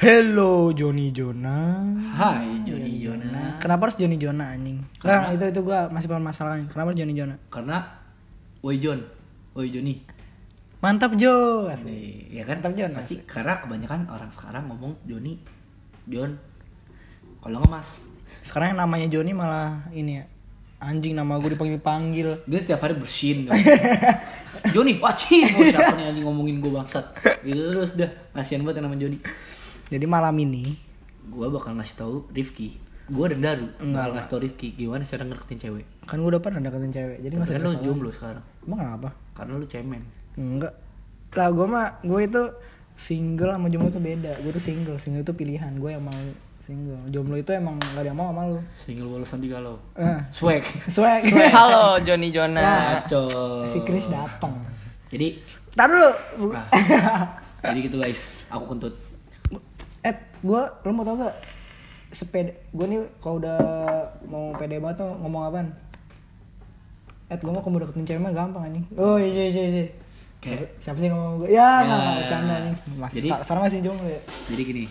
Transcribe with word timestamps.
Hello 0.00 0.72
Joni 0.72 1.12
Jona. 1.12 1.76
Hai 2.16 2.64
Joni 2.64 3.04
Jona. 3.04 3.60
Kenapa 3.60 3.84
harus 3.84 4.00
Joni 4.00 4.16
Jona 4.16 4.56
anjing? 4.56 4.80
Nah, 5.04 5.28
itu 5.28 5.44
itu 5.44 5.60
gua 5.60 5.92
masih 5.92 6.08
permasalahan. 6.08 6.64
Kenapa 6.72 6.88
harus 6.88 7.04
Joni 7.04 7.12
Jona? 7.12 7.36
Karena 7.52 7.84
Woi 8.64 8.80
Jon, 8.80 8.96
Woi 9.52 9.68
Joni. 9.68 10.00
Mantap 10.80 11.20
Jo. 11.20 11.68
Nih, 11.84 12.32
ya 12.32 12.48
kan 12.48 12.64
Mantap, 12.64 12.80
Jon. 12.80 12.96
Pasti 12.96 13.20
karena 13.28 13.60
kebanyakan 13.60 14.08
orang 14.08 14.32
sekarang 14.32 14.72
ngomong 14.72 14.96
Joni, 15.04 15.36
Jon. 16.08 16.32
Kalau 17.44 17.60
nggak 17.60 17.68
Mas, 17.68 18.00
Sekarang 18.40 18.72
yang 18.72 18.80
namanya 18.80 19.04
Joni 19.12 19.36
malah 19.36 19.84
ini 19.92 20.16
ya. 20.16 20.24
Anjing 20.80 21.12
nama 21.12 21.36
gue 21.36 21.52
dipanggil-panggil. 21.52 22.40
dia 22.48 22.60
tiap 22.64 22.80
hari 22.80 22.96
bersin. 22.96 23.52
Joni, 24.74 24.96
wacin, 24.96 25.44
oh, 25.44 25.60
siapa 25.60 25.92
nih 25.92 26.08
anjing 26.08 26.24
ngomongin 26.24 26.56
gue 26.56 26.72
bangsat. 26.72 27.04
Gitu 27.44 27.60
terus 27.68 28.00
dah, 28.00 28.08
kasihan 28.32 28.64
banget 28.64 28.80
yang 28.80 28.88
namanya 28.88 29.02
Joni. 29.04 29.20
Jadi 29.90 30.06
malam 30.06 30.34
ini 30.38 30.70
Gue 31.30 31.46
bakal 31.50 31.76
ngasih 31.76 31.96
tahu 31.98 32.16
Rifki. 32.30 32.78
Gue 33.10 33.26
dan 33.34 33.42
Daru 33.42 33.66
Enggak 33.82 34.06
bakal 34.06 34.14
ngasih 34.16 34.30
tahu 34.30 34.40
Rifki 34.46 34.68
gimana 34.78 35.02
cara 35.02 35.22
ngedeketin 35.26 35.58
cewek. 35.58 35.84
kan 36.06 36.16
gue 36.18 36.30
udah 36.30 36.42
pernah 36.42 36.60
deketin 36.62 36.92
cewek. 36.94 37.18
Jadi 37.26 37.34
Tapi 37.34 37.42
masa 37.42 37.52
kan 37.58 37.62
lu 37.66 37.72
jomblo 37.82 38.10
sekarang. 38.14 38.44
Emang 38.62 38.78
kenapa? 38.78 39.08
Karena 39.34 39.52
lu 39.58 39.66
cemen. 39.66 40.02
Enggak. 40.38 40.74
Lah 41.34 41.48
gue 41.50 41.66
mah 41.66 41.86
gue 42.06 42.20
itu 42.22 42.42
single 42.94 43.50
sama 43.50 43.66
jomblo 43.66 43.90
itu 43.90 44.02
beda. 44.02 44.32
Gue 44.40 44.50
tuh 44.54 44.62
single, 44.62 44.96
single 45.02 45.22
itu 45.26 45.34
pilihan. 45.34 45.72
Gue 45.78 45.90
yang 45.98 46.06
mau 46.06 46.14
single. 46.62 47.02
Jomblo 47.10 47.34
itu 47.34 47.50
emang 47.50 47.82
gak 47.82 47.98
ada 47.98 48.08
yang 48.14 48.18
mau 48.18 48.30
sama 48.30 48.42
lu. 48.46 48.62
Single 48.78 49.08
walau 49.10 49.26
santi 49.26 49.46
galau. 49.50 49.76
Eh, 49.98 50.18
Swag. 50.30 50.62
swag. 50.86 51.22
Halo 51.58 51.98
Joni 52.06 52.30
Jona. 52.30 53.02
Kacau. 53.02 53.66
si 53.66 53.82
Chris 53.82 54.06
datang. 54.06 54.54
Jadi 55.10 55.42
Tar 55.74 55.86
dulu. 55.86 56.10
Nah, 56.50 56.66
jadi 57.62 57.78
gitu 57.86 57.98
guys, 57.98 58.42
aku 58.50 58.74
kentut. 58.74 59.09
Gue, 60.40 60.60
lo 60.62 60.90
mau 60.90 61.02
tau 61.02 61.16
gak? 61.16 61.36
Sepeda, 62.10 62.50
gue 62.50 62.86
nih 62.86 63.00
kalau 63.22 63.38
udah 63.38 63.58
mau 64.26 64.50
pede 64.52 64.76
banget 64.76 64.98
tuh 64.98 65.10
ngomong 65.16 65.42
apaan? 65.46 65.68
Eh, 67.28 67.36
gue 67.36 67.46
mau 67.48 67.60
kamu 67.60 67.86
deketin 67.86 68.04
cewek 68.04 68.20
mah 68.20 68.32
gampang 68.32 68.62
anjing. 68.64 68.82
Oh 68.96 69.14
iya 69.14 69.46
iya 69.46 69.62
iya. 69.62 69.64
iya. 69.78 69.86
Siapa, 70.40 70.64
siapa 70.80 70.98
sih 70.98 71.08
ngomong 71.08 71.34
gue? 71.38 71.48
Ya, 71.50 71.62
Ya. 71.78 71.86
nggak 71.86 72.02
bercanda 72.18 72.54
anjing. 72.56 72.76
Mas, 72.96 73.12
Jadi- 73.12 73.30
sekarang 73.30 73.62
masih 73.62 73.80
jomblo 73.80 74.08
ya. 74.08 74.22
Jadi 74.48 74.62
gini. 74.64 74.84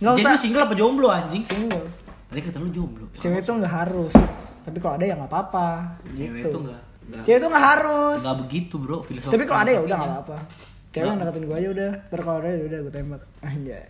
Nggak 0.00 0.12
Jadi 0.12 0.22
usah. 0.24 0.32
lu 0.32 0.40
single 0.40 0.62
apa 0.64 0.74
jomblo 0.74 1.08
anjing? 1.08 1.42
Single. 1.44 1.86
Tadi 2.26 2.40
kata 2.40 2.58
lu 2.58 2.70
jomblo. 2.70 3.04
Cewek 3.14 3.40
tuh 3.40 3.54
nggak 3.54 3.74
harus. 3.76 4.12
Tapi 4.60 4.76
kalau 4.76 4.94
ada 4.96 5.04
ya 5.04 5.14
nggak 5.14 5.30
apa-apa. 5.30 5.68
Cewek 6.08 6.34
Gitu. 6.40 6.48
tuh 6.50 6.60
nggak 6.64 6.80
nggak 7.06 7.22
Cewek 7.22 7.38
tuh 7.38 7.48
nggak 7.48 7.66
harus. 7.68 8.20
nggak 8.20 8.38
begitu 8.40 8.74
bro 8.76 8.96
filosofi. 9.00 9.30
Tapi 9.30 9.44
kalau 9.44 9.60
ada 9.60 9.70
ya 9.70 9.78
udah 9.78 9.86
nggak 9.86 10.08
filosofinya. 10.08 10.34
apa-apa. 10.34 10.36
Cewek 10.90 11.06
yang 11.06 11.18
deketin 11.20 11.44
gue 11.44 11.56
aja 11.56 11.68
udah. 11.70 11.90
Ntar 12.08 12.20
kalau 12.20 12.38
ada 12.40 12.48
ya 12.48 12.62
udah 12.64 12.78
gue 12.80 12.92
tembak. 12.92 13.22
Anjay. 13.40 13.86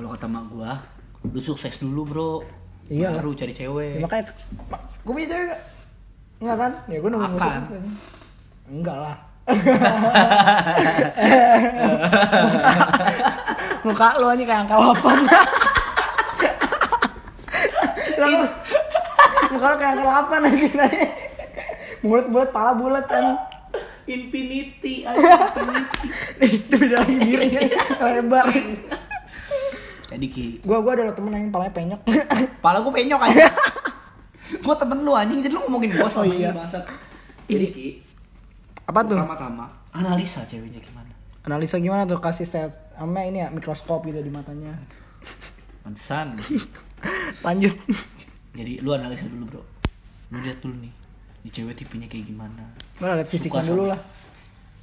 Kalau 0.00 0.16
kata 0.16 0.32
mak 0.32 0.48
gua, 0.48 0.80
lu 1.28 1.44
sukses 1.44 1.76
dulu 1.76 2.08
bro. 2.08 2.40
Iya. 2.88 3.20
Baru 3.20 3.36
cari 3.36 3.52
cewek. 3.52 4.00
Ya, 4.00 4.02
makanya 4.08 4.32
gue 5.04 5.12
punya 5.12 5.28
cewek 5.28 5.52
gak? 5.52 5.60
Enggak 6.40 6.56
kan? 6.56 6.72
Ya 6.88 7.04
gue 7.04 7.10
nunggu 7.12 7.36
sukses 7.36 7.68
aja. 7.68 7.76
Enggak 8.64 8.96
lah. 8.96 9.20
Muka 13.84 14.16
lu 14.16 14.32
aja 14.32 14.40
kayak 14.40 14.64
angka 14.64 14.72
8 14.72 14.88
Lalu 18.24 18.40
Muka 19.52 19.68
lu 19.68 19.76
kayak 19.76 20.00
angka 20.00 20.32
8 20.32 20.48
aja 20.48 20.80
tadi 20.80 21.12
Bulat-bulat, 22.00 22.48
pala 22.56 22.72
bulat 22.72 23.04
kan 23.04 23.36
Infinity 24.08 25.04
aja. 25.04 25.52
Itu 26.40 26.80
beda 26.80 27.04
lagi 27.04 27.36
Lebar 28.00 28.48
Jadi 30.10 30.26
ki, 30.26 30.46
Gue 30.60 30.74
gua 30.76 30.92
ada 30.92 31.06
lo 31.06 31.14
temen 31.14 31.30
yang 31.30 31.48
palanya 31.48 31.70
penyok 31.70 32.00
pala 32.64 32.82
gua 32.82 32.90
penyok 32.90 33.20
aja. 33.22 33.46
gua 34.66 34.74
temen 34.74 34.98
lu 35.00 35.14
anjing, 35.14 35.38
jadi 35.38 35.54
lu 35.54 35.62
ngomongin 35.64 35.94
gua 35.94 36.06
Oh, 36.06 36.10
sama 36.10 36.26
iya. 36.26 36.50
ini 36.50 36.58
bangsat. 36.58 36.82
Jadi 37.46 37.66
ki, 37.70 37.88
Apa 38.84 39.06
tuh? 39.06 39.14
pertama-tama 39.14 39.66
analisa 39.90 40.42
ceweknya 40.44 40.82
gimana. 40.82 41.10
Analisa 41.40 41.78
gimana 41.78 42.04
tuh 42.04 42.18
kasih 42.18 42.44
set 42.44 42.68
Sama 42.92 43.24
ini 43.24 43.40
ya 43.40 43.48
mikroskop 43.48 44.04
gitu 44.04 44.20
di 44.20 44.28
matanya 44.28 44.76
Pantesan. 45.80 46.36
Lanjut 47.46 47.72
Jadi 48.52 48.82
lu 48.82 48.90
analisa 48.92 49.24
dulu 49.24 49.44
bro. 49.48 49.62
Lu 50.30 50.38
lihat 50.38 50.60
dulu 50.60 50.74
nih, 50.78 50.92
di 51.40 51.48
cewek 51.48 51.74
tipenya 51.74 52.06
kayak 52.06 52.28
gimana. 52.28 52.66
Gue 52.98 53.06
liat 53.08 53.24
fisiknya 53.24 53.62
dulu 53.64 53.88
lah 53.88 53.98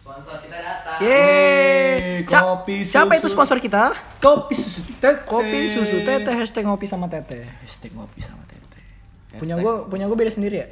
Sponsor 0.07 0.39
kita 0.39 0.55
datang. 0.55 0.97
Yeay, 1.03 2.23
kopi 2.23 2.87
Siapa 2.87 3.11
susu. 3.11 3.19
itu 3.19 3.27
sponsor 3.27 3.57
kita? 3.59 3.91
Kopi 4.23 4.55
susu 4.55 4.79
tete. 4.87 5.27
Kopi 5.27 5.67
susu 5.67 5.99
tete 6.07 6.31
hashtag 6.31 6.63
ngopi 6.63 6.87
sama 6.87 7.11
tete. 7.11 7.43
Hashtag 7.43 7.91
ngopi 7.91 8.23
sama 8.23 8.39
tete. 8.47 8.79
Punya 9.35 9.59
gue 9.59 9.73
punya 9.91 10.07
gue 10.07 10.15
beda 10.15 10.31
sendiri 10.31 10.63
ya. 10.63 10.67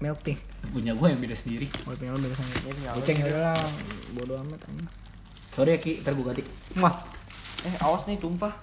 Milk 0.00 0.24
tea. 0.24 0.40
Punya 0.72 0.96
gue 0.96 1.04
yang 1.04 1.20
beda 1.20 1.36
sendiri. 1.36 1.68
Oh, 1.84 1.92
punya 1.92 2.16
lo 2.16 2.18
beda 2.18 2.32
sendiri. 2.32 2.58
Kucing 2.96 3.16
ya 3.20 3.52
lah, 3.52 3.60
bodo 4.16 4.40
amat. 4.40 4.60
Sorry 5.52 5.76
ya 5.76 5.78
Ki, 5.84 6.00
ntar 6.00 6.16
gue 6.16 6.24
ganti. 6.24 6.42
Wah, 6.80 6.96
Eh 7.68 7.74
awas 7.84 8.08
nih 8.08 8.16
tumpah. 8.16 8.56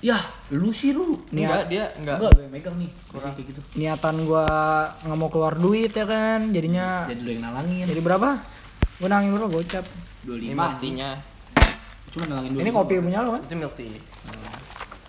Ya, 0.00 0.20
lu 0.52 0.76
sih 0.76 0.92
lu. 0.92 1.24
Enggak 1.32 1.72
dia 1.72 1.88
enggak. 1.96 2.20
Enggak, 2.20 2.30
lu 2.36 2.40
yang 2.44 2.52
megang 2.52 2.76
nih. 2.76 2.90
Kurang 3.08 3.32
kayak 3.32 3.48
gitu. 3.48 3.60
niatan 3.80 4.16
gue 4.28 4.44
nggak 5.08 5.16
mau 5.16 5.28
keluar 5.32 5.56
duit 5.56 5.92
ya 5.92 6.04
kan, 6.04 6.52
jadinya 6.52 7.08
Jadi 7.08 7.20
lu 7.24 7.30
yang 7.32 7.48
nalangin. 7.48 7.84
jadi 7.88 8.00
berapa? 8.04 8.59
Gue 9.00 9.08
nangin 9.08 9.32
dulu 9.32 9.58
gocap. 9.58 9.84
25. 10.22 10.36
Ini 10.44 10.52
matinya. 10.52 11.10
Cuma 12.10 12.24
nalangin 12.28 12.52
dulu. 12.52 12.60
Ini 12.60 12.70
kopi 12.70 12.94
punya 13.00 13.24
lo 13.24 13.30
kan? 13.34 13.42
Itu 13.42 13.56
milk 13.56 13.74
tea. 13.74 13.96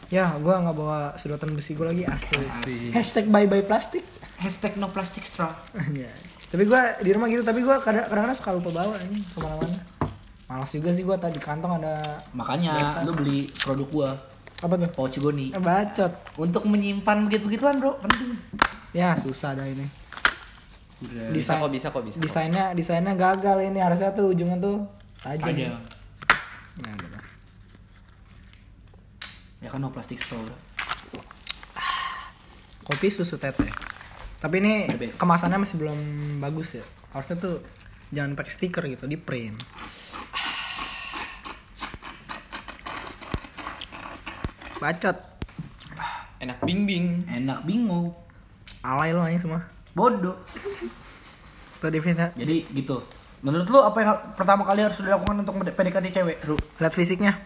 Ya, 0.07 0.31
gue 0.33 0.51
nggak 0.53 0.75
bawa 0.75 1.15
sedotan 1.15 1.51
besi 1.51 1.71
gue 1.71 1.83
lagi 1.83 2.03
asli. 2.03 2.43
Hashtag 2.91 3.27
bye 3.27 3.47
bye 3.47 3.59
plastik. 3.61 4.03
Hashtag 4.37 4.75
no 4.75 4.87
plastic 4.87 5.23
straw. 5.23 5.51
Anjay. 5.73 6.07
Tapi 6.47 6.63
gue 6.63 6.81
di 6.99 7.09
rumah 7.11 7.27
gitu, 7.27 7.41
tapi 7.41 7.59
gue 7.59 7.75
kadang- 7.79 8.07
kadang-kadang 8.07 8.35
suka 8.35 8.51
lupa 8.51 8.69
bawa 8.73 8.95
ini 9.05 9.19
ke 9.21 9.39
mana-mana. 9.39 9.79
Malas 10.47 10.67
juga 10.69 10.91
sih 10.91 11.03
gue 11.03 11.15
tadi 11.15 11.31
di 11.31 11.41
kantong 11.41 11.79
ada 11.79 11.95
Makanya 12.31 12.75
lu 13.01 13.15
beli 13.15 13.47
produk 13.55 13.87
gua, 13.87 14.09
apa 14.59 14.75
tuh? 14.75 14.91
pouch 14.91 15.15
goni. 15.17 15.47
Eh, 15.49 15.59
Bacot. 15.59 16.11
Untuk 16.35 16.63
menyimpan 16.65 17.23
begitu-begituan, 17.23 17.79
Bro. 17.79 18.03
Penting. 18.03 18.35
Ya 18.91 19.15
susah 19.15 19.55
dah 19.55 19.63
ini. 19.63 19.87
Udah. 21.01 21.33
Bisa 21.33 21.57
kok 21.57 21.71
bisa 21.73 21.87
kok 21.89 22.03
bisa. 22.05 22.17
kok. 22.17 22.23
desainnya 22.23 22.77
desainnya 22.77 23.17
gagal 23.17 23.57
ini 23.65 23.81
harusnya 23.81 24.13
tuh 24.13 24.29
ujungnya 24.29 24.61
tuh 24.61 24.85
tajam. 25.25 25.49
Ada. 25.49 25.73
Nah, 26.81 26.93
gitu. 26.97 27.17
Ya 29.61 29.69
kan 29.69 29.81
no 29.81 29.89
plastic 29.89 30.21
straw. 30.21 30.41
Kopi 32.85 33.07
susu 33.13 33.37
tete. 33.37 33.65
Tapi 34.41 34.57
ini 34.57 34.89
kemasannya 35.17 35.61
masih 35.61 35.77
belum 35.77 35.97
bagus 36.41 36.81
ya. 36.81 36.85
Harusnya 37.13 37.37
tuh 37.37 37.61
jangan 38.09 38.33
pakai 38.33 38.51
stiker 38.51 38.83
gitu, 38.89 39.05
di 39.05 39.17
print. 39.21 39.53
Bacot. 44.81 45.17
Enak 46.41 46.57
bing 46.65 46.89
bing. 46.89 47.29
Enak 47.29 47.61
bingung. 47.69 48.17
Alay 48.81 49.13
lo 49.13 49.21
anjing 49.21 49.45
semua. 49.45 49.61
Bodoh. 49.91 50.35
Tuh 51.77 51.89
definisinya. 51.89 52.31
Jadi 52.33 52.67
gitu. 52.71 53.01
Menurut 53.41 53.65
lu 53.65 53.79
apa 53.81 53.97
yang 53.99 54.11
pertama 54.37 54.61
kali 54.61 54.85
harus 54.85 55.01
dilakukan 55.01 55.41
untuk 55.41 55.57
PDKT 55.57 56.05
cewek, 56.13 56.37
Ru? 56.45 56.55
Lihat 56.77 56.93
fisiknya. 56.93 57.41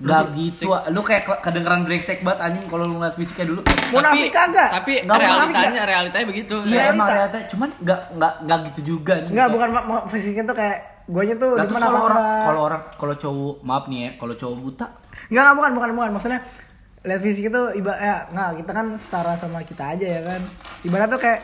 Enggak 0.00 0.32
gitu, 0.32 0.72
lu 0.72 1.00
kayak 1.04 1.28
ke- 1.28 1.40
kedengeran 1.44 1.84
brengsek 1.84 2.24
banget 2.24 2.40
anjing 2.40 2.64
kalau 2.72 2.88
lu 2.88 2.96
ngeliat 2.96 3.20
fisiknya 3.20 3.52
dulu. 3.52 3.60
Munafik 3.92 4.32
kagak? 4.32 4.68
Tapi 4.72 5.04
Nggak 5.04 5.18
realitanya 5.20 5.82
realitanya 5.84 6.24
begitu. 6.24 6.54
Iya 6.64 6.72
Realita. 6.72 6.94
emang 6.96 7.08
realita, 7.12 7.38
cuman 7.52 7.68
enggak 7.76 8.00
enggak 8.08 8.32
enggak 8.40 8.58
gitu 8.72 8.80
juga. 8.88 9.12
Enggak, 9.20 9.48
bukan 9.52 9.68
fisiknya 10.08 10.44
tuh 10.48 10.56
kayak 10.56 10.78
guanya 11.04 11.34
tuh 11.36 11.52
Lah, 11.52 11.58
di 11.60 11.68
terus 11.68 11.76
mana 11.76 11.84
kalau 11.84 11.98
apa 11.98 12.06
orang 12.08 12.24
kalau 12.40 12.60
orang 12.64 12.82
kalau 12.96 13.14
cowok 13.14 13.54
maaf 13.60 13.84
nih 13.92 13.98
ya, 14.00 14.10
kalau 14.16 14.34
cowok 14.34 14.56
buta 14.56 14.86
Enggak, 15.28 15.42
enggak 15.44 15.56
bukan, 15.60 15.70
bukan, 15.76 15.90
bukan. 15.92 16.10
Maksudnya 16.16 16.40
lihat 17.00 17.20
fisik 17.20 17.44
itu 17.52 17.62
iba 17.76 17.92
ya 17.92 18.16
enggak, 18.32 18.50
kita 18.56 18.70
kan 18.72 18.86
setara 18.96 19.32
sama 19.36 19.60
kita 19.60 19.84
aja 19.84 20.06
ya 20.08 20.20
kan. 20.24 20.40
Ibarat 20.80 21.12
tuh 21.12 21.20
kayak 21.20 21.40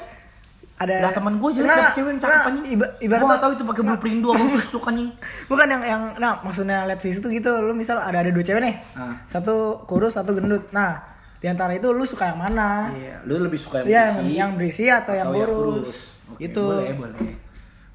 ada 0.76 0.94
lah 1.00 1.10
teman 1.10 1.40
gue 1.40 1.50
jelek 1.52 1.72
dapet 1.72 1.94
cewek 1.94 2.10
yang 2.10 2.20
cakep 2.20 2.40
anjing. 2.44 2.64
iba- 2.68 2.92
ibarat 3.00 3.22
nggak 3.24 3.40
tahu 3.40 3.52
itu 3.52 3.64
pakai 3.64 3.82
blue 3.82 3.96
perindo 3.96 4.28
apa 4.28 4.44
busuk 4.46 4.84
anjing. 4.84 5.08
Bukan 5.50 5.66
yang 5.66 5.82
yang 5.82 6.02
nah 6.16 6.36
maksudnya 6.40 6.84
lihat 6.84 7.00
fisik 7.00 7.20
tuh 7.20 7.32
gitu. 7.32 7.48
Lu 7.58 7.72
misal 7.72 7.96
ada 7.96 8.18
ada 8.18 8.28
dua 8.28 8.44
cewek 8.44 8.60
nih. 8.60 8.76
Ah. 8.92 9.16
Satu 9.24 9.80
kurus, 9.84 10.14
satu 10.14 10.36
gendut. 10.36 10.68
Nah, 10.70 11.00
di 11.36 11.48
antara 11.48 11.72
itu 11.72 11.88
lu 11.88 12.04
suka 12.04 12.28
yang 12.28 12.36
mana? 12.38 12.92
Iya, 12.92 13.24
lu 13.24 13.40
lebih 13.40 13.56
suka 13.56 13.80
yang 13.80 13.88
Iya, 13.88 14.04
yang, 14.04 14.12
berisi 14.18 14.36
yang 14.36 14.50
berisi 14.52 14.84
atau, 14.86 15.12
yang 15.12 15.28
atau 15.28 15.40
kurus. 15.40 15.90
Oke, 16.28 16.44
Itu 16.44 16.60
Boleh, 16.60 16.92
boleh. 16.92 17.20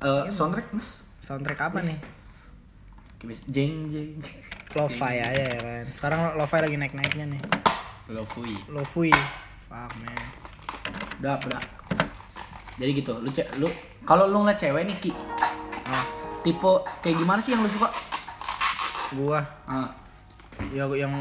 Eh, 0.02 0.24
soundtrack 0.34 0.68
Mas. 0.74 0.88
soundtrack 1.22 1.62
apa 1.62 1.86
nih? 1.86 1.98
Jeng 3.46 3.86
jeng. 3.88 4.18
Lo-fi 4.74 5.22
aja 5.22 5.30
ya 5.30 5.60
kan. 5.60 5.86
Sekarang 5.94 6.20
lo-fi 6.34 6.58
lagi 6.58 6.74
naik-naiknya 6.74 7.30
nih. 7.30 7.42
Lofui. 8.10 8.58
Lo-fi. 8.68 9.14
Fuck 9.70 9.94
man. 10.02 10.18
Udah, 11.22 11.38
udah. 11.38 11.62
Jadi 12.82 12.92
gitu, 12.98 13.14
lu 13.16 13.30
cek 13.30 13.62
lu 13.62 13.70
kalau 14.02 14.26
lu 14.26 14.42
ngeliat 14.42 14.58
cewek 14.58 14.82
nih 14.84 14.98
Ki, 14.98 15.12
Ah, 15.86 16.04
tipe 16.42 16.72
kayak 17.00 17.16
gimana 17.16 17.38
sih 17.38 17.54
yang 17.54 17.62
lu 17.62 17.70
suka? 17.70 17.90
gua? 19.14 19.40
Ah, 19.68 19.92
ya 20.72 20.90
yang 20.90 21.14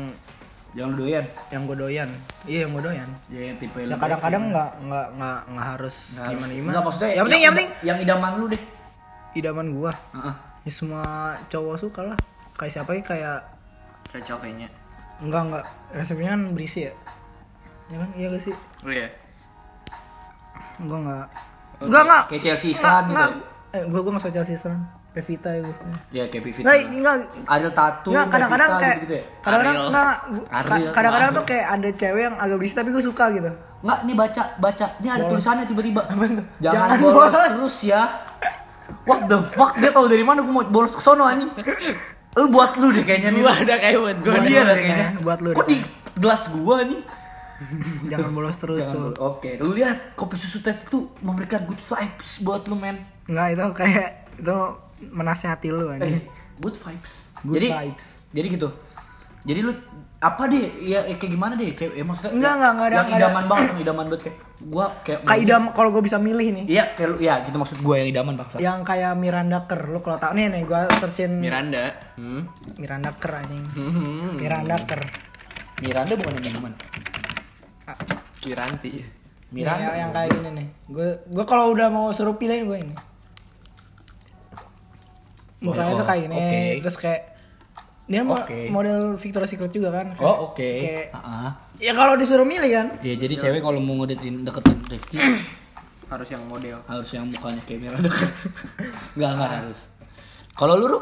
lu 0.89 0.95
doyan. 0.97 1.27
yang 1.51 1.67
gue 1.67 1.77
doyan. 1.77 2.07
Iya 2.47 2.65
yang 2.65 2.71
gue 2.73 2.83
doyan. 2.83 3.09
Ya 3.27 3.41
yang 3.45 3.59
tipe 3.59 3.77
ya 3.77 3.91
kadang-kadang 3.93 4.55
nggak 4.55 4.71
nggak 4.87 5.07
nggak 5.19 5.39
nggak 5.51 5.67
harus 5.69 5.97
gimana 6.17 6.49
gimana 6.49 6.71
Enggak 6.71 6.85
maksudnya 6.87 7.11
yang 7.11 7.25
penting 7.27 7.43
yang 7.43 7.53
penting. 7.53 7.69
yang 7.83 7.99
idaman 7.99 8.33
lu 8.39 8.47
deh. 8.47 8.62
idaman 9.31 9.67
gua. 9.71 9.91
Heeh. 9.91 10.35
ya 10.61 10.73
semua 10.73 11.03
cowok 11.47 11.77
suka 11.77 12.01
lah. 12.07 12.19
Kayak 12.55 12.73
siapa 12.73 12.91
sih 12.93 13.03
kayak 13.03 13.39
Rachel 14.11 14.39
kayaknya. 14.39 14.69
enggak 15.19 15.43
enggak 15.45 15.65
resepnya 15.93 16.33
kan 16.33 16.43
berisi 16.55 16.87
ya? 16.87 16.93
Ya 17.91 17.97
kan? 17.99 18.11
Iya 18.15 18.27
gak 18.31 18.43
sih? 18.43 18.55
Oh 18.81 18.93
iya. 18.95 19.11
gua 20.81 20.99
enggak 21.03 21.27
enggak 21.81 22.03
enggak 22.03 22.23
Kayak 22.27 22.43
Chelsea 22.44 22.69
Islan 22.71 23.03
gitu. 23.03 23.11
enggak 23.11 23.31
eh 23.71 23.82
gua 23.87 24.00
gua 24.03 24.12
suka 24.17 24.32
Chelsea 24.32 24.55
Islan 24.55 24.81
Pevita 25.11 25.49
ya 25.49 25.61
biasanya 25.61 25.97
Ya 26.09 26.23
kayak 26.27 26.43
Pivit. 26.44 26.62
enggak 26.62 26.77
enggak 26.88 27.15
Ariel 27.49 27.73
Tatu. 27.73 28.09
enggak 28.11 28.27
kadang-kadang 28.29 28.69
Pevita 28.69 28.81
kayak 28.81 28.97
gitu-gitu 28.97 29.15
ya. 29.15 29.25
kadang-kadang 29.41 29.75
enggak 29.82 30.06
gua- 30.31 30.93
kadang-kadang 30.93 31.31
tuh 31.32 31.44
kayak 31.44 31.67
ada 31.69 31.88
cewek 31.93 32.23
yang 32.23 32.37
agak 32.37 32.56
berisi 32.56 32.75
tapi 32.75 32.88
gue 32.88 33.03
suka 33.03 33.25
gitu 33.31 33.50
Enggak, 33.81 33.99
nih 34.03 34.12
baca, 34.15 34.43
baca. 34.56 34.87
Ini 34.94 35.09
ada 35.09 35.23
Bolos. 35.23 35.32
tulisannya 35.35 35.65
tiba-tiba. 35.65 36.03
Jangan, 36.05 36.37
Jangan 36.61 36.97
bolos, 37.00 37.17
bolos. 37.17 37.32
terus 37.49 37.77
ya. 37.83 38.03
What 39.03 39.25
the 39.25 39.38
fuck? 39.49 39.73
Dia 39.75 39.88
tahu 39.88 40.05
dari 40.05 40.21
mana 40.21 40.38
gue 40.38 40.53
mau 40.53 40.61
bolos 40.62 40.93
ke 40.93 41.00
sono 41.00 41.25
anjing. 41.25 41.49
Lu 42.37 42.47
buat 42.47 42.76
lu 42.76 42.93
deh 42.93 43.00
kayaknya 43.00 43.33
nih. 43.33 43.41
Gua 43.41 43.56
ada 43.56 43.75
kayak 43.75 43.99
buat 43.99 44.17
gua. 44.21 44.33
Buat 44.35 44.44
Dia 44.44 44.61
deh 44.62 44.76
kayaknya. 44.76 45.09
buat 45.19 45.38
lu 45.41 45.50
Kok 45.50 45.65
deh 45.65 45.73
di 45.73 45.76
gelas 46.15 46.43
gua 46.53 46.75
anjing? 46.79 47.00
jangan 48.11 48.31
bolos 48.31 48.57
terus 48.57 48.85
Jangan 48.85 49.12
tuh. 49.12 49.37
Oke, 49.37 49.57
lu 49.57 49.73
lihat 49.73 50.15
kopi 50.15 50.35
susu 50.35 50.59
teh 50.59 50.73
itu 50.73 50.99
memberikan 51.21 51.62
good 51.62 51.79
vibes 51.79 52.41
buat 52.41 52.65
lu 52.65 52.75
men. 52.75 52.97
enggak 53.25 53.49
itu 53.53 53.65
kayak 53.75 54.09
itu 54.35 54.57
menasehati 55.07 55.69
lu 55.69 55.93
Eh, 55.93 56.25
good 56.59 56.75
vibes. 56.75 57.29
Good 57.41 57.57
jadi, 57.57 57.69
vibes. 57.79 58.07
Jadi 58.31 58.47
gitu. 58.51 58.69
Jadi 59.43 59.61
lu 59.62 59.73
apa 60.19 60.43
deh? 60.47 60.61
Ya 60.83 61.01
eh, 61.03 61.15
kayak 61.15 61.33
gimana 61.33 61.53
deh? 61.55 61.71
Cewek 61.71 61.95
ya, 61.95 62.03
maksudnya 62.03 62.31
Enggak, 62.31 62.45
ya, 62.47 62.55
enggak, 62.55 62.71
enggak 62.71 62.87
ada- 62.87 62.97
Yang 62.99 63.09
idaman 63.15 63.45
banget, 63.47 63.65
yang 63.67 63.81
idaman 63.81 64.05
banget 64.07 64.23
kayak 64.23 64.37
gua 64.61 64.87
kayak 65.01 65.21
kayak 65.25 65.41
idam 65.41 65.62
kalau 65.71 65.89
gue 65.89 66.03
bisa 66.03 66.19
milih 66.19 66.49
nih 66.53 66.65
Iya, 66.69 66.85
kayak 66.93 67.09
lu 67.09 67.17
ya 67.19 67.35
gitu 67.41 67.57
maksud 67.57 67.81
gua 67.81 67.97
yang 67.97 68.09
idaman 68.11 68.35
bangsa. 68.35 68.57
yang 68.59 68.79
kayak 68.83 69.12
Miranda 69.15 69.65
Kerr 69.65 69.89
lu 69.89 69.99
kalau 69.99 70.17
tau 70.17 70.33
nih 70.33 70.49
nih 70.51 70.62
gue 70.62 70.81
searchin 70.93 71.33
Miranda. 71.35 71.97
Hmm. 72.15 72.45
Miranda 72.77 73.09
Kerr 73.15 73.33
anjing 73.39 73.65
Hmm. 73.73 74.37
Miranda 74.37 74.77
Kerr 74.81 75.01
Miranda 75.81 76.12
bukan 76.15 76.33
yang 76.35 76.45
idaman. 76.51 76.73
Wiranti. 78.41 78.93
Miranda 79.51 79.83
yang, 79.91 79.97
yang 80.01 80.11
kayak 80.13 80.31
gini 80.31 80.51
nih 80.55 80.69
gue 80.87 81.09
gue 81.27 81.45
kalau 81.45 81.71
udah 81.71 81.89
mau 81.89 82.11
suruh 82.11 82.35
pilihin 82.35 82.65
gue 82.65 82.79
ini 82.81 82.95
mukanya 85.61 85.93
Oh, 85.93 85.99
tuh 85.99 86.07
kayak 86.07 86.21
gini 86.25 86.35
oke. 86.35 86.61
terus 86.81 86.97
kayak 86.97 87.23
dia 88.07 88.23
Oke. 88.23 88.67
model 88.67 89.15
Victoria's 89.15 89.47
Secret 89.49 89.71
juga 89.71 89.91
kan 89.93 90.07
Kayak- 90.13 90.25
Oh, 90.25 90.51
oke. 90.51 90.57
kayak 90.57 91.07
Heeh. 91.11 91.49
ya 91.81 91.93
kalau 91.95 92.15
disuruh 92.15 92.43
milih 92.43 92.67
kan 92.69 92.87
Ya 93.01 93.15
jadi 93.15 93.35
cewek 93.37 93.61
kalau 93.61 93.79
mau 93.79 93.99
ngedeketin 93.99 94.43
deketin 94.43 94.79
Rifki 94.85 95.19
Harus 96.11 96.27
yang 96.29 96.43
model. 96.45 96.79
harus 96.85 97.07
yang 97.09 97.23
mukanya 97.25 97.63
kayak 97.65 97.81
Miranda. 97.81 98.11
Enggak, 99.15 99.31
enggak 99.31 99.51
harus. 99.63 99.79
Kalau 100.53 100.75
lu? 100.75 100.99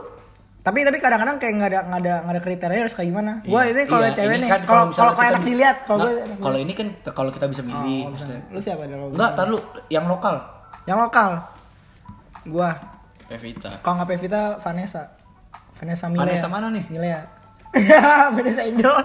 Tapi 0.58 0.84
tapi 0.84 0.98
kadang-kadang 0.98 1.38
kayak 1.38 1.54
nggak 1.54 1.70
ada 1.70 1.80
nggak 1.86 2.00
ada 2.02 2.14
nggak 2.20 2.34
ada 2.34 2.42
kriteria 2.42 2.80
harus 2.82 2.92
kayak 2.92 3.08
gimana. 3.08 3.32
Gue 3.40 3.56
Iya, 3.56 3.70
ini 3.72 3.82
kalau 3.86 4.04
iya, 4.04 4.12
cewek 4.12 4.28
ini 4.28 4.42
nih 4.42 4.50
kan 4.50 4.60
kalau 4.62 4.84
misalnya 4.84 5.00
kalau 5.00 5.12
kayak 5.14 5.30
enak 5.30 5.42
dilihat 5.42 5.76
kalau 5.82 5.98
Nggak, 5.98 6.12
gue 6.12 6.42
kalau 6.42 6.58
ini 6.58 6.72
kan 6.74 6.86
kalau 7.08 7.30
kita 7.32 7.46
bisa 7.48 7.62
milih 7.64 7.98
Oh, 8.04 8.12
lu 8.52 8.58
siapa 8.60 8.82
nih 8.84 8.94
kalau 8.94 9.06
Enggak, 9.14 9.30
tar 9.32 9.46
lu 9.46 9.58
yang 9.88 10.04
lokal. 10.04 10.36
yang 10.84 10.98
lokal? 10.98 11.30
Gua. 12.44 12.70
Pevita. 13.28 13.70
kalau 13.80 13.94
nggak 14.00 14.08
Pevita 14.10 14.40
Vanessa. 14.58 15.02
Vanessa 15.76 16.06
Milea 16.08 16.24
Vanessa 16.26 16.48
mana 16.48 16.66
nih? 16.68 16.84
Milea 16.88 17.20
Vanessa 18.36 18.62
Angel 18.64 18.96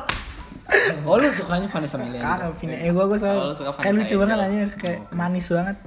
Oh, 1.03 1.19
lu 1.19 1.27
sukanya 1.29 1.67
Vanessa 1.67 1.99
Milea. 1.99 2.23
Kagak 2.23 2.51
Vine 2.57 2.75
eh 2.77 2.89
gua 2.89 3.03
gua 3.05 3.15
Oh, 3.15 3.21
soal 3.21 3.51
suka 3.53 3.69
kayak 3.77 3.93
Vanessa 3.93 3.99
lucu 3.99 4.15
banget 4.17 4.37
anjir 4.41 4.69
kayak 4.79 4.99
manis 5.11 5.45
banget. 5.47 5.77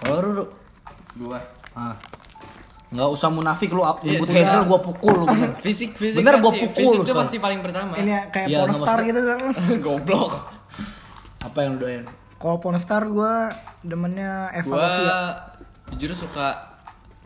Kalau 0.00 0.16
lu? 0.22 0.44
Gua. 1.16 1.40
Ah. 1.72 1.96
Enggak 2.90 3.08
usah 3.08 3.28
munafik 3.28 3.70
lu, 3.70 3.82
susah. 3.82 4.34
Hazel 4.34 4.62
gua 4.66 4.80
pukul 4.80 5.14
lu 5.14 5.24
bener. 5.24 5.54
Fisik 5.64 5.94
fisik 5.94 6.18
Bener, 6.18 6.38
gua 6.38 6.50
pasti- 6.50 6.62
pukul 6.66 6.74
Fisik 6.74 7.00
sekarang. 7.04 7.20
pasti 7.22 7.36
paling 7.38 7.60
pertama. 7.60 7.92
ini 7.94 8.10
ya 8.10 8.22
kayak 8.28 8.46
Iya, 8.46 8.58
pornstar 8.60 8.96
nggak 8.96 9.06
gitu 9.06 9.20
kan 9.22 9.38
Goblok. 9.84 10.32
Apa 11.40 11.58
yang 11.60 11.72
lu 11.74 11.80
doyan? 11.80 12.04
kalau 12.36 12.56
pornstar 12.56 13.04
gua 13.04 13.52
demennya 13.80 14.48
Eva 14.50 14.64
Gua 14.66 14.80
Lovia 14.80 15.18
jujur 15.92 16.16
suka 16.18 16.72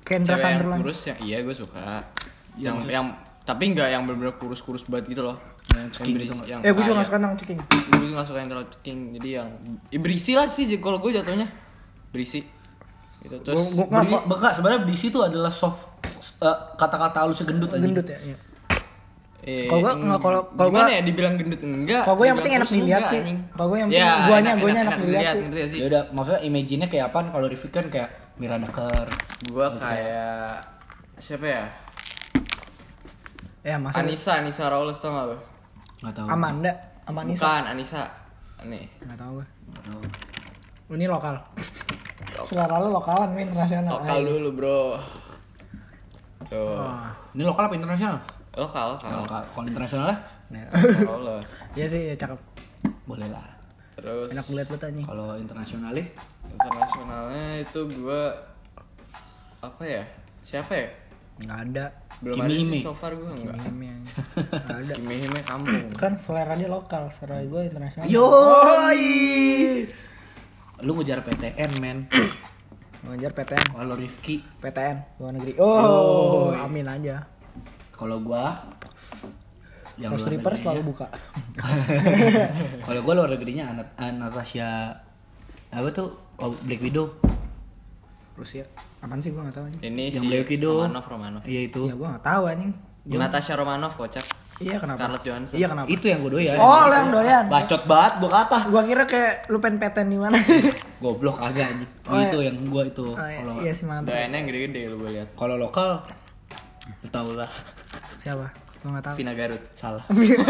Kendra 0.00 0.34
cewek 0.34 0.42
yang 0.42 0.52
Sunderland 0.58 0.80
kurus 0.80 1.00
yang 1.06 1.18
iya 1.18 1.36
gue 1.40 1.54
suka. 1.54 1.80
Yang 2.54 2.76
yang 2.88 3.06
tapi 3.40 3.64
nggak 3.70 3.88
yang 3.88 4.02
bener-bener 4.04 4.34
kurus-kurus 4.34 4.84
banget 4.84 5.10
gitu 5.10 5.22
loh. 5.22 5.38
Yang 5.70 5.86
ceking 5.96 6.14
berisi, 6.14 6.34
gitu 6.34 6.44
yang 6.46 6.60
eh 6.60 6.70
gua 6.70 6.82
juga 6.82 6.94
nggak 6.94 7.08
suka 7.08 7.18
nang 7.18 7.34
ceking 7.34 7.58
Gue 7.88 8.04
juga 8.04 8.14
gak 8.14 8.28
suka 8.28 8.38
yang 8.38 8.48
terlalu 8.48 8.68
ceking 8.70 8.98
Jadi 9.12 9.28
yang 9.32 9.48
ya 9.88 9.98
berisi 9.98 10.32
lah 10.32 10.46
sih 10.46 10.64
kalau 10.76 10.98
gue 10.98 11.10
jatuhnya 11.10 11.48
Berisi 12.10 12.44
gitu 13.24 13.36
Terus 13.42 13.72
Gua- 13.72 13.88
gua- 13.88 14.04
Beri, 14.20 14.36
enggak, 14.36 14.52
sebenarnya 14.52 14.80
di 14.84 14.94
situ 14.94 15.18
adalah 15.18 15.48
soft 15.48 15.88
eh, 16.38 16.56
kata-kata 16.74 17.18
halus 17.20 17.40
gendut 17.40 17.68
aja. 17.68 17.80
gendut 17.80 18.04
ya 18.04 18.18
iya. 18.22 18.36
eh, 19.42 19.64
kalau 19.66 19.80
gua 19.80 19.92
nggak- 19.94 20.20
kalau- 20.20 20.44
kalau 20.50 20.68
Gimana 20.68 20.84
gua- 20.84 20.92
ya 20.92 21.02
dibilang 21.02 21.34
gendut 21.34 21.60
enggak 21.62 22.02
Kalau 22.02 22.16
gua 22.16 22.26
yang 22.26 22.36
penting 22.38 22.54
enak 22.54 22.68
dilihat 22.70 23.02
sih. 23.06 23.20
Kalau 23.50 23.66
gua 23.66 23.78
yang 23.78 23.88
Ya, 23.88 23.96
penting 23.96 24.04
guanya- 24.04 24.28
enak- 24.46 24.60
guanya 24.62 24.74
enak- 24.78 24.88
enak 24.90 25.00
dilihat 25.02 25.34
sih. 25.34 25.48
gak 25.48 25.68
Ya 25.74 25.86
udah, 25.86 26.02
maksudnya 26.10 26.40
image-nya 26.42 26.86
kayak 26.86 27.04
apaan 27.06 27.26
kalau 27.28 27.46
Rifki 27.46 27.68
kan 27.70 27.86
kayak 27.86 28.08
Miranda 28.34 28.68
Kerr. 28.68 29.08
Gue 29.46 29.66
kayak 29.74 30.58
Siapa 31.16 31.46
ya 31.46 31.64
ya 33.62 33.76
masa 33.78 34.00
Anissa 34.00 34.32
Anissa 34.36 34.66
Rawless 34.66 34.98
tau 34.98 35.10
gak 35.10 35.26
lo 35.26 35.36
Enggak 36.02 36.14
tahu. 36.14 36.26
Amanda 36.26 36.72
Amanisa 37.04 37.44
Bukan 37.46 37.64
Anissa 37.70 38.02
Nih 38.62 38.84
nggak 39.00 39.16
tahu 39.16 39.30
gua 39.34 39.46
Nggak 39.70 39.82
tahu. 39.86 40.00
ini 40.90 41.06
lokal 41.06 41.34
selera 42.42 42.76
lu 42.76 42.90
lokalan 42.90 43.30
main 43.30 43.46
internasional 43.46 43.92
Lokal 43.94 44.18
dulu 44.20 44.48
bro 44.50 44.82
Tuh 46.44 46.74
Wah. 46.74 47.14
Ini 47.30 47.42
lokal 47.42 47.62
apa 47.64 47.74
internasional? 47.74 48.18
Lokal 48.52 48.84
lokal 48.92 49.10
Lokal. 49.22 49.42
Kalau 49.44 49.64
internasional 49.64 50.06
lah 50.08 50.18
Nah, 50.50 50.60
Rawless 50.70 51.48
Iya 51.72 51.86
sih, 51.86 52.00
ya 52.06 52.14
cakep. 52.14 52.36
boleh 53.04 53.26
lah. 53.26 53.46
Terus 53.94 54.28
Enak 54.30 54.44
lihat 54.50 54.68
banget 54.68 54.82
anjing. 54.84 55.06
Kalau 55.06 55.28
internasionalnya 55.34 56.04
Internasionalnya 56.46 57.46
itu 57.60 57.80
gue 57.88 58.22
Apa 59.60 59.82
ya 59.82 60.02
Siapa 60.42 60.72
ya 60.74 60.88
Enggak 61.34 61.58
ada. 61.64 61.86
Belum 62.20 62.36
Kimi 62.36 62.46
ada 62.46 62.54
Hime. 62.54 62.74
sih 62.76 62.82
so 62.82 62.92
far 62.92 63.10
gue 63.10 63.26
enggak 63.26 63.58
Kimi 63.58 63.86
anjing. 63.88 64.14
Enggak 64.54 64.78
ada. 64.78 64.94
Kimi 64.94 65.14
Hime 65.16 65.40
kampung 65.42 65.86
Kan 65.96 66.12
selera 66.14 66.54
dia 66.54 66.68
lokal, 66.68 67.08
selera 67.08 67.42
gue 67.42 67.60
internasional. 67.64 68.06
Yoi. 68.06 69.02
Lu 70.84 70.92
ngejar 70.94 71.24
PTN, 71.24 71.70
men. 71.80 71.98
Ngajar 73.04 73.36
PTN, 73.36 73.76
Kalau 73.76 73.94
Rifki, 73.96 74.40
PTN 74.60 74.96
luar 75.20 75.32
negeri. 75.36 75.52
Oh, 75.60 76.52
amin 76.56 76.88
aja. 76.88 77.28
kalau 77.94 78.18
gua 78.18 78.58
yang 79.94 80.16
Kalau 80.16 80.24
stripper 80.24 80.52
selalu 80.58 80.88
buka. 80.88 81.06
kalau 82.88 83.00
gua 83.04 83.12
luar 83.14 83.30
negerinya 83.30 83.70
Anat- 83.70 83.94
Natasha 84.18 84.98
apa 85.68 85.88
tuh 85.92 86.16
oh, 86.40 86.50
Black 86.64 86.80
Widow 86.80 87.12
Rusia. 88.34 88.66
Apaan 88.98 89.22
sih 89.22 89.30
gue 89.30 89.38
gak 89.38 89.54
tahu 89.54 89.70
anjing. 89.70 89.82
Ini 89.84 90.04
yang 90.10 90.24
si 90.24 90.26
Black 90.26 90.50
Widow 90.50 90.74
Romanov 90.82 91.06
Romanov 91.06 91.42
iya 91.46 91.60
itu 91.70 91.86
Iya 91.86 91.94
gue 91.94 92.08
gak 92.18 92.24
tahu 92.26 92.42
anjing. 92.50 92.72
Natasha 93.04 93.52
Romanov 93.54 93.92
kocak 93.94 94.26
Iya 94.56 94.76
kenapa? 94.76 94.98
Scarlett 95.00 95.24
Johansson 95.24 95.56
Iya 95.56 95.66
kenapa? 95.66 95.86
itu 95.88 96.04
yang 96.04 96.18
gua 96.20 96.32
doyan 96.32 96.54
Oh, 96.56 96.82
lo 96.82 96.94
yang 96.94 97.10
doyan. 97.10 97.44
bacot 97.46 97.82
banget 97.84 98.12
gua 98.16 98.30
kata 98.32 98.58
Gua 98.66 98.82
kira 98.82 99.02
kayak 99.04 99.34
lu 99.46 99.58
pengen 99.58 99.76
PTN 99.78 100.06
di 100.06 100.16
mana. 100.16 100.38
goblok 101.02 101.38
agak 101.38 101.66
anjing 101.66 101.90
Oh, 102.04 102.18
itu 102.18 102.38
iya. 102.38 102.46
yang 102.48 102.56
gua 102.66 102.82
itu 102.84 103.06
Oh, 103.08 103.18
iya, 103.20 103.38
kalau 103.40 103.54
iya 103.58 103.72
sih 103.72 103.84
mantap. 103.84 104.10
Doyannya 104.10 104.36
yang 104.36 104.46
gede-gede 104.46 104.80
lu 104.86 104.96
gue 104.96 105.10
lihat 105.12 105.28
kalau 105.32 105.56
lokal 105.56 106.06
lu 107.00 107.08
tau 107.08 107.30
lah 107.32 107.50
Siapa? 108.14 108.46
Gue 108.78 108.92
gak 108.92 109.04
tahu. 109.04 109.14
Vina 109.16 109.32
Garut 109.32 109.62
salah 109.74 110.04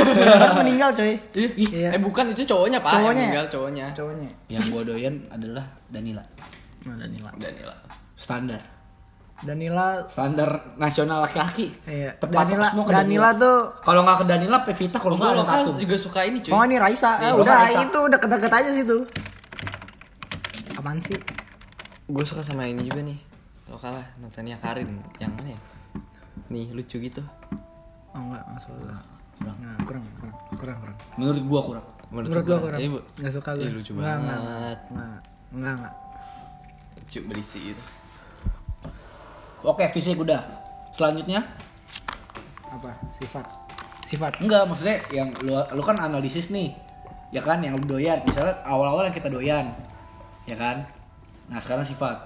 meninggal 0.58 0.90
coy. 0.92 1.14
Ih, 1.32 1.50
Iya. 1.56 1.88
eh 1.90 2.00
bukan 2.00 2.24
itu 2.28 2.42
cowoknya 2.44 2.78
pak 2.78 2.92
Cowoknya 2.92 3.06
yang 3.06 3.14
ya? 3.14 3.22
meninggal 3.24 3.46
cowoknya 3.48 3.84
Cowoknya. 3.94 4.30
yang 4.48 4.64
gua 4.68 4.82
doyan 4.82 5.14
adalah 5.28 5.64
Danila 5.86 6.22
Nah, 6.84 6.96
Danila. 6.98 7.30
Danila 7.32 7.74
standar 8.14 8.60
Danila 9.42 10.06
standar 10.06 10.78
nasional 10.78 11.26
laki-laki 11.26 11.74
Iya. 11.84 12.14
Tepat 12.14 12.46
Danila, 12.46 12.68
semua 12.70 12.84
ke 12.86 12.92
Danila 12.94 13.30
tuh 13.34 13.58
kalau 13.82 14.00
nggak 14.02 14.16
ke 14.22 14.26
Danila 14.30 14.58
Pevita 14.62 14.96
kalau 15.02 15.18
nggak 15.18 15.34
lokal 15.34 15.54
satu 15.66 15.72
juga 15.74 15.96
suka 15.98 16.20
ini 16.22 16.38
cuy 16.38 16.52
Oh 16.54 16.62
ini 16.62 16.76
Raisa, 16.78 17.18
ah, 17.18 17.34
lo 17.34 17.42
udah 17.42 17.56
Raisa. 17.66 17.82
itu 17.82 17.98
udah 17.98 18.18
deket 18.20 18.52
aja 18.52 18.70
sih 18.70 18.84
tuh. 18.84 19.02
Apaan 20.74 20.98
sih? 20.98 21.18
Gue 22.04 22.22
suka 22.22 22.44
sama 22.44 22.64
ini 22.64 22.84
juga 22.84 23.00
nih 23.00 23.16
Lokal 23.64 23.96
lah 23.96 24.06
Natania 24.20 24.54
Karin 24.54 24.92
Yang 25.16 25.32
mana 25.34 25.48
ya 25.56 25.60
Nih 26.52 26.66
lucu 26.70 27.00
gitu 27.00 27.24
Oh 28.12 28.20
enggak, 28.20 28.44
enggak 28.44 28.62
suka. 28.62 28.96
Kurang. 29.34 29.56
Nah, 29.58 29.74
kurang, 29.82 30.02
kurang, 30.14 30.34
kurang, 30.54 30.76
kurang. 30.78 30.96
menurut 31.16 31.42
gua 31.42 31.60
kurang 31.64 31.84
Menurut 32.12 32.44
gua 32.44 32.58
kurang. 32.60 32.78
Iya. 32.78 33.00
Enggak 33.18 33.32
suka 33.32 33.50
gue. 33.56 33.64
Ih, 33.66 33.72
lucu 33.72 33.90
Enggak, 33.96 34.14
enggak, 34.14 34.38
banget 34.38 34.78
Enggak, 34.92 35.18
enggak, 35.50 35.74
enggak. 35.74 35.94
Lucu 36.94 37.18
berisi 37.26 37.58
gitu 37.72 37.82
oke 39.64 39.84
fisik 39.90 40.16
udah 40.16 40.40
selanjutnya 40.90 41.42
Apa? 42.70 42.90
Sifat. 43.14 43.46
sifat 44.02 44.32
Enggak, 44.38 44.66
maksudnya 44.66 44.98
yang 45.10 45.30
lu, 45.40 45.54
lu 45.54 45.80
kan 45.80 45.94
analisis 45.96 46.50
nih. 46.50 46.74
Ya 47.30 47.38
kan 47.38 47.58
yang 47.58 47.74
lu 47.74 47.86
doyan. 47.88 48.18
Misalnya 48.20 48.62
awal-awal 48.62 49.06
yang 49.06 49.14
kita 49.14 49.26
doyan. 49.26 49.74
Ya 50.44 50.54
kan? 50.54 50.82
Nah, 51.46 51.58
sekarang 51.58 51.82
sifat. 51.82 52.18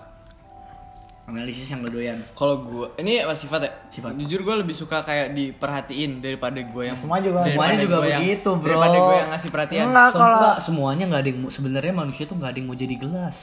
Analisis 1.24 1.68
yang 1.68 1.84
lu 1.84 1.92
doyan. 1.92 2.16
Kalau 2.32 2.64
gue, 2.64 2.96
ini 2.96 3.20
apa 3.20 3.36
sifat 3.36 3.60
ya? 3.60 3.72
Sifat. 3.92 4.16
Jujur 4.16 4.40
gue 4.40 4.54
lebih 4.56 4.72
suka 4.72 5.04
kayak 5.04 5.36
diperhatiin 5.36 6.24
daripada 6.24 6.56
gue 6.56 6.82
yang 6.82 6.96
Semua 6.96 7.20
juga. 7.20 7.44
Semuanya 7.44 7.76
juga 7.76 7.96
gua 8.00 8.08
yang- 8.08 8.22
begitu, 8.24 8.50
bro. 8.56 8.64
Daripada 8.64 8.96
gue 8.98 9.14
yang 9.14 9.30
ngasih 9.30 9.50
perhatian. 9.52 9.84
Enggak 9.86 10.08
kalau 10.10 10.26
enggak, 10.34 10.56
semuanya 10.64 11.04
nggak 11.04 11.20
ada 11.20 11.28
yang 11.28 11.38
mau- 11.38 11.52
sebenarnya 11.52 11.92
manusia 11.92 12.24
tuh 12.24 12.36
nggak 12.40 12.50
ada 12.50 12.58
yang 12.58 12.68
mau 12.72 12.78
jadi 12.80 12.94
gelas. 12.96 13.36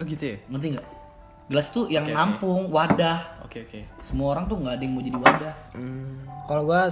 Oh 0.00 0.04
gitu 0.08 0.24
ya? 0.24 0.36
Ngerti 0.48 0.66
nggak? 0.72 0.86
Gelas 1.44 1.66
tuh 1.68 1.86
yang 1.86 2.04
oke. 2.04 2.12
nampung, 2.12 2.60
wadah. 2.68 3.42
Oke 3.42 3.62
oke. 3.62 3.78
Semua 4.00 4.32
orang 4.32 4.44
tuh 4.44 4.56
nggak 4.56 4.74
ada 4.74 4.82
yang 4.82 4.92
mau 4.92 5.02
jadi 5.02 5.18
wadah. 5.18 5.54
Hmm. 5.72 6.14
kalau 6.42 6.62
gua 6.64 6.90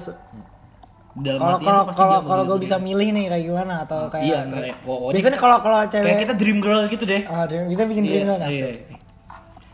kalau 1.11 1.59
kalau 1.59 1.83
kalau 1.91 2.15
dia 2.15 2.17
mau 2.17 2.23
kalau 2.23 2.43
gue 2.47 2.59
bisa 2.61 2.77
milih 2.79 3.11
nih 3.11 3.27
kayak 3.27 3.45
gimana 3.45 3.75
atau 3.83 4.07
kayak 4.07 4.25
Iya, 4.25 4.39
kayak 4.47 4.77
biasanya 5.11 5.39
kalau 5.39 5.59
kalau 5.59 5.83
cewek 5.85 6.07
Kayak 6.07 6.21
kita 6.23 6.35
dream 6.37 6.59
girl 6.61 6.87
gitu 6.87 7.03
deh. 7.05 7.23
Ah, 7.27 7.45
dream- 7.45 7.67
kita 7.67 7.83
bikin 7.85 8.03
dream 8.05 8.15
Iya, 8.17 8.27
girl 8.29 8.41
iya. 8.41 8.49
asik. 8.49 8.75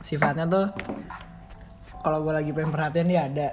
sifatnya 0.00 0.45
tuh 0.47 0.66
kalau 1.99 2.23
gue 2.23 2.33
lagi 2.33 2.50
pengen 2.50 2.71
perhatian 2.71 3.04
dia 3.04 3.26
ada 3.26 3.49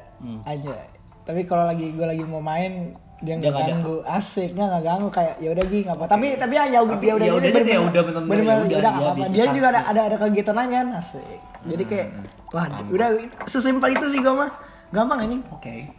aja 0.45 0.75
tapi 1.23 1.43
kalau 1.43 1.65
lagi 1.65 1.89
gue 1.89 2.05
lagi 2.05 2.21
mau 2.21 2.39
main 2.39 2.93
dia 3.23 3.33
Hmm. 3.33 3.39
Dia 3.39 3.49
nggak 3.49 3.49
nggak 3.49 3.63
ada. 3.63 3.73
ganggu. 3.73 3.95
Asik 4.05 4.49
nggak 4.51 4.67
nggak 4.67 4.83
ganggu 4.83 5.07
kayak 5.09 5.33
ya 5.37 5.49
udah 5.49 5.65
gini 5.65 5.87
apa 5.87 6.03
tapi 6.05 6.25
tapi 6.35 6.53
ya 6.53 6.63
ya 6.65 6.79
udah 6.81 6.93
Tapi 6.93 7.05
ya 7.05 7.13
udah 7.13 7.23
ya 7.23 7.33
bener-bener- 7.33 7.63
udah 7.63 8.01
bener-bener, 8.03 8.27
bener-bener, 8.27 8.43
ya 8.43 8.53
ya 8.53 8.53
udah, 8.53 8.67
udah 8.67 8.67
dia 8.67 8.79
nggak 8.83 9.13
apa 9.15 9.31
dia 9.31 9.45
juga 9.49 9.67
ada 9.69 9.81
ada 9.85 10.01
ada 10.03 10.15
kegiatan 10.17 10.55
lain 10.55 10.69
kan? 10.69 10.87
Asik. 10.93 11.39
Jadi 11.63 11.83
kayak 11.85 12.07
wah 12.49 12.65
udah 12.85 13.07
sesimpel 13.45 13.89
itu 13.89 14.05
sih 14.07 14.19
gue 14.19 14.33
mah. 14.33 14.51
Gampang 14.89 15.19
anjing. 15.19 15.41
Oke. 15.49 15.89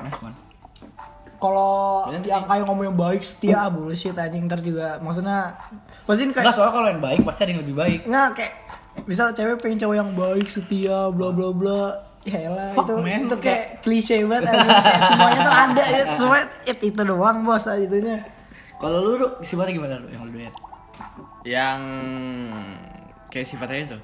Nice 0.00 0.20
one. 0.20 0.36
kalau 1.36 2.08
Bener 2.08 2.24
yang 2.24 2.42
kayak 2.42 2.64
ngomongnya 2.64 2.94
baik 2.94 3.20
setia 3.20 3.68
bullshit 3.68 4.16
anjing 4.16 4.44
ntar 4.44 4.58
juga. 4.58 4.96
Maksudnya 4.98 5.52
pasti 6.02 6.24
kayak 6.26 6.40
Enggak, 6.40 6.54
soalnya 6.54 6.72
kalau 6.72 6.88
yang 6.88 7.02
baik 7.02 7.20
pasti 7.20 7.40
ada 7.42 7.50
yang 7.50 7.60
lebih 7.60 7.76
baik. 7.76 8.00
nggak 8.02 8.28
kayak 8.32 8.52
misal 9.04 9.26
cewek 9.30 9.56
pengen 9.58 9.76
cowok 9.76 9.96
yang 9.98 10.10
baik 10.10 10.46
setia 10.46 11.10
bla 11.10 11.28
bla 11.28 11.50
bla 11.50 11.80
ya 12.24 12.38
elah 12.48 12.72
Fuck, 12.72 12.88
itu 12.88 12.94
man. 12.98 13.22
itu 13.22 13.36
kayak 13.36 13.64
klise 13.80 14.16
banget. 14.24 14.48
Kayak 14.48 15.00
semuanya 15.04 15.40
tuh 15.40 15.54
ada 15.54 15.82
ya 15.84 16.02
semua 16.18 16.38
it, 16.64 16.78
itu 16.80 17.02
doang 17.02 17.38
bos 17.42 17.64
itunya 17.68 18.16
Kalau 18.74 18.98
lu, 19.00 19.12
lu 19.16 19.28
sifatnya 19.40 19.72
gimana 19.72 19.94
lu 20.00 20.08
yang 20.08 20.22
lu 20.24 20.30
doyan? 20.32 20.54
Yang 21.44 21.80
kayak 23.28 23.46
sifatnya 23.46 23.78
itu. 23.78 23.98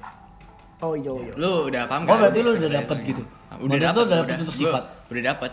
oh 0.79 0.93
iya 0.93 1.11
iya 1.19 1.33
Lu 1.35 1.67
udah 1.67 1.81
paham 1.85 2.01
Oh, 2.01 2.05
nggak 2.07 2.17
berarti 2.21 2.39
lu 2.39 2.51
sifatnya 2.51 2.61
udah 2.61 2.71
dapet 2.79 2.97
gitu? 3.03 3.23
Udah 3.57 3.77
dapet, 3.79 4.01
udah 4.01 4.15
dapet 4.15 4.25
udah. 4.25 4.37
untuk 4.39 4.55
Gua 4.55 4.61
sifat? 4.63 4.83
Udah 5.09 5.23
dapet 5.25 5.51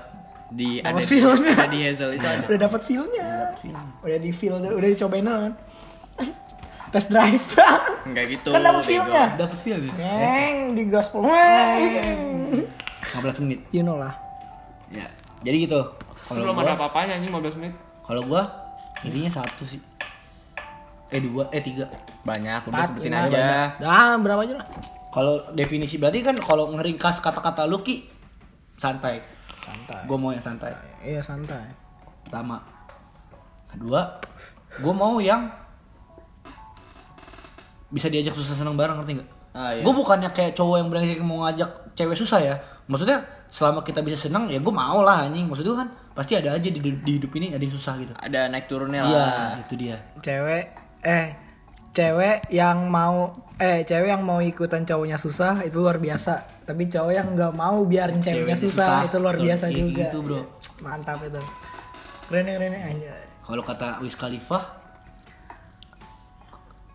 di 0.49 0.69
Apa 0.81 0.89
ada 0.89 0.99
di, 0.99 1.07
feelnya? 1.07 1.53
ada 1.55 1.69
di 1.69 1.81
Hazel 1.85 2.11
itu 2.15 2.25
ada. 2.25 2.45
udah 2.49 2.59
dapat 2.59 2.81
feelnya 2.83 3.27
udah 4.01 4.19
di 4.19 4.31
feel 4.33 4.55
udah 4.57 4.89
dicobain 4.89 5.25
kan 5.25 5.53
test 6.89 7.09
drive 7.09 7.43
Enggak 8.09 8.25
gitu. 8.31 8.49
kan 8.49 8.61
dapat 8.61 8.81
bego. 8.81 8.89
feelnya 8.89 9.25
Dapat 9.37 9.59
feel 9.61 9.79
gitu. 9.79 9.95
neng 9.95 10.57
di 10.73 10.83
gaspol 10.87 11.23
neng 11.23 12.65
15 13.15 13.41
menit. 13.41 13.61
you 13.71 13.83
know 13.83 13.97
lah 13.97 14.15
Ya. 14.89 15.05
Jadi 15.39 15.69
gitu. 15.69 15.81
Kalau 16.25 16.41
Belum 16.43 16.57
ada 16.57 16.73
gua, 16.73 16.89
apa-apanya 16.89 17.13
anjing 17.15 17.29
15 17.31 17.61
menit. 17.61 17.75
kalau 18.03 18.25
gua 18.25 18.43
intinya 19.01 19.31
satu 19.35 19.63
sih. 19.63 19.79
Eh 21.07 21.21
dua, 21.21 21.49
eh 21.49 21.61
tiga. 21.61 21.89
Banyak, 22.21 22.65
udah 22.65 22.85
sebutin 22.85 23.13
aja. 23.13 23.73
dah 23.77 24.17
berapa 24.17 24.43
aja 24.43 24.55
lah 24.57 24.67
Kalau 25.09 25.41
definisi 25.53 25.97
berarti 25.97 26.21
kan 26.21 26.37
kalau 26.37 26.69
ngeringkas 26.71 27.19
kata-kata 27.19 27.65
lu 27.65 27.81
ki 27.81 28.09
santai. 28.75 29.21
santai 29.59 30.05
Gue 30.05 30.17
mau 30.17 30.33
yang 30.33 30.41
santai. 30.41 30.73
iya 31.01 31.21
santai 31.21 31.65
Pertama. 32.25 32.61
Kedua, 33.69 34.21
gue 34.75 34.95
mau 34.95 35.17
yang 35.19 35.53
bisa 37.89 38.07
diajak 38.07 38.33
susah 38.33 38.55
senang 38.55 38.75
bareng 38.75 38.97
ngerti 38.97 39.13
nggak? 39.17 39.29
Ah, 39.51 39.73
iya. 39.73 39.81
Gue 39.81 39.93
bukannya 39.93 40.31
kayak 40.31 40.53
cowok 40.53 40.77
yang 40.77 40.89
brengsek 40.89 41.21
mau 41.21 41.43
ngajak 41.43 41.71
cewek 41.93 42.15
susah 42.15 42.39
ya. 42.39 42.55
Maksudnya 42.87 43.21
selama 43.49 43.81
kita 43.81 44.01
bisa 44.01 44.17
senang 44.19 44.47
ya 44.47 44.59
gue 44.59 44.71
mau 44.71 45.01
lah 45.01 45.25
anjing. 45.25 45.45
Maksudnya 45.45 45.75
kan 45.75 45.89
pasti 46.13 46.35
ada 46.35 46.53
aja 46.53 46.69
di, 46.69 46.79
di 46.79 47.13
hidup 47.15 47.33
ini 47.35 47.51
ada 47.51 47.61
yang 47.61 47.71
susah 47.71 47.97
gitu. 47.97 48.13
Ada 48.15 48.47
naik 48.47 48.67
turunnya 48.67 49.03
Iya, 49.03 49.17
lah. 49.19 49.53
itu 49.59 49.75
dia. 49.75 49.97
cewek 50.19 50.65
eh 51.01 51.27
cewek 51.91 52.51
yang 52.51 52.87
mau 52.87 53.33
eh 53.57 53.83
cewek 53.83 54.09
yang 54.09 54.23
mau 54.23 54.39
ikutan 54.39 54.83
cowoknya 54.83 55.17
susah 55.17 55.63
itu 55.63 55.79
luar 55.79 55.99
biasa 55.99 56.63
tapi 56.63 56.87
cowok 56.87 57.11
yang 57.11 57.27
nggak 57.33 57.53
mau 57.53 57.83
biarin 57.83 58.21
ceweknya 58.21 58.55
Ceweknya 58.55 58.59
susah, 58.61 58.87
susah. 58.87 59.07
itu 59.09 59.17
luar 59.19 59.37
biasa 59.37 59.65
kayak 59.67 59.79
juga 59.79 60.03
gitu, 60.05 60.19
bro. 60.21 60.41
mantap 60.79 61.19
itu 61.23 61.43
keren 62.29 62.47
keren 62.47 62.75
anjay. 62.77 63.25
Kalau 63.41 63.63
kata 63.65 63.99
Wiz 63.99 64.15
Khalifa 64.15 64.78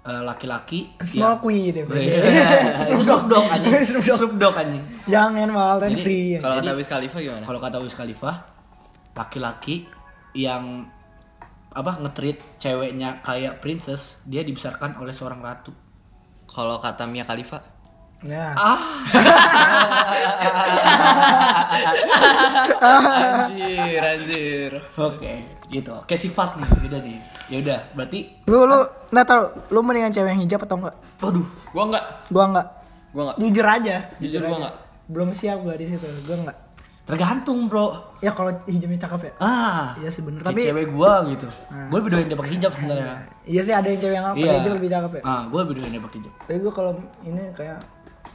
laki-laki 0.04 0.92
Small 1.00 1.40
queen 1.40 1.72
ya, 1.72 1.84
bro. 1.88 1.96
Snoop 3.04 3.24
Dogg 3.32 3.48
anjing. 3.48 3.72
Snoop 3.80 4.36
Dogg. 4.36 4.56
Anjing. 4.60 4.84
young 5.08 5.40
and 5.40 5.56
wild 5.56 5.80
and 5.88 5.96
Jadi, 5.96 6.04
free 6.04 6.36
Kalau 6.44 6.60
kata 6.60 6.76
Wiz 6.76 6.92
Khalifa 6.92 7.18
gimana? 7.24 7.48
Kalau 7.48 7.60
kata 7.64 7.80
Wiz 7.80 7.96
Khalifa, 7.96 8.44
laki-laki 9.16 9.88
yang 10.36 10.92
apa 11.74 11.98
ngetreat 12.04 12.38
ceweknya 12.60 13.24
kayak 13.24 13.64
princess, 13.64 14.20
dia 14.28 14.44
dibesarkan 14.44 15.00
oleh 15.00 15.16
seorang 15.16 15.40
ratu. 15.40 15.72
Kalau 16.52 16.78
kata 16.84 17.08
Mia 17.08 17.24
Khalifa? 17.24 17.74
ya 18.24 18.56
anjir, 23.44 24.00
anjir. 24.00 24.72
Oke, 24.96 25.44
gitu. 25.68 25.92
Oke 25.94 26.16
sifat 26.16 26.56
nih, 26.56 26.68
udah 26.84 27.00
nih. 27.00 27.18
Ya 27.46 27.58
udah, 27.60 27.80
berarti 27.94 28.20
lu 28.44 28.64
lu 28.64 28.80
nggak 29.10 29.26
tahu 29.26 29.42
lu 29.70 29.80
mendingan 29.80 30.10
cewek 30.10 30.30
yang 30.30 30.42
hijab 30.42 30.62
atau 30.62 30.76
enggak 30.78 30.96
waduh, 31.18 31.48
Gua 31.70 31.84
enggak. 31.86 32.04
gua 32.28 32.44
enggak 32.46 32.68
Gua 33.10 33.22
enggak. 33.24 33.38
jujur 33.38 33.66
aja 33.68 33.96
Jujur 34.18 34.40
gua 34.40 34.48
aja. 34.48 34.58
enggak. 34.58 34.76
belum 35.06 35.30
siap 35.30 35.58
gua 35.60 35.76
di 35.76 35.86
situ 35.86 36.08
gua 36.24 36.38
enggak 36.40 36.58
tergantung, 37.04 37.68
Bro. 37.68 38.16
ya 38.18 38.32
kalau 38.32 38.56
hijabnya 38.64 38.96
cakep 38.98 39.22
ya 39.22 39.32
Ah. 39.38 39.92
iya 39.98 40.08
sih 40.08 40.24
bener 40.24 40.40
Tapi 40.40 40.64
cewek 40.64 40.88
gua 40.90 41.28
gitu. 41.28 41.52
Gue 41.90 41.98
lebih 42.00 42.10
doyan 42.10 42.26
dia 42.26 42.38
pakai 42.38 42.54
hijab 42.54 42.72
sebenarnya. 42.74 43.16
iya 43.44 43.62
sih 43.62 43.74
ada 43.74 43.86
yang 43.86 44.00
cewek 44.00 44.16
yang 44.16 44.26
pakai 44.32 44.56
hijab 44.58 44.74
lebih 44.74 44.90
cakep 44.90 45.12
ya 45.14 45.22
Ah, 45.22 45.42
gue 45.46 45.60
lebih 45.60 45.74
doyan 45.76 45.92
dia 45.92 46.02
pakai 46.02 46.18
hijab. 46.18 46.34
Tapi 46.42 46.58
gue 46.58 46.74
kalau 46.74 46.92
ini 47.22 47.44
kayak 47.52 47.78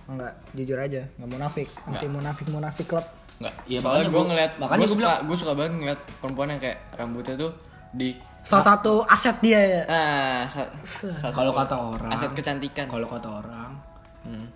enggak 0.07 0.33
jujur 0.53 0.79
aja, 0.79 1.01
nggak 1.15 1.31
munafik, 1.31 1.69
anti 1.87 2.07
munafik 2.07 2.47
munafik 2.49 2.87
klub. 2.87 3.05
Enggak. 3.39 3.55
Iya, 3.65 3.79
Soalnya 3.81 4.05
gua- 4.09 4.27
ngeliat 4.27 4.53
makanya 4.57 4.79
gua 4.79 4.87
gua 4.87 4.95
suka 4.95 5.13
gua 5.23 5.37
suka 5.37 5.53
banget 5.55 5.73
ngeliat 5.77 6.01
perempuan 6.19 6.49
yang 6.49 6.61
kayak 6.61 6.79
rambutnya 6.93 7.35
tuh 7.37 7.53
di 7.91 8.09
Salah 8.41 8.65
satu 8.67 9.05
aset 9.05 9.37
dia 9.39 9.61
ya. 9.61 9.83
ah 9.87 10.43
sa- 10.45 10.73
sa- 10.81 11.29
Kalau 11.29 11.53
kata 11.53 11.77
orang, 11.77 12.09
aset 12.09 12.33
kecantikan. 12.33 12.87
kalau 12.87 13.05
kata 13.05 13.29
orang, 13.37 13.77
Hmm. 14.23 14.49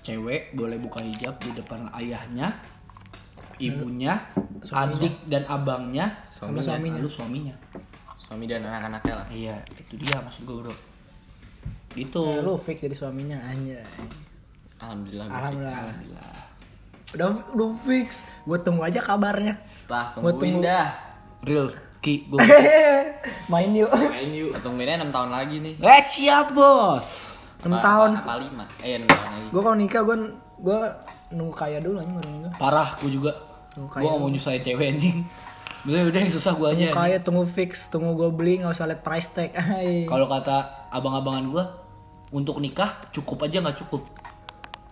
cewek 0.00 0.52
boleh 0.52 0.76
buka 0.76 1.00
hijab 1.00 1.32
di 1.38 1.50
depan 1.52 1.88
ayahnya, 1.94 2.52
ibunya, 3.56 4.20
adik 4.64 5.24
dan 5.24 5.42
abangnya, 5.44 6.12
Sama 6.28 6.60
suaminya. 6.60 7.00
lalu 7.00 7.08
suaminya. 7.08 7.54
Suami 8.18 8.44
dan 8.44 8.60
anak-anaknya 8.62 9.14
lah. 9.16 9.26
Iya, 9.28 9.56
itu 9.72 9.96
dia 9.96 10.20
maksud 10.20 10.44
gue 10.44 10.56
bro. 10.60 10.74
Gitu. 11.90 12.20
Nah, 12.22 12.44
lu 12.44 12.54
fake 12.54 12.84
jadi 12.84 12.94
suaminya 12.94 13.38
anjay. 13.40 13.80
Alhamdulillah. 14.78 15.26
gua 15.26 15.36
Alhamdulillah. 15.40 16.36
Udah 17.10 17.26
udah 17.50 17.68
fix. 17.80 18.28
Gue 18.42 18.58
tunggu 18.58 18.84
aja 18.84 19.00
kabarnya. 19.00 19.60
Lah, 19.86 20.12
Gua 20.14 20.28
tungguin 20.30 20.60
tunggu. 20.60 20.68
dah. 20.68 20.88
Real, 21.40 21.68
ki, 21.98 22.28
gue. 22.28 22.38
Main 23.52 23.72
yuk. 23.72 23.88
Main 23.88 24.30
yuk. 24.30 24.52
Tungguinnya 24.60 25.00
6 25.00 25.08
tahun 25.08 25.30
lagi 25.30 25.56
nih. 25.58 25.74
Eh 25.78 26.02
siap 26.02 26.52
bos. 26.52 27.06
6 27.58 27.70
Apa- 27.70 27.80
tahun. 27.80 28.10
Apa 28.18 28.34
5? 28.38 28.64
Eh, 28.82 28.98
6 28.98 29.06
tahun 29.06 29.24
lagi. 29.24 29.48
Gue 29.48 29.60
kalau 29.62 29.76
nikah 29.76 30.02
gue 30.04 30.16
gue 30.58 30.78
nunggu 31.30 31.54
kaya 31.54 31.78
dulu 31.78 31.96
anjing 31.98 32.16
baru 32.16 32.28
nikah. 32.30 32.52
Parah, 32.58 32.88
gue 32.98 33.10
juga. 33.10 33.32
Gue 33.72 33.86
gak 33.86 34.18
mau 34.18 34.28
nyusahin 34.28 34.60
cewek 34.60 34.86
anjing. 34.90 35.18
Udah, 35.86 36.10
udah 36.10 36.20
yang 36.20 36.32
susah 36.34 36.52
gue 36.52 36.68
aja. 36.68 36.76
Tunggu 36.90 36.98
kaya, 36.98 37.16
tunggu 37.22 37.44
fix, 37.46 37.86
tunggu 37.86 38.12
gue 38.12 38.30
beli 38.34 38.60
nggak 38.60 38.74
usah 38.74 38.84
liat 38.84 39.00
price 39.00 39.30
tag. 39.30 39.54
Kalau 40.10 40.26
kata 40.26 40.90
abang-abangan 40.90 41.44
gue, 41.46 41.64
untuk 42.28 42.58
nikah 42.58 42.98
cukup 43.08 43.46
aja 43.46 43.62
nggak 43.62 43.78
cukup. 43.86 44.02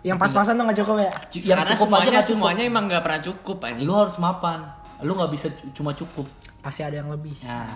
Yang 0.07 0.19
pas-pasan 0.21 0.55
tuh 0.55 0.65
nggak 0.65 0.79
cukup 0.79 0.97
ya? 0.97 1.11
Yang 1.33 1.59
Karena 1.59 1.73
cukup 1.75 1.87
aja 1.91 1.91
semuanya 1.91 2.07
nggak 2.07 2.23
cukup. 2.23 2.31
semuanya 2.31 2.63
emang 2.65 2.85
gak 2.87 3.03
pernah 3.03 3.21
cukup 3.21 3.57
anjing. 3.61 3.83
Lu 3.83 3.95
harus 3.97 4.17
mapan. 4.17 4.59
Lu 5.03 5.13
nggak 5.13 5.31
bisa 5.31 5.47
cu- 5.51 5.71
cuma 5.73 5.91
cukup. 5.93 6.27
Pasti 6.61 6.81
ada 6.81 6.97
yang 6.97 7.11
lebih. 7.11 7.35
Nah. 7.43 7.67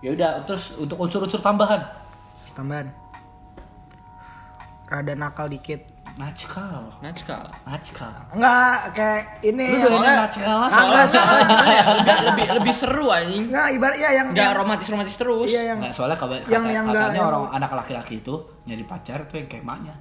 Ya 0.00 0.10
udah, 0.10 0.30
terus 0.44 0.72
untuk 0.74 0.96
unsur-unsur 0.96 1.38
tambahan. 1.38 1.82
Tambahan. 2.52 2.86
Rada 4.86 5.14
nakal 5.14 5.46
dikit. 5.46 5.86
Nackal. 6.12 6.90
Najkal. 7.00 7.44
Nackal. 7.62 8.12
Enggak 8.30 8.74
kayak 8.92 9.22
ini. 9.42 9.66
Lu 9.68 9.78
yang- 9.78 9.82
doyan 9.84 9.94
Soalnya- 9.94 10.18
nackal 10.20 10.56
lah. 10.56 10.68
Soalnya 10.68 11.04
soalnya 11.06 11.44
gimana 11.44 11.72
ya? 11.72 11.84
Enggak 11.94 12.18
lebih 12.24 12.46
lebih 12.56 12.74
seru 12.74 13.06
anjing. 13.08 13.42
Enggak 13.46 13.66
ibarat 13.72 13.96
ya 13.96 14.10
yang 14.12 14.26
Enggak 14.28 14.46
yang- 14.46 14.58
romantis-romantis 14.58 15.16
terus. 15.16 15.48
Iya 15.48 15.62
yang 15.68 15.78
Nggak, 15.78 15.92
soalnya 15.92 16.16
kabar, 16.16 16.36
Yang- 16.36 16.46
kata- 16.46 16.54
yang 16.68 16.84
katanya 16.84 16.90
nggak- 17.00 17.14
yang- 17.16 17.28
orang 17.28 17.44
anak 17.52 17.70
laki-laki 17.76 18.14
itu 18.16 18.34
nyari 18.64 18.84
pacar 18.84 19.18
tuh 19.24 19.36
yang 19.36 19.48
kayak 19.48 19.64
maknya. 19.64 19.94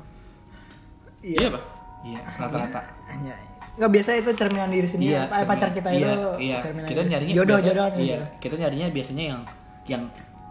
Iya, 1.22 1.48
Pak. 1.50 1.64
Iya, 2.00 2.20
rata-rata. 2.34 2.82
Anjay. 3.06 3.42
Nggak 3.76 3.92
biasa 3.92 4.10
itu 4.16 4.30
cerminan 4.34 4.70
diri 4.70 4.88
sendiri. 4.88 5.14
Iya, 5.14 5.24
Eh, 5.26 5.30
pacar 5.42 5.48
cerminan- 5.68 5.76
kita 5.76 5.90
iya, 5.90 6.00
itu 6.10 6.28
iya. 6.40 6.58
cerminan 6.60 6.88
Kita 6.88 7.02
diri 7.02 7.10
nyarinya 7.10 7.34
jodoh 7.34 7.48
biasanya- 7.50 7.70
jodoh 7.70 8.00
Iya, 8.00 8.20
kita 8.40 8.56
nyarinya 8.56 8.88
biasanya 8.90 9.24
yang 9.26 9.40
yang 9.86 10.04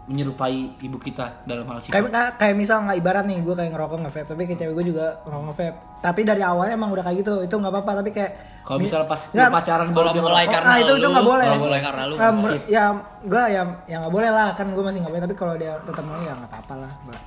menyerupai 0.05 0.57
ibu 0.81 0.97
kita 0.97 1.45
dalam 1.45 1.69
hal 1.69 1.77
sifat. 1.77 1.93
Kayak, 1.93 2.05
kayak, 2.09 2.31
kayak 2.35 2.55
misal 2.57 2.81
nggak 2.81 2.97
ibarat 2.97 3.23
nih 3.23 3.37
gue 3.39 3.53
kayak 3.53 3.71
ngerokok 3.71 3.97
nge 4.01 4.11
tapi 4.25 4.41
kayak 4.43 4.59
cewek 4.59 4.73
gue 4.73 4.85
juga 4.89 5.05
ngerokok 5.21 5.45
nge 5.47 5.67
Tapi 6.01 6.21
dari 6.25 6.41
awalnya 6.41 6.73
emang 6.73 6.89
udah 6.89 7.03
kayak 7.05 7.17
gitu, 7.21 7.33
itu 7.39 7.53
nggak 7.53 7.69
apa-apa. 7.69 7.91
Tapi 8.01 8.09
kayak 8.09 8.31
Kalau 8.65 8.79
misal 8.81 9.05
pas 9.05 9.21
Nggak, 9.29 9.45
lu 9.45 9.53
pacaran 9.53 9.87
Kalau 9.89 10.11
mulai 10.11 10.17
ngerokok, 10.17 10.49
karena 10.49 10.69
ah 10.69 10.77
itu 10.79 10.93
itu 10.97 11.07
nggak 11.07 11.25
boleh. 11.27 11.45
Kalau 11.45 11.61
mulai 11.61 11.79
karena 11.79 12.01
lu. 12.03 12.13
Nggak, 12.17 12.31
mer- 12.35 12.65
ya 12.65 12.83
gue 13.21 13.43
ya 13.47 13.61
ya 13.85 13.95
nggak 14.01 14.13
boleh 14.13 14.29
lah 14.33 14.47
kan 14.53 14.67
gue 14.67 14.83
masih 14.83 14.99
nggak 14.99 15.11
boleh. 15.13 15.23
Tapi 15.29 15.35
kalau 15.37 15.53
dia 15.55 15.73
tetap 15.77 16.03
mau 16.03 16.17
ya 16.19 16.33
nggak 16.33 16.49
apa-apa 16.49 16.73
lah. 16.75 16.91
Nggak 17.05 17.21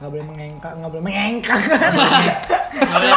nggak 0.00 0.10
boleh 0.16 0.24
mengengkang, 0.24 0.74
nggak 0.80 0.90
boleh 0.96 1.04
mengengkang. 1.04 1.60
Nggak 2.80 2.96
boleh 2.96 3.12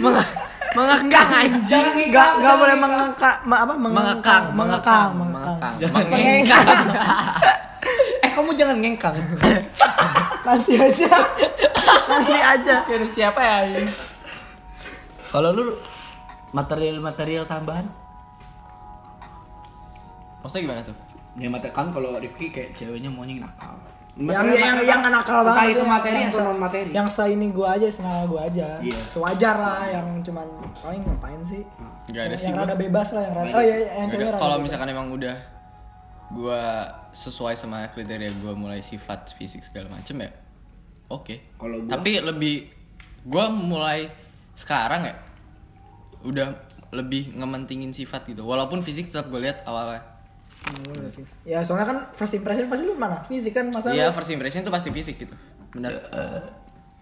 meng- 0.00 0.32
mengekang 0.72 1.28
anjing. 1.28 1.86
Nggak 2.08 2.30
nggak 2.40 2.56
boleh 2.56 2.76
mengengkang, 2.80 3.36
ma- 3.44 3.60
apa 3.68 3.74
Mengekang, 3.76 4.44
mengekang, 4.56 5.08
mengekang, 5.12 5.72
mengekang. 5.76 6.08
mengengkang. 6.08 6.66
eh 8.24 8.30
kamu 8.32 8.50
jangan 8.56 8.76
ngengkang. 8.80 9.16
Nanti 10.48 10.72
aja, 10.80 11.12
nanti 12.08 12.36
aja. 12.40 12.74
Kayak 12.88 13.12
siapa 13.12 13.40
ya? 13.44 13.84
Kalau 15.28 15.52
lu 15.52 15.76
material-material 16.50 17.44
tambahan 17.44 17.84
Maksudnya 20.40 20.64
gimana 20.64 20.80
tuh? 20.82 20.96
Ya 21.36 21.52
mate 21.52 21.68
kan 21.70 21.92
kalau 21.92 22.16
Rifki 22.16 22.48
kayak 22.48 22.72
ceweknya 22.72 23.12
maunya 23.12 23.44
nakal. 23.44 23.76
Yang 24.12 24.42
yang 24.44 24.78
yang 24.80 25.00
nakal 25.04 25.40
Entah 25.40 25.54
banget 25.54 25.72
itu 25.72 25.84
materi 25.84 26.18
yang 26.20 26.32
non 26.34 26.58
materi. 26.58 26.88
yang 26.90 27.06
seini 27.06 27.48
gue 27.48 27.62
aja 27.64 27.86
sengaja 27.86 28.26
gue 28.26 28.40
aja 28.42 28.68
Iya. 28.80 28.98
sewajar 29.00 29.54
lah 29.54 29.82
yang 29.88 30.06
cuman 30.20 30.46
paling 30.76 31.00
ngapain 31.00 31.40
sih 31.40 31.62
Gak 32.06 32.26
ada 32.26 32.28
yang, 32.28 32.34
sih 32.36 32.46
yang 32.46 32.56
gua. 32.56 32.64
rada 32.64 32.76
bebas 32.76 33.08
lah 33.10 33.22
yang 33.22 33.34
rada 33.34 33.46
Nggak 33.46 33.54
oh 33.54 33.62
iya 33.62 33.76
iya, 33.76 33.88
yang 33.94 34.06
Nggak 34.06 34.18
cewek 34.20 34.34
Kalau 34.34 34.50
bebas. 34.52 34.64
misalkan 34.66 34.88
emang 34.88 35.08
udah 35.10 35.36
gua 36.30 36.62
sesuai 37.10 37.54
sama 37.54 37.86
kriteria 37.88 38.30
gua 38.38 38.54
mulai 38.54 38.80
sifat 38.80 39.30
fisik 39.30 39.62
segala 39.62 39.88
macem 39.88 40.14
ya 40.16 40.30
oke 41.08 41.34
Kalau 41.56 41.76
gua- 41.78 41.90
tapi 41.90 42.10
lebih 42.20 42.54
gua 43.22 43.46
mulai 43.48 44.10
sekarang 44.52 45.06
ya 45.06 45.14
udah 46.20 46.48
lebih 46.90 47.32
ngementingin 47.32 47.90
sifat 47.90 48.26
gitu 48.26 48.42
walaupun 48.42 48.82
fisik 48.82 49.08
tetap 49.08 49.26
gue 49.26 49.40
lihat 49.40 49.62
awalnya 49.62 50.02
ya 51.42 51.60
soalnya 51.60 51.86
kan 51.86 51.98
first 52.10 52.32
impression 52.32 52.66
pasti 52.66 52.84
lu 52.84 52.94
mana 52.94 53.22
fisik 53.24 53.52
kan 53.52 53.66
masa 53.66 53.90
iya 53.90 54.08
first 54.08 54.28
impression 54.28 54.60
itu 54.60 54.70
pasti 54.70 54.88
fisik 54.90 55.16
gitu 55.18 55.34
benar 55.70 55.90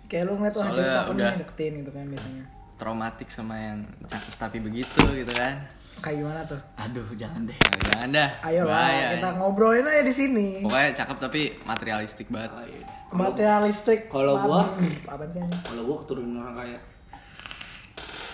kayak 0.07 0.25
lu 0.25 0.35
ngeliat 0.35 0.55
wah 0.55 0.65
Soalnya 0.65 0.75
cewek 0.75 0.95
cakep 0.95 1.13
nih 1.13 1.39
deketin 1.39 1.73
gitu 1.79 1.91
kan 1.91 2.05
biasanya 2.07 2.45
traumatik 2.75 3.29
sama 3.29 3.55
yang 3.55 3.79
cakep 4.03 4.35
tapi 4.37 4.59
begitu 4.59 5.03
gitu 5.15 5.33
kan 5.33 5.59
kayak 5.99 6.23
gimana 6.23 6.41
tuh 6.47 6.61
Aduh, 6.79 7.03
jangan 7.13 7.43
deh. 7.43 7.59
nah, 7.59 7.83
jangan 7.91 8.09
dah 8.15 8.31
ayo 8.47 8.63
lah 8.63 8.87
kita 9.13 9.29
ya. 9.29 9.35
ngobrolin 9.35 9.83
aja 9.85 10.03
di 10.03 10.15
sini 10.15 10.49
pokoknya 10.63 10.91
cakep 10.95 11.17
tapi 11.19 11.41
materialistik 11.65 12.27
banget 12.31 12.51
Oh, 12.51 12.63
iya. 12.63 12.83
materialistik 13.11 14.01
Kalau 14.07 14.39
gua- 14.39 14.69
apa 15.09 15.25
sih? 15.27 15.41
Kalau 15.65 15.83
gua 15.83 15.97
keturunan 15.99 16.39
orang 16.39 16.55
kaya. 16.55 16.79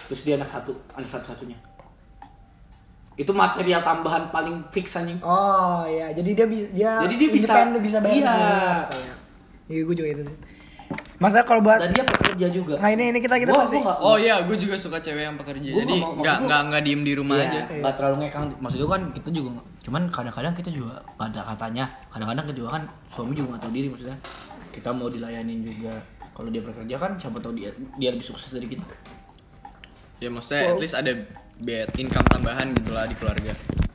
Terus 0.05 0.21
dia 0.21 0.35
anak 0.35 0.51
satu, 0.51 0.75
anak 0.93 1.07
satu-satunya. 1.09 1.55
Itu 3.15 3.31
material 3.31 3.81
tambahan 3.81 4.29
paling 4.29 4.67
fix 4.69 4.95
anjing. 4.95 5.19
oh 5.21 5.87
iya 5.87 6.11
jadi 6.11 6.31
dia 6.35 6.47
bi- 6.47 6.71
dia 6.71 6.93
Jadi 7.01 7.15
dia 7.17 7.29
bisa- 7.31 7.71
bisa 7.73 7.99
bayar 8.01 8.13
iya. 8.13 8.35
sendiri. 8.85 9.13
iya 9.67 9.81
gue 9.83 9.95
juga 9.95 10.09
itu 10.11 10.25
sih 10.25 10.37
masa 11.15 11.41
kalau 11.41 11.63
buat 11.63 11.79
Dan 11.79 11.95
dia 11.95 12.05
pekerja 12.05 12.47
juga. 12.51 12.75
nah 12.77 12.91
ini 12.91 13.09
ini 13.09 13.19
kita 13.19 13.39
kita 13.39 13.49
Gua- 13.49 13.63
pasti 13.63 13.79
gua 13.79 13.95
Oh 13.97 14.17
iya, 14.17 14.43
gue 14.43 14.57
juga 14.57 14.75
suka 14.75 14.99
cewek 14.99 15.25
yang 15.25 15.35
pekerja. 15.35 15.71
Gua 15.71 15.81
Jadi 15.81 15.95
nggak 15.97 16.37
nggak 16.45 16.61
nggak 16.69 16.83
diem 16.83 17.01
di 17.01 17.13
rumah 17.15 17.39
Iya, 17.39 17.47
aja. 17.49 17.61
nggak 17.81 17.95
terlalu 17.95 18.17
ngekang. 18.21 18.45
Maksud 18.59 18.79
gua 18.83 18.91
kan 18.93 19.03
kita 19.11 19.29
juga 19.31 19.51
cuman 19.81 20.03
kadang-kadang 20.11 20.55
kita 20.55 20.71
juga 20.71 20.95
pada 21.15 21.41
katanya, 21.45 21.85
kadang-kadang 22.11 22.47
kedua 22.51 22.69
kan 22.69 22.83
suami 23.07 23.33
juga 23.33 23.47
nggak 23.49 23.63
tahu 23.63 23.73
diri 23.73 23.89
maksudnya. 23.89 24.19
Kita 24.71 24.89
mau 24.91 25.07
dilayanin 25.07 25.59
juga. 25.63 25.95
Kalau 26.31 26.51
dia 26.51 26.61
bekerja 26.61 26.95
kan 26.99 27.13
siapa 27.15 27.39
tahu 27.39 27.53
dia 27.55 27.71
dia 27.95 28.11
lebih 28.11 28.27
sukses 28.27 28.51
dari 28.51 28.67
kita. 28.67 28.85
Ya 30.19 30.29
maksudnya 30.29 30.63
at 30.69 30.79
least 30.79 30.95
ada 30.95 31.13
biaya 31.63 31.87
income 32.01 32.27
tambahan 32.27 32.75
gitu 32.75 32.91
lah 32.91 33.07
di 33.07 33.15
keluarga. 33.19 33.53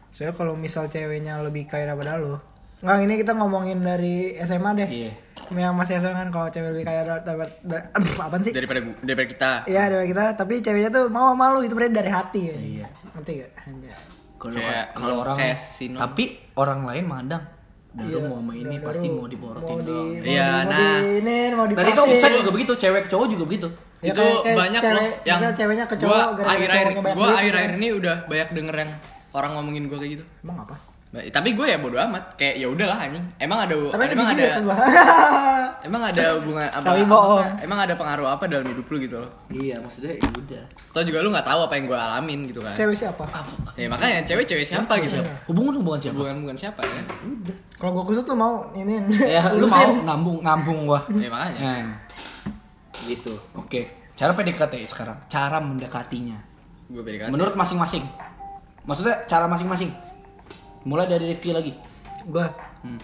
Saya 0.09 0.35
kalau 0.35 0.57
misal 0.57 0.89
ceweknya 0.89 1.39
lebih 1.39 1.69
kaya 1.69 1.85
daripada 1.85 2.17
lo 2.17 2.41
Nggak, 2.79 2.97
ini 3.03 3.13
kita 3.19 3.35
ngomongin 3.35 3.83
dari 3.83 4.39
SMA 4.39 4.71
deh 4.79 4.89
Iya. 4.89 5.11
Yang 5.51 5.73
masih 5.75 5.93
SMA 5.99 6.15
kan 6.15 6.29
kalau 6.31 6.47
cewek 6.47 6.69
lebih 6.71 6.85
kaya 6.87 7.01
daripada 7.03 7.51
Aduh, 7.91 8.13
apaan 8.23 8.41
sih? 8.45 8.53
Daripada 8.55 8.79
daripada 9.03 9.27
kita. 9.27 9.51
Iya 9.67 9.83
dari 9.91 10.07
kita, 10.13 10.23
tapi 10.37 10.53
ceweknya 10.63 10.89
tuh 10.93 11.05
mau 11.11 11.33
malu 11.33 11.65
itu 11.65 11.73
berarti 11.75 11.91
dari 11.91 12.11
hati 12.11 12.41
ya. 12.47 12.55
Iya. 12.55 12.87
Ngerti 13.17 13.31
gak? 13.43 13.51
Kalau 14.39 14.59
kalau 14.95 15.15
orang 15.27 15.35
kayak 15.35 15.59
tapi 15.99 16.23
orang 16.55 16.79
lain 16.87 17.05
mandang. 17.09 17.43
Dan 17.99 18.07
Iya, 18.07 18.15
lu 18.15 18.21
mau 18.23 18.37
sama 18.39 18.53
ini 18.53 18.75
pasti 18.79 19.07
mau 19.07 19.27
diporotin 19.27 19.75
mau 19.75 20.23
Iya, 20.23 20.49
nah. 20.63 20.97
ini 21.03 21.37
mau 21.51 21.65
itu 21.65 21.73
dipasin. 21.75 21.99
offset 21.99 22.31
juga 22.33 22.51
begitu, 22.51 22.73
cewek 22.79 23.03
cowok 23.05 23.27
juga 23.27 23.43
begitu. 23.45 23.67
Ya, 23.99 24.07
itu 24.07 24.15
kayak- 24.17 24.39
kayak 24.41 24.57
banyak 24.57 24.81
cewek- 24.81 24.95
loh 24.95 25.11
yang 25.27 25.39
ceweknya 25.53 25.85
ke 25.85 25.93
gua 25.93 25.99
cowok 25.99 26.15
gara-gara 26.15 26.49
akhir-akhir 26.49 26.79
cowoknya 26.79 27.01
banyak 27.01 27.17
gua 27.17 27.25
duit, 27.25 27.37
akhir-akhir 27.37 27.69
gitu 27.69 27.77
ini 27.77 27.87
udah 27.93 28.15
banyak 28.25 28.49
denger 28.49 28.75
yang 28.77 28.91
orang 29.29 29.51
ngomongin 29.53 29.83
gue 29.85 29.97
kayak 29.99 30.11
gitu. 30.15 30.25
Emang 30.39 30.57
apa? 30.63 30.75
Ba- 31.09 31.25
Tapi 31.25 31.57
gue 31.57 31.65
ya 31.65 31.81
bodo 31.81 31.97
amat, 31.97 32.37
kayak 32.37 32.61
ya 32.61 32.69
udahlah 32.69 32.93
anjing. 33.01 33.25
Emang 33.41 33.57
ada 33.57 33.73
Tapi 33.73 34.13
emang 34.13 34.29
ada 34.29 34.45
ke 34.45 34.61
gua. 34.61 34.77
emang 35.89 36.01
ada 36.05 36.23
hubungan 36.37 36.69
apa? 36.69 36.85
Sih? 37.41 37.65
Emang 37.65 37.79
ada 37.81 37.93
pengaruh 37.97 38.27
apa 38.29 38.43
dalam 38.45 38.65
hidup 38.69 38.85
lu 38.85 38.97
gitu 39.01 39.17
loh? 39.17 39.31
Iya, 39.49 39.81
maksudnya 39.81 40.13
ya 40.13 40.29
udah. 40.29 40.63
Atau 40.93 41.01
juga 41.01 41.17
lu 41.25 41.33
nggak 41.33 41.47
tahu 41.49 41.59
apa 41.65 41.73
yang 41.73 41.85
gue 41.89 41.97
alamin 41.97 42.39
gitu 42.45 42.61
kan? 42.61 42.77
Cewek 42.77 42.93
siapa? 42.93 43.25
Ya 43.73 43.89
makanya 43.89 44.21
cewek-cewek 44.21 44.61
siapa 44.61 44.93
gitu? 45.01 45.17
Hubungan 45.49 45.81
hubungan 45.81 45.97
siapa? 45.97 46.17
Bukan 46.21 46.35
bukan 46.45 46.57
siapa 46.57 46.81
ya? 46.85 47.01
Kalau 47.79 47.91
gua 47.95 48.03
kusut 48.05 48.25
tuh 48.27 48.37
mau 48.37 48.69
ini 48.75 49.01
Ya, 49.25 49.49
lu 49.49 49.65
mau 49.65 49.89
nambung 50.05 50.45
nambung 50.45 50.85
gua. 50.85 51.01
Ya 51.09 51.31
makanya. 51.33 51.57
Nah, 51.57 51.89
gitu. 53.01 53.33
Oke. 53.57 54.13
Cara 54.13 54.35
PDKT 54.35 54.83
sekarang. 54.85 55.17
Cara 55.25 55.57
mendekatinya. 55.57 56.35
Gue 56.85 57.01
PDKT. 57.01 57.31
Menurut 57.31 57.55
masing-masing. 57.55 58.03
Maksudnya 58.83 59.15
cara 59.25 59.47
masing-masing. 59.47 59.89
Mulai 60.83 61.05
dari 61.07 61.25
Rifki 61.27 61.51
lagi. 61.51 61.71
Gua 62.23 62.47
Hmm. 62.79 62.99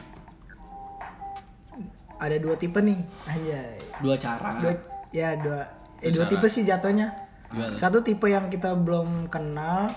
ada 2.15 2.35
dua 2.39 2.55
tipe 2.55 2.79
nih. 2.79 2.99
Anjay. 3.27 3.75
Dua 3.99 4.15
cara. 4.15 4.55
Dua, 4.55 4.71
ya 5.11 5.35
dua 5.35 5.67
eh, 5.99 6.11
Dua 6.11 6.25
tipe 6.25 6.47
sih 6.47 6.63
jatuhnya. 6.63 7.11
Gimana? 7.51 7.75
Satu 7.75 7.99
tipe 7.99 8.25
yang 8.25 8.47
kita 8.47 8.71
belum 8.73 9.27
kenal, 9.27 9.91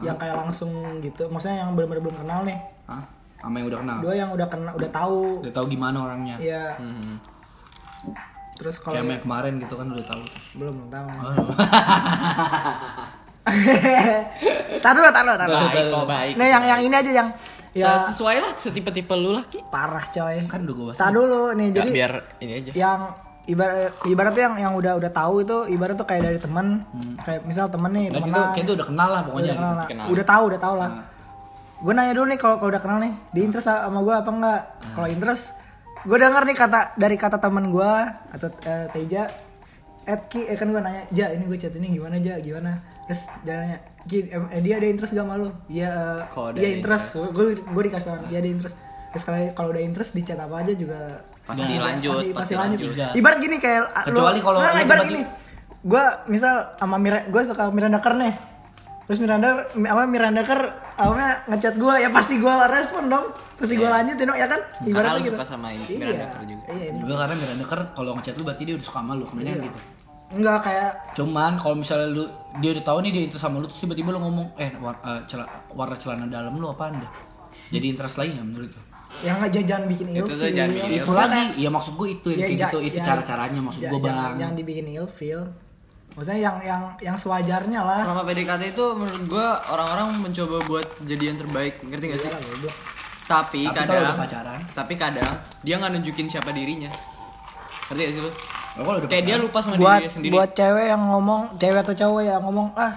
yang 0.00 0.14
kayak 0.14 0.38
langsung 0.38 0.70
gitu. 1.02 1.26
Maksudnya 1.26 1.66
yang 1.66 1.74
benar-benar 1.74 2.02
belum 2.02 2.18
kenal 2.22 2.40
nih. 2.46 2.58
Hah? 2.86 3.04
Sama 3.42 3.60
yang 3.60 3.66
udah 3.68 3.80
kenal. 3.82 3.96
Dua 4.00 4.14
yang 4.14 4.30
udah 4.30 4.48
kenal, 4.48 4.72
udah 4.72 4.90
tahu. 4.90 5.20
Udah 5.42 5.52
tahu 5.52 5.66
gimana 5.68 5.96
orangnya. 6.00 6.34
Iya. 6.38 6.64
Hmm. 6.78 7.18
Terus 8.54 8.78
kalau 8.78 9.02
yang 9.02 9.18
kemarin 9.18 9.58
gitu 9.58 9.74
kan 9.74 9.90
udah 9.90 10.06
tahu. 10.06 10.22
belum 10.54 10.74
belum 10.78 10.88
tahu. 10.94 11.06
Oh. 11.10 11.50
Taruh 14.84 15.00
dulu, 15.00 15.10
taruh, 15.10 15.34
taruh. 15.36 15.58
Baik 15.68 15.84
kok 15.88 16.04
baik. 16.06 16.34
Nah, 16.36 16.46
yang 16.46 16.64
yang 16.66 16.80
ini 16.80 16.94
aja 16.94 17.12
yang 17.14 17.28
ya 17.72 17.96
Se- 17.96 18.12
sesuai 18.12 18.36
lah 18.38 18.52
setipe-tipe 18.54 19.12
lu 19.12 19.32
lah 19.32 19.44
Ki. 19.44 19.60
parah 19.66 20.06
coy. 20.06 20.44
kan 20.46 20.62
udah 20.62 20.74
gue 20.74 20.84
bahas. 20.86 20.98
Tahan 20.98 21.12
dulu 21.12 21.52
nih, 21.52 21.68
jadi 21.70 21.90
biar 21.90 22.12
ini 22.38 22.52
aja. 22.54 22.70
yang 22.72 23.00
ibarat 23.44 23.92
ibarat 24.04 24.32
tuh 24.32 24.42
yang 24.42 24.54
yang 24.56 24.72
udah 24.72 24.96
udah 24.96 25.10
tahu 25.10 25.44
itu 25.44 25.68
ibarat 25.68 25.94
tuh 25.94 26.04
kayak 26.04 26.22
dari 26.24 26.38
teman 26.40 26.80
kayak 27.20 27.44
misal 27.44 27.68
temen 27.68 27.92
nih 27.92 28.08
temen 28.08 28.32
itu 28.32 28.40
kayak 28.50 28.64
itu 28.64 28.72
udah 28.72 28.86
kenal 28.88 29.08
lah 29.10 29.20
pokoknya. 29.22 29.52
udah 29.52 29.54
kenal, 29.54 29.68
gitu. 29.68 29.76
lah. 29.76 29.86
Kenal. 29.86 30.06
udah 30.08 30.24
tahu 30.24 30.42
udah 30.46 30.60
tahu 30.62 30.74
lah 30.74 30.90
Nah. 30.90 31.04
gue 31.76 31.92
nanya 31.92 32.12
dulu 32.16 32.26
nih 32.26 32.38
kalau 32.40 32.56
kalau 32.56 32.70
udah 32.72 32.80
kenal 32.80 32.98
nih 32.98 33.12
di 33.28 33.40
interest 33.42 33.68
sama 33.68 34.00
gue 34.00 34.14
apa 34.14 34.30
enggak 34.30 34.60
kalau 34.96 35.08
interest 35.10 35.44
gue 36.00 36.16
denger 36.16 36.42
nih 36.42 36.56
kata 36.56 36.80
dari 36.96 37.16
kata 37.18 37.36
teman 37.36 37.68
gue 37.68 37.92
atau 38.32 38.48
eh, 38.62 38.86
Teja 38.90 39.22
Edki 40.04 40.40
eh 40.42 40.56
kan 40.56 40.66
gue 40.66 40.80
nanya 40.80 41.04
Ja 41.10 41.28
ini 41.28 41.44
gue 41.44 41.56
chat 41.56 41.72
ini 41.72 41.88
gimana 41.90 42.16
Ja 42.16 42.36
gimana 42.38 42.80
terus 43.04 43.22
dia 43.40 43.78
em- 44.26 44.48
eh, 44.48 44.60
dia 44.60 44.74
ada 44.74 44.86
interest 44.86 45.12
gak 45.12 45.24
malu 45.24 45.48
iya 45.66 45.92
eh, 46.18 46.20
Kalau 46.28 46.48
iya 46.52 46.60
ada 46.62 46.68
interest 46.74 47.06
gue 47.30 47.46
gue 47.54 47.82
dikasih 47.84 48.06
tahu 48.06 48.18
dia 48.26 48.38
ada 48.38 48.48
interest 48.48 48.76
terus 49.10 49.22
kalau 49.22 49.38
kalau 49.52 49.68
udah 49.70 49.82
interest 49.82 50.10
di 50.12 50.22
chat 50.22 50.36
apa 50.36 50.56
aja 50.58 50.72
juga 50.72 51.00
Pasti 51.44 51.60
Nah, 51.70 51.84
lanjut, 51.84 52.08
pasti, 52.10 52.24
pasti, 52.24 52.32
pasti 52.32 52.52
lanjut. 52.56 52.78
lanjut. 52.80 52.96
Iya. 52.96 53.08
Ibarat 53.14 53.38
gini 53.38 53.56
kayak 53.58 53.82
ah, 53.86 54.02
Kecuali 54.02 54.32
lu- 54.34 54.46
kalau 54.46 54.58
nah, 54.58 54.80
ibarat 54.80 54.88
bagi- 54.98 55.12
gini. 55.12 55.22
Gua 55.84 56.04
misal 56.24 56.54
sama 56.74 56.96
Mira, 56.96 57.20
gue 57.22 57.42
suka 57.44 57.68
Miranda 57.68 58.00
Kerr 58.00 58.16
nih. 58.16 58.32
Terus 59.04 59.18
Miranda 59.20 59.48
apa 59.68 60.02
Miranda 60.06 60.40
Kerr 60.40 60.64
awalnya 60.96 61.44
ngechat 61.46 61.76
gua 61.76 62.00
ya 62.00 62.08
pasti 62.08 62.40
gua 62.40 62.64
respon 62.66 63.12
dong. 63.12 63.28
Pasti 63.54 63.76
gua 63.76 63.92
Iya. 63.92 63.96
lanjutin 64.00 64.24
dong 64.24 64.38
ya 64.38 64.48
kan? 64.48 64.56
Karena 64.64 64.88
Ibaratnya 64.88 65.12
lu 65.12 65.20
gitu. 65.22 65.36
suka 65.36 65.44
sama 65.46 65.68
Iya. 65.68 65.84
Miranda 65.92 66.26
Kerr 66.26 66.44
juga. 66.46 66.64
Iya. 66.70 66.88
Juga 66.96 67.14
karena 67.14 67.34
Miranda 67.36 67.64
Kerr 67.66 67.82
kalau 67.92 68.10
ngechat 68.16 68.34
lu 68.34 68.42
berarti 68.42 68.62
dia 68.64 68.74
udah 68.74 68.86
suka 68.86 68.98
sama 68.98 69.12
lu, 69.12 69.24
sebenarnya 69.26 69.52
Iya. 69.54 69.64
gitu. 69.68 69.78
Enggak 70.30 70.58
kayak 70.62 70.90
Cuman 71.12 71.54
kalau 71.54 71.76
misalnya 71.76 72.08
lu 72.08 72.24
dia 72.56 72.72
udah 72.72 72.84
tahu 72.84 72.98
nih 73.00 73.10
dia 73.10 73.22
interest 73.24 73.42
sama 73.42 73.58
lu 73.58 73.66
terus 73.66 73.80
tiba-tiba 73.80 74.08
lu 74.08 74.20
ngomong 74.20 74.46
eh 74.56 74.72
war, 74.78 74.96
eh, 75.02 75.20
cela- 75.24 75.46
warna 75.70 75.94
celana 75.94 76.24
dalam 76.26 76.54
lu 76.54 76.66
apaan 76.66 76.96
deh. 76.96 77.12
Jadi 77.70 77.86
interest 77.88 78.16
lagi 78.16 78.32
ya 78.32 78.42
menurut 78.42 78.68
lu? 78.68 78.82
yang 79.22 79.38
aja 79.38 79.60
jangan 79.62 79.86
bikin 79.86 80.10
Itu 80.10 80.26
ilfil. 80.26 80.34
tuh 80.34 80.50
jangan 80.50 80.70
bikin 80.74 80.90
Itu 80.96 81.12
lagi, 81.12 81.42
ya 81.54 81.68
maksud 81.68 81.92
gue 81.94 82.08
itu 82.10 82.28
yang 82.30 82.40
Ya, 82.40 82.46
kayak 82.46 82.58
ja- 82.58 82.66
gitu, 82.66 82.78
itu 82.82 82.98
ya, 82.98 83.04
cara-caranya 83.04 83.60
maksud 83.62 83.80
ja- 83.80 83.90
gue 83.92 84.00
jangan- 84.00 84.18
bang. 84.24 84.34
Jangan 84.36 84.54
dibikin 84.56 84.86
ilfil. 84.90 85.40
Maksudnya 86.10 86.40
yang 86.40 86.56
yang 86.60 86.82
yang 87.00 87.16
sewajarnya 87.16 87.80
lah. 87.80 88.00
selama 88.00 88.22
PDKT 88.24 88.62
itu 88.68 88.84
menurut 88.92 89.24
gue 89.28 89.46
orang-orang 89.68 90.06
mencoba 90.16 90.56
buat 90.64 90.86
jadi 91.00 91.24
yang 91.26 91.38
terbaik 91.38 91.74
ngerti 91.80 92.04
gak 92.08 92.18
sih 92.18 92.30
goblok. 92.32 92.74
tapi, 93.24 93.62
Tapi 93.64 93.76
kadang 93.78 94.18
pacaran? 94.18 94.60
tapi 94.72 94.94
kadang 94.94 95.32
dia 95.60 95.74
nggak 95.76 95.92
nunjukin 95.92 96.26
siapa 96.26 96.50
dirinya 96.50 96.90
ngerti 97.86 98.00
gak 98.02 98.12
sih 98.12 98.20
lu 98.20 98.30
kayak 99.06 99.24
dia 99.24 99.36
lupa 99.38 99.58
sama 99.58 99.78
buat 99.78 100.00
sendiri. 100.04 100.34
buat 100.34 100.50
cewek 100.50 100.86
yang 100.88 101.02
ngomong 101.04 101.40
cewek 101.56 101.78
atau 101.80 101.94
cowok 101.94 102.20
yang 102.20 102.42
ngomong 102.42 102.74
ah 102.74 102.92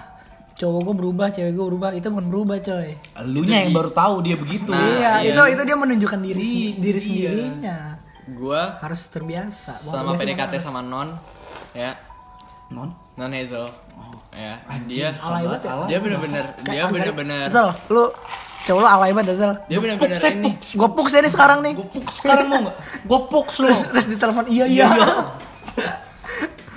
cowok 0.52 0.80
gue 0.82 0.94
berubah 0.96 1.26
cewek 1.30 1.52
gue 1.52 1.66
berubah. 1.68 1.90
Itu 1.94 2.10
bukan 2.10 2.26
berubah 2.26 2.56
coy. 2.58 2.98
Elunya 3.14 3.62
yang 3.62 3.70
baru 3.70 3.90
tahu 3.92 4.14
dia 4.20 4.34
begitu. 4.34 4.74
Nah, 4.74 4.82
iya, 4.82 5.12
iya. 5.22 5.30
itu 5.30 5.42
itu 5.54 5.62
dia 5.62 5.76
menunjukkan 5.78 6.18
diri 6.20 6.40
Iya, 6.40 6.50
sen- 6.50 6.76
diri 6.76 6.98
iya. 6.98 7.06
sendirinya. 7.06 7.76
Gue 8.28 8.60
harus 8.60 9.00
terbiasa. 9.06 9.72
Selama 9.86 10.18
PDKT 10.18 10.50
harus- 10.50 10.60
sama 10.60 10.80
non 10.82 11.14
ya. 11.70 11.94
Non. 12.68 12.90
non 13.14 13.30
Hazel. 13.30 13.70
Ya 14.28 14.60
dia 14.84 15.08
alay 15.18 15.46
banget 15.46 15.62
ya. 15.62 15.72
dia 15.88 15.98
bener-bener 15.98 16.44
dia 16.62 16.84
bener-bener 16.86 17.48
Zel 17.48 17.72
lu 17.88 18.12
cowok 18.62 18.78
lu 18.78 18.86
alay 18.86 19.10
banget 19.10 19.32
ya, 19.32 19.36
Zel 19.40 19.52
dia 19.64 19.78
bener-bener 19.80 20.20
ini. 20.20 20.52
gue 20.54 20.88
puks 20.92 21.12
nih 21.16 21.32
sekarang 21.32 21.58
nih. 21.64 21.74
Sekarang 22.12 22.46
mau 22.46 22.60
nggak? 22.68 22.76
Gue 23.02 23.20
puks 23.26 23.56
lu. 23.58 23.66
terus, 23.66 23.80
terus 23.88 24.06
di 24.06 24.16
telepon 24.20 24.44
iya 24.46 24.68
iya 24.68 24.86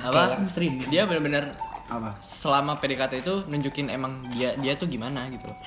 apa 0.01 0.21
stream 0.45 0.79
gitu. 0.79 0.89
dia 0.89 1.05
bener-bener 1.05 1.53
Apa? 1.85 2.15
selama 2.19 2.77
PDKT 2.77 3.21
itu 3.21 3.45
nunjukin 3.45 3.87
emang 3.87 4.25
dia 4.29 4.55
dia 4.55 4.73
tuh 4.73 4.87
gimana 4.87 5.27
gitu 5.27 5.45
loh 5.45 5.57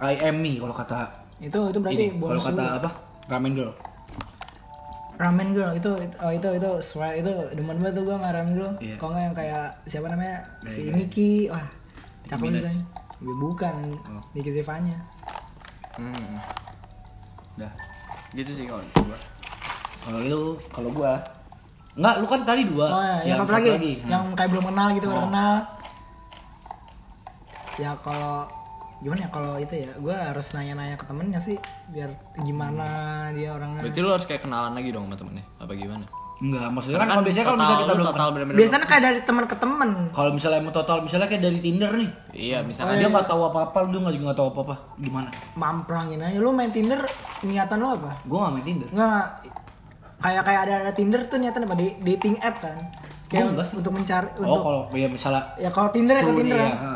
I 0.00 0.16
am 0.22 0.38
me 0.38 0.56
kalau 0.56 0.72
kata 0.72 1.10
itu 1.38 1.58
itu 1.68 1.78
berarti 1.78 2.04
ini. 2.06 2.16
Kalau 2.16 2.42
kata 2.44 2.64
apa? 2.78 2.90
Ramen 3.26 3.52
girl. 3.52 3.72
ramen 5.14 5.48
girl 5.52 5.70
itu 5.70 5.90
oh 6.16 6.30
itu 6.30 6.48
itu 6.50 6.70
swear 6.80 7.14
itu 7.14 7.30
demen 7.52 7.78
banget 7.78 7.94
tuh 7.94 8.04
gue 8.04 8.14
sama 8.14 8.30
ramen 8.30 8.52
girl 8.52 8.72
kalau 8.96 9.12
nggak 9.12 9.24
yang 9.24 9.36
kayak 9.36 9.64
siapa 9.84 10.06
namanya 10.06 10.36
si 10.64 10.80
Iya, 10.80 10.84
iya. 10.84 10.92
Niki 10.92 11.30
wah 11.46 11.66
cakep 12.24 12.42
Minaj. 12.42 12.54
sih 12.54 12.62
kan 12.64 12.76
bukan 13.38 13.74
Oh. 14.04 14.22
Niki 14.32 14.50
Zevanya 14.50 14.98
hmm. 15.94 16.34
Dah. 17.54 17.72
gitu 18.32 18.50
sih 18.50 18.64
kalau 18.64 18.82
gua 18.96 19.18
Kalau 20.02 20.18
lu, 20.18 20.42
kalau 20.72 20.90
gua 20.90 21.14
Enggak, 21.92 22.14
lu 22.16 22.26
kan 22.26 22.40
tadi 22.42 22.62
dua. 22.64 22.86
oh 22.86 23.02
ya, 23.02 23.16
yang, 23.26 23.38
satu, 23.38 23.52
lagi, 23.52 23.70
Hmm. 23.98 24.08
yang 24.08 24.22
kayak 24.32 24.48
belum 24.48 24.64
kenal 24.66 24.86
gitu 24.92 25.06
Oh. 25.06 25.26
kenal 25.26 25.54
ya 27.74 27.90
kalau 27.98 28.44
gimana 28.98 29.20
ya 29.20 29.30
kalau 29.30 29.54
itu 29.56 29.74
ya 29.76 29.90
gue 29.94 30.12
harus 30.14 30.46
nanya-nanya 30.52 30.94
ke 30.94 31.02
temennya 31.02 31.36
sih 31.36 31.56
biar 31.88 32.12
gimana 32.38 32.86
dia 33.32 33.50
orangnya 33.50 33.82
berarti 33.82 33.98
lu 33.98 34.08
harus 34.08 34.22
kayak 34.22 34.40
kenalan 34.40 34.72
lagi 34.72 34.88
dong 34.88 35.04
sama 35.04 35.16
temennya 35.16 35.44
apa 35.56 35.72
gimana 35.74 36.06
Enggak, 36.38 36.68
maksudnya 36.68 36.98
kan 36.98 37.00
Karena 37.00 37.12
kalau 37.12 37.22
biasanya 37.22 37.44
kalau 37.44 37.56
misalnya 37.56 37.78
kita 37.78 37.86
lu 37.86 37.94
belum 37.94 38.08
total 38.08 38.28
bener-bener 38.28 38.58
biasanya 38.58 38.84
kayak 38.84 39.02
dari 39.04 39.18
teman 39.22 39.44
ke 39.44 39.56
temen 39.56 39.90
kalau 40.10 40.30
misalnya 40.32 40.60
mau 40.60 40.74
total 40.74 40.98
misalnya 41.00 41.26
kayak 41.28 41.42
dari 41.44 41.58
Tinder 41.58 41.90
nih. 41.94 42.10
iya 42.32 42.58
Oh, 42.58 42.62
misalkan 42.62 42.94
dia 42.98 43.08
nggak 43.08 43.26
tahu 43.26 43.42
apa-apa, 43.44 43.78
dia 43.84 43.98
nggak 44.00 44.12
juga 44.12 44.24
nggak 44.24 44.38
tahu 44.38 44.48
apa-apa. 44.50 44.74
Gimana? 44.98 45.28
mamprangin 45.54 46.18
aja 46.20 46.36
lu 46.36 46.50
main 46.50 46.68
Tinder 46.68 46.98
niatan 47.42 47.78
lu 47.78 47.88
apa 47.92 48.10
Gua 48.24 48.38
nggak 48.40 48.52
main 48.52 48.66
Tinder. 48.66 48.88
nggak 48.90 49.24
kayak 50.22 50.42
kayak 50.42 50.60
ada 50.62 50.74
ada 50.80 50.92
Tinder 50.92 51.20
tuh 51.26 51.36
niatan 51.36 51.62
apa 51.62 51.74
Di- 51.74 51.98
dating 52.00 52.38
app 52.38 52.56
kan? 52.58 52.78
Kayak 53.26 53.50
Oh, 53.50 53.64
sih. 53.64 53.76
untuk 53.76 53.92
mencari 53.92 54.28
Oh, 54.34 54.40
untuk 54.40 54.62
kalau 54.62 54.80
ya 54.92 55.08
misalnya 55.08 55.42
ya 55.56 55.68
kalau 55.68 55.88
Tinder 55.88 56.14
ya 56.14 56.22
kalau 56.22 56.36
Tinder 56.36 56.56
kan. 56.56 56.64
ya, 56.64 56.76
ha. 56.78 56.92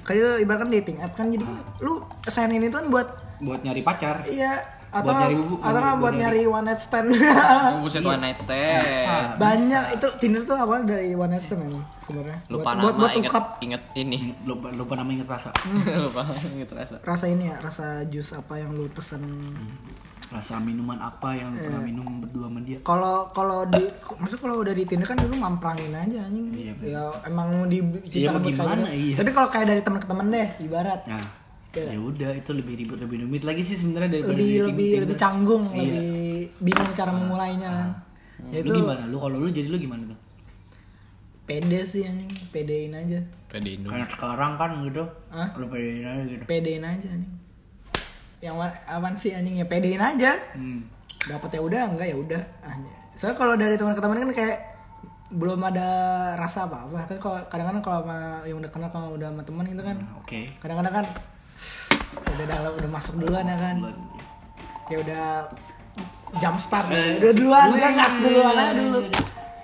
kan 0.00 0.14
itu 0.14 0.30
ibaratkan 0.40 0.68
dating 0.70 0.98
app 0.98 1.12
kan 1.12 1.26
jadi 1.26 1.44
lu 1.78 1.92
sign 2.24 2.48
in 2.50 2.62
itu 2.62 2.72
kan 2.72 2.86
buat 2.86 3.08
buat 3.38 3.60
nyari 3.60 3.82
pacar. 3.82 4.24
iya 4.24 4.56
atau 4.88 5.04
Buat 5.06 5.20
nyari 5.22 5.34
bubu- 5.36 5.60
atau 5.60 5.68
nggak 5.74 5.84
buat 5.90 6.00
buat 6.02 6.14
nyari- 6.16 6.48
one 6.48 6.64
night 6.64 6.80
stand. 6.80 7.08
Oh, 7.68 7.80
buset 7.82 8.00
one 8.02 8.16
night 8.18 8.38
stand. 8.38 8.80
Bisa. 8.82 9.16
banyak 9.36 9.84
itu 9.94 10.06
Tinder 10.16 10.42
tuh 10.42 10.56
awalnya 10.56 10.84
dari 10.90 11.12
one 11.12 11.28
night 11.28 11.40
stand 11.42 11.60
memang 11.62 11.84
sebenarnya. 11.98 12.40
Lupa 12.46 12.60
buat, 12.64 12.72
nama 12.74 12.80
buat, 12.80 12.94
buat 12.98 13.12
inget 13.14 13.32
inget 13.60 13.82
ini. 13.94 14.18
Lupa 14.42 14.68
lupa 14.70 14.92
nama 14.94 15.10
inget 15.10 15.26
rasa. 15.26 15.52
lupa 16.04 16.24
inget 16.50 16.70
rasa. 16.70 16.96
Rasa 17.02 17.24
ini 17.26 17.44
ya 17.46 17.56
rasa 17.58 17.84
jus 18.06 18.32
apa 18.32 18.56
yang 18.56 18.72
lu 18.72 18.88
pesen 18.88 19.20
Rasa 20.28 20.58
minuman 20.58 20.96
apa 20.96 21.32
yang 21.32 21.52
Iya. 21.52 21.62
pernah 21.64 21.80
minum 21.82 22.20
berdua 22.20 22.46
sama 22.46 22.60
dia. 22.60 22.78
kalau 22.82 23.24
kalau 23.28 23.64
di 23.64 23.80
maksud 24.12 24.38
kalau 24.38 24.60
udah 24.60 24.70
di 24.70 24.84
Tinder 24.84 25.04
kan 25.04 25.16
dulu 25.16 25.34
mamprangin 25.34 25.88
aja 25.90 26.18
anjing 26.22 26.52
Iya, 26.52 26.72
bener. 26.74 26.88
ya 26.90 27.02
emang 27.24 27.46
mau 27.50 27.64
di 27.64 27.78
Iya, 28.06 28.30
gimana, 28.34 28.88
iya. 28.90 29.14
tapi 29.14 29.30
kalau 29.30 29.48
kayak 29.48 29.66
dari 29.66 29.80
teman 29.80 29.98
ke 29.98 30.06
teman 30.06 30.26
deh 30.28 30.48
ibarat 30.60 31.00
Nah, 31.06 31.24
Iya. 31.70 31.84
ya 31.88 31.98
udah 31.98 32.30
itu 32.34 32.50
lebih 32.52 32.74
ribet 32.76 32.98
lebih 32.98 33.16
rumit 33.22 33.42
lagi 33.42 33.62
sih 33.62 33.72
sebenarnya 33.74 34.10
daripada 34.14 34.34
lebih 34.34 34.52
lebih 34.66 34.84
Tinder. 34.86 35.02
lebih 35.02 35.16
canggung 35.16 35.64
Iya. 35.70 35.80
lebih 35.80 36.08
bingung 36.60 36.90
cara 36.92 37.10
memulainya 37.10 37.68
kan 37.70 37.88
ya 38.46 38.58
Lu 38.58 38.62
itu 38.62 38.72
gimana? 38.76 39.02
Lu 39.04 39.16
kalau 39.16 39.36
lu 39.38 39.48
jadi 39.48 39.66
lu 39.66 39.76
gimana 39.76 40.02
tuh? 40.06 40.18
pede 41.44 41.80
sih 41.82 42.04
anjing 42.04 42.28
pedein 42.50 42.92
aja 42.92 43.16
pede 43.48 43.68
Indo 43.74 43.88
Kayak 43.88 44.12
sekarang 44.12 44.52
kan 44.54 44.84
gitu. 44.84 45.00
Hah? 45.30 45.48
Lu 45.56 45.64
pedein 45.66 46.04
aja 46.04 46.22
gitu. 46.26 46.44
pedein 46.44 46.84
aja 46.84 47.08
anjing 47.08 47.32
yang 48.40 48.54
ma- 48.54 48.78
apaan 48.84 49.14
sih 49.14 49.30
anjing 49.30 49.56
ya 49.56 49.64
pedein 49.64 49.98
aja 49.98 50.32
Hmm. 50.52 50.86
dapat 51.20 51.50
ya 51.50 51.60
udah 51.60 51.80
enggak 51.88 52.06
ya 52.06 52.16
udah 52.16 52.42
Anjay. 52.62 52.94
soalnya 53.12 53.36
kalau 53.36 53.54
dari 53.54 53.74
teman 53.74 53.92
ke 53.92 54.00
teman 54.00 54.18
kan 54.18 54.30
kayak 54.32 54.58
belum 55.28 55.60
ada 55.60 55.88
rasa 56.34 56.64
apa 56.64 56.82
apa 56.82 57.04
kan 57.04 57.18
kalau 57.18 57.36
kadang-kadang 57.46 57.82
kalau 57.82 57.98
sama 58.00 58.16
yang 58.42 58.56
udah 58.56 58.70
kenal 58.70 58.88
kalau 58.88 59.08
udah 59.12 59.28
sama 59.28 59.42
teman 59.42 59.64
itu 59.66 59.82
kan 59.82 59.96
Oke. 60.16 60.40
kadang-kadang 60.56 60.94
kan 60.94 61.06
udah 62.28 62.46
dalam 62.46 62.72
udah 62.74 62.90
masuk 62.90 63.14
duluan 63.18 63.44
ya 63.44 63.56
kan 63.56 63.76
kayak 64.86 65.00
udah 65.02 65.24
jump 66.38 66.56
start 66.56 66.86
Eh, 66.88 67.18
udah 67.18 67.32
duluan 67.32 67.68
kan 67.72 67.92
gas 67.92 68.14
duluan 68.18 68.54
aja 68.54 68.72
dulu 68.74 69.00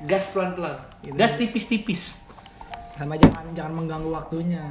Gas 0.04 0.24
pelan-pelan. 0.30 0.76
Gitu. 1.00 1.14
Gas 1.14 1.32
tipis-tipis. 1.34 2.02
sama 2.92 3.16
jangan 3.16 3.42
jangan 3.50 3.72
mengganggu 3.74 4.06
waktunya 4.08 4.62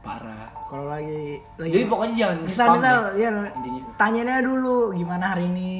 Parah. 0.00 0.48
Kalau 0.68 0.84
lagi 0.86 1.40
lagi 1.56 1.72
Jadi 1.72 1.84
pokoknya 1.86 2.14
jangan 2.14 2.38
misal 2.44 2.66
misal 2.70 2.96
deh, 3.08 3.12
ya 3.18 3.30
intinya. 3.50 3.82
tanyain 3.96 4.28
aja 4.28 4.42
dulu 4.42 4.92
gimana 4.92 5.24
hari 5.32 5.44
ini 5.46 5.72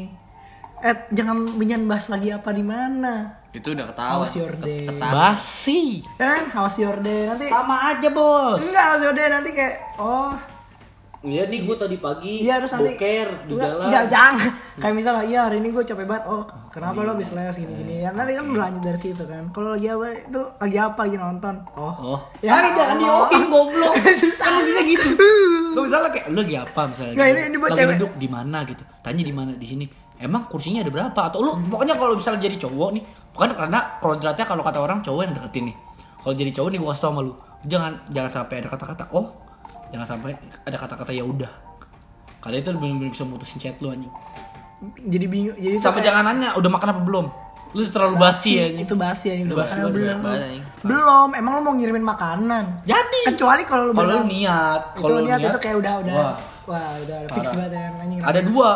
eh 0.79 0.97
jangan 1.11 1.37
jangan 1.59 1.85
bahas 1.87 2.07
lagi 2.09 2.29
apa 2.31 2.51
di 2.51 2.63
mana 2.63 3.15
itu 3.51 3.69
udah 3.71 3.87
ketawa 3.87 4.13
How's 4.19 4.35
your 4.35 4.55
day? 4.55 4.85
Ketawa. 4.85 5.13
Basi. 5.13 5.83
kan 6.17 6.43
how's 6.49 6.77
your 6.77 6.97
day 6.99 7.27
nanti 7.27 7.49
Sama 7.49 7.77
aja, 7.89 8.09
Bos. 8.09 8.61
enggak 8.61 8.85
how's 8.87 9.03
your 9.03 9.13
day 9.13 9.27
nanti 9.27 9.51
kayak 9.53 9.75
oh 9.97 10.33
Iya 11.19 11.43
nih 11.45 11.67
gue 11.67 11.75
tadi 11.75 11.97
pagi 11.97 12.35
iya 12.41 12.57
terus 12.57 12.71
nanti 12.73 12.95
boker 12.95 13.29
di 13.43 13.53
Enggak, 13.53 13.67
jalan. 13.67 13.89
jangan, 13.91 14.07
jangan. 14.07 14.35
kayak 14.83 14.95
misalnya 14.95 15.25
iya 15.25 15.41
hari 15.43 15.57
ini 15.59 15.69
gue 15.69 15.83
capek 15.83 16.07
banget 16.07 16.25
oh 16.27 16.43
kenapa 16.71 16.99
lo 17.01 17.11
habis 17.13 17.31
les 17.33 17.51
gini 17.53 17.75
gini 17.75 17.95
ya 17.99 18.11
nanti 18.11 18.33
kan 18.33 18.47
berlanjut 18.47 18.79
dari 18.81 18.95
situ 18.97 19.23
kan 19.25 19.51
kalau 19.51 19.75
lagi 19.75 19.89
apa 19.89 20.07
itu 20.15 20.39
lagi 20.39 20.79
apa 20.79 21.01
lagi 21.03 21.17
nonton 21.17 21.55
oh 21.75 21.95
Oh. 21.99 22.21
Ya 22.39 22.55
Ya, 22.57 22.71
jangan 22.73 22.97
diokin 22.97 23.43
goblok. 23.53 23.93
Susah. 24.23 24.47
Kan 24.47 24.63
intinya 24.63 24.83
gitu. 24.85 25.07
Gue 25.69 25.83
misalnya 25.83 26.09
kayak 26.09 26.27
lu 26.29 26.39
lagi 26.39 26.55
apa 26.57 26.81
misalnya? 26.87 27.13
Nggak, 27.13 27.27
gitu. 27.27 27.35
ini- 27.35 27.47
ini 27.47 27.57
buat 27.57 27.71
cewek. 27.73 27.95
duduk 27.97 28.13
di 28.15 28.29
mana 28.29 28.59
gitu. 28.63 28.83
Tanya 29.01 29.23
di 29.25 29.35
mana 29.35 29.51
di 29.53 29.67
sini. 29.67 29.85
Emang 30.17 30.43
kursinya 30.47 30.81
ada 30.81 30.91
berapa? 30.91 31.21
Atau 31.25 31.41
lu 31.41 31.51
pokoknya 31.65 31.95
kalau 31.95 32.15
misalnya 32.15 32.41
jadi 32.41 32.57
cowok 32.61 32.89
nih, 32.93 33.03
bukan 33.31 33.51
karena 33.53 33.79
kodratnya 33.99 34.45
kalau 34.45 34.63
kata 34.63 34.79
orang 34.79 34.99
cowok 35.01 35.21
yang 35.21 35.35
deketin 35.35 35.65
nih. 35.67 35.77
Kalau 36.19 36.35
jadi 36.37 36.51
cowok 36.53 36.69
nih 36.69 36.79
gue 36.79 36.89
kasih 36.89 37.03
tau 37.03 37.11
sama 37.11 37.21
lu. 37.21 37.33
Jangan 37.65 37.93
jangan 38.09 38.31
sampai 38.33 38.55
ada 38.57 38.69
kata-kata 38.69 39.05
oh, 39.11 39.27
jangan 39.89 40.07
sampai 40.07 40.33
ada 40.63 40.77
kata-kata 40.77 41.11
ya 41.11 41.23
udah. 41.23 41.51
Kalian 42.39 42.61
itu 42.61 42.71
benar-benar 42.73 43.11
bisa 43.11 43.25
mutusin 43.25 43.59
chat 43.59 43.77
lu 43.79 43.91
anjing. 43.91 44.13
jadi 45.03 45.27
bingung 45.27 45.59
jadi 45.59 45.75
Sampai 45.77 46.01
kayak- 46.01 46.15
jangan 46.15 46.23
nanya 46.31 46.49
udah 46.55 46.71
makan 46.71 46.89
apa 46.89 47.03
belum. 47.03 47.27
Lu 47.69 47.85
terlalu 47.91 48.17
basi 48.17 48.57
ya. 48.57 48.67
itu 48.71 48.95
basi 48.95 49.29
ya 49.29 49.35
udah 49.45 49.57
basi 49.61 49.77
makan 49.77 49.93
belum 49.93 50.19
belum 50.81 51.29
emang 51.37 51.53
lo 51.53 51.61
mau 51.61 51.75
ngirimin 51.75 52.01
makanan 52.01 52.65
Jadi 52.87 53.21
kecuali 53.29 53.63
kalau 53.63 53.91
lu 53.91 53.93
kalau 53.93 54.23
lu 54.23 54.31
niat, 54.31 54.97
kalau 54.97 55.21
lu 55.21 55.27
niat, 55.27 55.39
itu 55.43 55.59
kayak 55.59 55.77
udah 55.77 55.95
udah 56.01 56.15
Wah. 56.15 56.37
wah, 56.65 56.91
udah 56.97 57.19
fix 57.29 57.53
banget 57.53 57.73
ya 57.75 57.83
anjing 57.93 58.21
Ada 58.23 58.41
dua, 58.41 58.69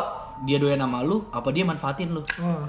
dia 0.43 0.59
doyan 0.59 0.77
sama 0.77 1.01
lu, 1.01 1.25
apa 1.31 1.49
dia 1.49 1.65
manfaatin 1.65 2.11
lu? 2.11 2.21
oh. 2.21 2.67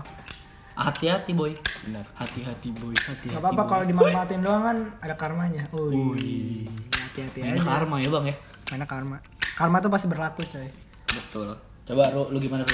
Hati-hati 0.74 1.32
boy. 1.34 1.54
Benar. 1.86 2.06
Hati-hati 2.16 2.70
boy. 2.72 2.94
Hati-hati. 2.96 3.30
Gak 3.30 3.42
apa-apa 3.44 3.64
kalau 3.68 3.84
dimanfaatin 3.86 4.42
doang 4.42 4.64
kan 4.64 4.78
ada 5.02 5.14
karmanya. 5.14 5.70
Wih. 5.70 6.18
Wih. 6.18 6.66
Hati-hati 7.14 7.40
Ini 7.40 7.54
aja. 7.54 7.62
karma 7.64 7.96
ya 7.98 8.10
bang 8.10 8.26
ya. 8.26 8.36
Mana 8.68 8.86
karma? 8.86 9.18
Karma 9.54 9.78
tuh 9.78 9.88
pasti 9.88 10.08
berlaku 10.08 10.42
coy. 10.44 10.66
betul 11.08 11.54
Coba 11.84 12.10
lu, 12.10 12.26
lu 12.28 12.38
gimana 12.40 12.64
lu? 12.64 12.74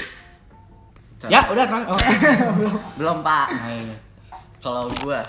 Cara- 1.18 1.28
Ya 1.30 1.40
udah 1.46 1.66
kan. 1.66 1.82
Oh. 1.84 1.98
belum 2.98 3.20
pak 3.20 3.46
Nah, 3.50 3.68
iya. 3.70 3.96
kalau 4.58 4.88
gua 4.98 5.20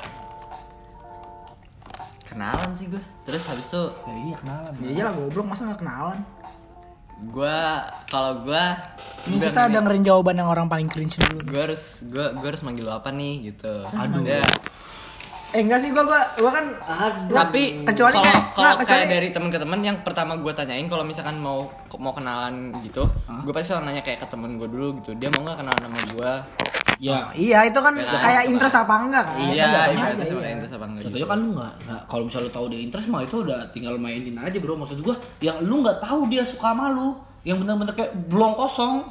kenalan 2.23 2.71
sih 2.71 2.87
gua 2.87 3.03
terus 3.21 3.43
habis 3.45 3.67
itu 3.67 3.83
Ya 4.01 4.15
iya 4.17 4.35
kenalan. 4.37 4.71
Ya 4.77 4.89
iyalah 4.93 5.13
goblok 5.13 5.45
masa 5.45 5.67
gak 5.67 5.81
kenalan. 5.81 6.19
gua 7.27 7.83
kalau 8.07 8.41
gua 8.41 8.79
Ini 9.21 9.37
kita 9.37 9.53
nanya, 9.61 9.77
dengerin 9.77 10.03
jawaban 10.03 10.35
yang 10.35 10.47
orang 10.47 10.65
paling 10.65 10.87
cringe 10.87 11.19
dulu. 11.19 11.43
gua 11.45 11.61
harus 11.67 11.83
gua 12.03 12.31
gua 12.33 12.47
harus 12.47 12.63
manggil 12.63 12.81
lu 12.81 12.93
apa 12.93 13.11
nih 13.11 13.51
gitu 13.51 13.73
Aduh. 13.85 14.23
Ya. 14.23 14.41
Eh 15.51 15.59
enggak 15.59 15.79
sih 15.79 15.91
gua 15.91 16.03
gua 16.03 16.21
gua 16.37 16.51
kan 16.53 16.65
Tapi 17.27 17.83
kecuali 17.83 18.13
kalau 18.13 18.23
kayak 18.23 18.43
kalau 18.55 18.75
kecuali 18.79 19.03
kayak 19.03 19.11
dari 19.11 19.27
teman 19.29 19.49
ke 19.49 19.59
teman 19.59 19.79
yang 19.81 19.97
pertama 19.99 20.33
gue 20.35 20.51
tanyain 20.51 20.87
kalau 20.87 21.03
misalkan 21.03 21.35
mau 21.37 21.67
mau 21.93 22.15
kenalan 22.15 22.71
gitu, 22.81 23.03
gue 23.43 23.51
pasti 23.51 23.69
selalu 23.69 23.83
nanya 23.85 24.01
kayak 24.01 24.23
ke 24.23 24.27
temen 24.27 24.55
gue 24.55 24.65
dulu 24.65 24.87
gitu. 24.97 25.11
Dia 25.13 25.27
mau 25.27 25.43
nggak 25.43 25.59
kenalan 25.59 25.81
sama 25.83 25.99
gue? 26.07 26.31
Ya, 27.01 27.33
Iya, 27.33 27.65
itu 27.65 27.79
kan 27.81 27.97
Ya 27.97 28.05
kan? 28.05 28.21
kayak 28.21 28.43
interest 28.47 28.77
apa 28.77 28.93
enggak 28.95 29.23
kan? 29.25 29.37
Iya, 29.41 29.65
Kan 29.65 29.97
aja, 29.97 30.23
iya. 30.23 30.49
interest 30.53 30.73
apa 30.77 30.85
enggak 30.85 31.03
Contohnya 31.03 31.19
gitu. 31.19 31.33
kan 31.33 31.39
lu 31.41 31.49
nggak, 31.51 31.73
nggak- 31.81 32.03
kalau 32.05 32.23
misalnya 32.29 32.45
lu 32.45 32.53
tahu 32.53 32.65
dia 32.69 32.79
interest 32.79 33.07
mah 33.09 33.21
itu 33.21 33.35
udah 33.41 33.59
tinggal 33.73 33.93
mainin 33.97 34.35
aja 34.37 34.57
bro. 34.61 34.77
Maksud 34.77 35.01
gua, 35.01 35.15
yang 35.41 35.57
lu 35.59 35.81
nggak 35.81 35.97
tahu 35.97 36.29
dia 36.29 36.45
suka 36.45 36.71
sama 36.71 36.93
lu, 36.93 37.17
yang 37.41 37.57
bener-bener 37.57 37.91
kayak 37.91 38.13
belum 38.29 38.53
kosong. 38.53 39.01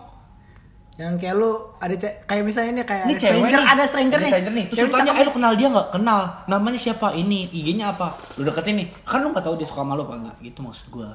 Yang 1.00 1.14
kayak 1.16 1.34
lu 1.34 1.50
ada 1.78 1.94
ce- 1.96 2.16
kayak 2.22 2.42
misalnya 2.44 2.70
ini 2.70 2.82
kayak 2.82 3.02
Ini 3.02 3.08
ada 3.08 3.16
cewek 3.16 3.32
stranger, 3.32 3.56
nih, 3.56 3.72
ada 3.72 3.84
stranger 3.84 4.18
nih. 4.18 4.28
stranger 4.28 4.52
nih. 4.52 4.64
Terus 4.66 4.76
Cewek 4.76 4.84
lu 4.86 4.94
tanya, 4.94 5.12
eh 5.12 5.24
lu 5.24 5.32
kenal 5.32 5.52
dia 5.56 5.68
nggak? 5.70 5.88
Kenal. 5.90 6.20
Namanya 6.46 6.78
siapa? 6.78 7.06
Ini, 7.14 7.38
IG-nya 7.50 7.86
apa? 7.90 8.06
Lu 8.36 8.44
deketin 8.44 8.74
nih. 8.76 8.86
Kan 9.02 9.18
lu 9.20 9.32
nggak 9.32 9.40
tahu 9.40 9.54
dia 9.56 9.64
suka 9.64 9.80
sama 9.80 9.96
lu 9.96 10.04
apa 10.04 10.14
enggak. 10.14 10.36
Gitu 10.40 10.58
maksud 10.60 10.86
gua. 10.88 11.10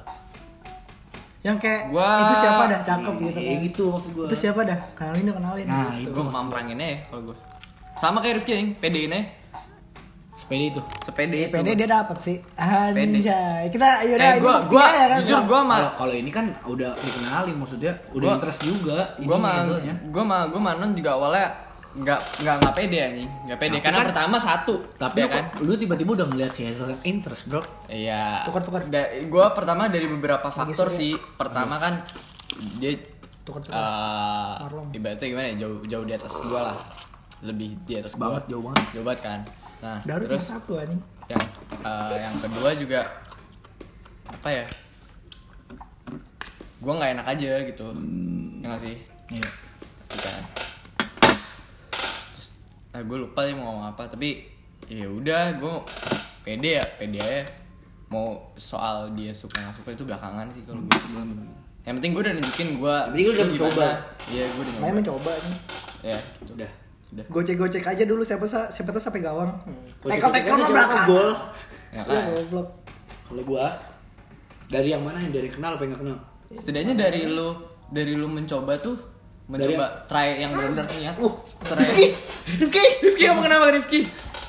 yang 1.40 1.62
kayak 1.62 1.94
Gua- 1.94 2.26
itu 2.26 2.34
siapa 2.42 2.62
dah 2.66 2.80
cakep 2.82 3.14
gitu 3.22 3.38
Kayak 3.38 3.54
kan. 3.54 3.66
gitu 3.70 3.82
maksud 3.88 4.10
gua. 4.12 4.26
Itu 4.26 4.34
siapa 4.36 4.60
dah? 4.66 4.78
Kenalin 4.92 5.30
kenalin. 5.30 5.64
Nah, 5.64 5.94
gitu. 5.94 6.10
Gue 6.10 6.24
mampanginnya 6.26 6.86
ya 6.88 6.98
kalau 7.06 7.22
gue. 7.22 7.36
Sama 7.94 8.18
kayak 8.18 8.34
Rifki 8.36 8.52
yang 8.52 8.68
pedein 8.74 9.14
aja. 9.14 9.22
Sepeda 10.46 10.62
itu. 10.64 10.80
Sepede 11.00 11.36
itu. 11.42 11.52
PD 11.52 11.68
dia 11.74 11.88
dapat 11.90 12.18
sih. 12.18 12.36
Anjay. 12.56 13.66
Kita 13.68 13.88
yaudah 14.00 14.22
Eh 14.24 14.34
gua 14.38 14.54
bukti 14.56 14.70
gua 14.70 14.84
aja 14.86 15.04
kan, 15.04 15.18
jujur 15.20 15.40
gua 15.42 15.60
mah 15.60 15.78
Kalau 15.92 16.14
ini 16.14 16.30
kan 16.30 16.46
udah 16.64 16.90
dikenalin 16.94 17.56
maksudnya, 17.56 17.92
udah 18.08 18.22
Gua- 18.22 18.36
interest 18.36 18.60
juga. 18.62 18.98
gua 19.18 19.36
ini 19.36 19.42
mah 19.42 19.54
gua 20.06 20.24
mah 20.24 20.40
gua 20.46 20.60
mah 20.62 20.72
non 20.76 20.90
juga 20.92 21.10
awalnya 21.12 21.46
nggak 21.96 22.20
nggak 22.38 22.54
nggak 22.60 22.74
pede 22.74 22.98
anjing 23.00 23.30
nggak 23.42 23.56
pede 23.58 23.72
Tapi 23.72 23.82
karena 23.82 23.98
kan- 23.98 24.06
pertama 24.06 24.36
satu 24.36 24.74
Tapi 24.94 25.16
ya 25.16 25.26
kan 25.26 25.44
lu 25.58 25.72
tiba-tiba 25.74 26.10
udah 26.12 26.26
ngeliat 26.26 26.52
si 26.52 26.62
Hazel 26.62 26.92
yang 26.92 27.02
interest, 27.02 27.42
bro. 27.46 27.64
iya 27.88 28.44
Tukar-tukar. 28.44 28.84
Da- 28.86 29.10
gua 29.26 29.50
pertama 29.50 29.88
dari 29.88 30.04
beberapa 30.06 30.46
faktor 30.46 30.86
sih 30.88 31.10
pertama 31.34 31.74
kan 31.76 32.04
dia 32.76 32.92
Tukar-tukar. 33.42 33.74
eh 33.74 34.92
ibaratnya 34.92 35.26
gimana 35.26 35.46
ya 35.48 35.56
jauh 35.58 35.78
jauh 35.84 36.04
di 36.04 36.12
atas 36.12 36.32
gua 36.40 36.60
lah 36.64 36.76
lebih 37.40 37.80
di 37.82 37.94
atas 37.94 38.12
gua 38.12 38.28
Banget, 38.30 38.44
jauh 38.46 38.62
banget. 38.62 38.84
jauh 38.92 39.04
banget 39.04 39.20
kan 39.22 39.40
nah 39.78 39.98
Daru 40.02 40.24
cuma 40.24 40.32
terus 40.34 40.48
satu 40.48 40.72
anjing. 40.76 41.00
yang 41.26 41.42
eh, 41.82 42.16
yang 42.22 42.36
kedua 42.38 42.70
juga 42.74 43.00
apa 44.26 44.48
ya 44.50 44.64
gua 46.78 46.92
nggak 46.96 47.12
enak 47.18 47.26
aja 47.26 47.50
gitu 47.64 47.86
ya 48.62 48.66
nggak 48.68 48.82
sih 48.82 48.96
Iya. 49.26 49.42
Gitu 50.06 50.22
kan. 50.22 50.42
terus 52.30 52.48
ah, 52.94 53.02
gue 53.02 53.18
lupa 53.18 53.42
sih 53.42 53.54
mau 53.58 53.74
ngomong 53.74 53.86
apa 53.90 54.06
tapi 54.06 54.46
ya 54.86 55.10
udah 55.10 55.58
gue 55.58 55.74
pede 56.46 56.78
ya 56.78 56.84
pede 56.94 57.18
aja 57.18 57.42
mau 58.06 58.54
soal 58.54 59.10
dia 59.18 59.34
suka 59.34 59.58
nggak 59.58 59.82
suka 59.82 59.90
itu 59.98 60.06
belakangan 60.06 60.46
sih 60.54 60.62
kalau 60.62 60.78
gue 60.78 60.94
yang 61.82 61.98
penting 61.98 62.14
gue 62.14 62.22
udah 62.22 62.34
nunjukin 62.38 62.68
gue 62.78 62.96
penting 63.10 63.24
lu 63.26 63.32
udah 63.34 63.46
mencoba. 63.50 63.88
iya 64.30 64.44
gue 64.46 64.62
udah 64.62 64.72
nyoba 64.78 64.94
mencoba 64.94 65.32
nih. 65.34 65.56
ya 66.06 66.18
Udah. 66.46 66.54
udah 66.54 66.70
Gocek-gocek 67.08 67.84
aja 67.84 68.02
dulu 68.02 68.20
siapa 68.20 68.42
sa- 68.44 68.66
siapa 68.66 68.90
tuh 68.90 68.98
sampai 68.98 69.20
gawang. 69.20 69.46
Gocek-gocek 70.00 70.42
Tekel-tekel 70.42 70.52
mah 70.52 70.58
siapa 70.60 70.74
belakang. 70.74 71.04
gol. 71.06 71.28
ya 71.88 71.96
Iya, 71.96 72.02
kan 72.02 72.24
goblok. 72.30 72.68
Kalau 73.24 73.42
gua 73.44 73.66
dari 74.66 74.88
yang 74.88 75.00
mana 75.00 75.18
yang 75.20 75.32
dari 75.32 75.46
kenal 75.46 75.70
apa 75.72 75.82
yang 75.82 75.92
nggak 75.92 76.02
kenal? 76.02 76.18
setidaknya 76.48 76.94
dari 76.96 77.26
lu 77.26 77.58
dari 77.88 78.14
lu 78.14 78.26
mencoba 78.26 78.74
tuh 78.76 78.94
mencoba 79.46 79.82
try 80.04 80.38
yang 80.38 80.50
benar-benar 80.50 80.86
niat 80.88 81.14
uh 81.16 81.34
try 81.60 82.10
Rifki 82.56 82.82
Rifki 83.00 83.22
kamu 83.24 83.40
kenapa 83.40 83.66
Rifki 83.72 84.00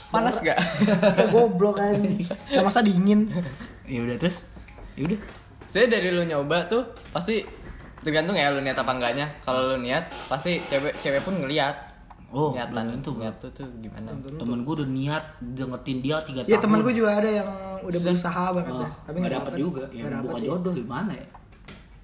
panas 0.07 0.37
gak 0.39 0.57
Ya 1.17 1.25
goblok 1.27 1.77
anjing. 1.77 2.21
Ya 2.47 2.61
masa 2.61 2.81
dingin. 2.81 3.29
Ya 3.83 3.99
udah 3.99 4.13
terus. 4.15 4.45
Ya 4.93 5.05
udah. 5.05 5.19
saya 5.65 5.85
dari 5.85 6.09
lu 6.09 6.21
nyoba 6.23 6.65
tuh 6.65 6.81
pasti 7.09 7.41
tergantung 7.99 8.33
ya 8.33 8.49
lu 8.49 8.59
niat 8.59 8.73
apa 8.75 8.91
enggaknya 8.91 9.25
kalau 9.39 9.67
lu 9.67 9.77
niat 9.79 10.05
pasti 10.25 10.61
cewek 10.63 10.93
cewek 10.95 11.21
pun 11.21 11.33
ngeliat 11.35 11.86
Oh, 12.27 12.51
niatan 12.51 12.75
belum 12.75 12.93
tentu, 12.93 13.09
bro. 13.11 13.21
niat 13.23 13.35
tuh 13.37 13.49
tuh 13.51 13.67
gimana 13.79 14.11
Temen 14.35 14.59
gua 14.61 14.73
udah 14.75 14.89
niat 14.89 15.23
deketin 15.39 15.97
dia 15.99 16.15
tiga 16.21 16.39
tahun. 16.41 16.51
Iya 16.51 16.57
temen 16.59 16.79
gue 16.81 16.93
juga 16.93 17.09
ada 17.15 17.29
yang 17.31 17.49
udah 17.79 17.99
berusaha 18.01 18.43
banget 18.51 18.73
Oh, 18.73 18.81
ya. 18.81 18.89
Tapi 19.01 19.15
nggak 19.17 19.33
dapet 19.33 19.47
dapet. 19.47 19.59
juga. 19.59 19.83
Ya, 19.89 20.03
dapet 20.05 20.23
bukan 20.23 20.37
ya. 20.37 20.47
jodoh 20.49 20.73
gimana 20.73 21.11
ya? 21.13 21.25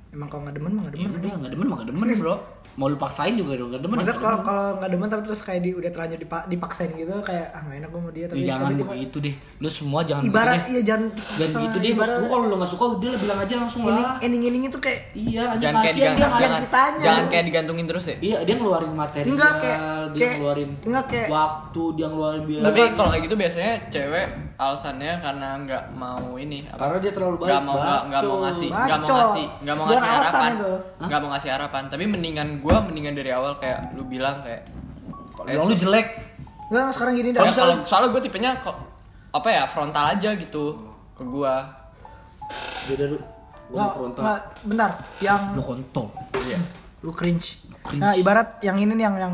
Emang 0.09 0.27
kalau 0.27 0.41
nggak 0.45 0.55
demen 0.55 0.71
mah 0.71 0.81
nggak 0.81 0.93
Ya 0.93 0.99
demen. 1.01 1.19
udah 1.19 1.31
nggak 1.35 1.51
demen 1.51 1.65
mah 1.65 1.75
nggak 1.75 1.89
demen 1.91 2.07
bro. 2.21 2.35
Mau 2.73 2.85
lu 2.85 2.95
paksain 2.95 3.33
juga 3.33 3.53
dong 3.53 3.69
nggak 3.69 3.81
demen. 3.81 3.95
Masa 3.95 4.09
nggak 4.09 4.19
kalau 4.19 4.39
kalau 4.41 4.65
nggak 4.75 4.89
demen 4.89 5.07
tapi 5.07 5.21
terus 5.23 5.39
kayak 5.39 5.61
di 5.61 5.71
udah 5.71 5.89
terlanjur 5.89 6.17
dipa- 6.17 6.45
dipaksain 6.45 6.89
gitu 6.91 7.13
kayak 7.19 7.47
ah 7.49 7.61
nggak 7.61 7.77
enak 7.79 7.89
gue 7.89 7.99
mau 7.99 8.09
dia 8.09 8.25
tapi 8.25 8.39
Ya, 8.39 8.47
jangan 8.49 8.69
tapi 8.71 8.83
begitu 8.83 9.17
deh. 9.19 9.33
Lu 9.57 9.69
semua 9.69 9.99
jangan 10.01 10.21
ibarat 10.23 10.61
iya 10.67 10.81
jangan. 10.83 11.07
Jangan 11.35 11.61
gitu 11.63 11.77
deh. 11.79 11.91
Ibarat 11.91 12.15
gua 12.17 12.29
kalau 12.31 12.45
lu 12.45 12.55
nggak 12.55 12.71
suka 12.71 12.83
udah 12.91 13.13
bilang 13.15 13.39
aja 13.39 13.53
langsung 13.55 13.81
ini 13.83 13.93
lah. 13.95 14.17
ending 14.19 14.41
ending 14.43 14.63
itu 14.65 14.79
kayak 14.79 14.99
Iya, 15.13 15.41
aja 15.43 15.61
jangan 15.61 15.75
kayak 15.75 15.85
kasihan 15.85 15.93
dia 15.93 16.09
digantung 16.09 16.17
ngasih 16.23 16.41
jangan 16.43 16.61
ditanya. 16.61 17.03
jangan 17.03 17.23
kayak 17.27 17.43
digantungin 17.45 17.85
terus 17.85 18.03
ya 18.03 18.15
Iya, 18.19 18.37
dia 18.41 18.55
ngeluarin 18.55 18.91
materi, 18.91 19.25
Enggak, 19.25 19.53
kayak- 19.55 19.79
dia 20.09 20.17
kayak- 20.19 20.35
ngeluarin 20.35 20.69
enggak, 20.79 21.05
kayak- 21.07 21.29
waktu, 21.29 21.83
dia 21.93 22.07
ngeluarin 22.07 22.43
biaya. 22.43 22.63
tapi 22.63 22.79
kalau 22.93 23.09
kayak 23.09 23.23
gitu 23.23 23.35
biasanya 23.35 23.71
cewek 23.87 24.25
alasannya 24.55 25.13
karena 25.19 25.49
nggak 25.59 25.83
mau 25.91 26.29
ini 26.35 26.59
apa 26.65 26.77
Karena 26.79 26.97
dia 26.99 27.11
terlalu 27.11 27.35
baik, 27.37 27.47
nggak 27.47 27.61
mau 27.63 27.75
nggak 27.75 28.21
mau 28.23 28.37
ngasih 28.39 28.69
nggak 28.69 28.99
mau 28.99 29.07
ngasih 29.11 29.45
nggak 29.59 29.75
mau 29.75 29.85
ngasih 29.85 30.07
harapan 30.07 30.51
itu. 30.53 30.71
nggak 31.03 31.19
mau 31.19 31.29
ngasih 31.29 31.49
harapan 31.51 31.83
tapi 31.87 32.03
mendingan 32.05 32.47
gua 32.63 32.79
mendingan 32.79 33.13
dari 33.13 33.29
awal 33.29 33.59
kayak 33.59 33.91
lu 33.93 34.07
bilang 34.07 34.39
kayak 34.39 34.63
Kalau 35.33 35.45
eh, 35.45 35.59
lu 35.59 35.75
jelek, 35.75 36.07
nggak 36.71 36.93
sekarang 36.95 37.13
gini 37.13 37.29
dah 37.29 37.43
kalau 37.45 37.75
soalnya 37.83 38.09
gue 38.09 38.21
tipenya 38.23 38.51
kok 38.57 38.77
apa 39.29 39.49
ya 39.49 39.63
frontal 39.65 40.05
aja 40.07 40.29
gitu 40.33 40.77
ke 41.11 41.23
gua 41.25 41.67
beda 42.87 43.05
lu. 43.11 43.17
Gua 43.67 43.77
nggak 43.79 43.91
frontal. 43.91 44.21
nggak 44.23 44.41
bentar 44.63 44.91
yang 45.19 45.41
Lu 45.53 45.61
kontol. 45.61 46.07
iya 46.39 46.59
lu 47.01 47.11
cringe. 47.11 47.59
Nah 47.97 48.15
ibarat 48.15 48.61
yang 48.61 48.79
ini 48.79 48.95
nih 48.95 49.03
yang 49.03 49.15
yang 49.19 49.33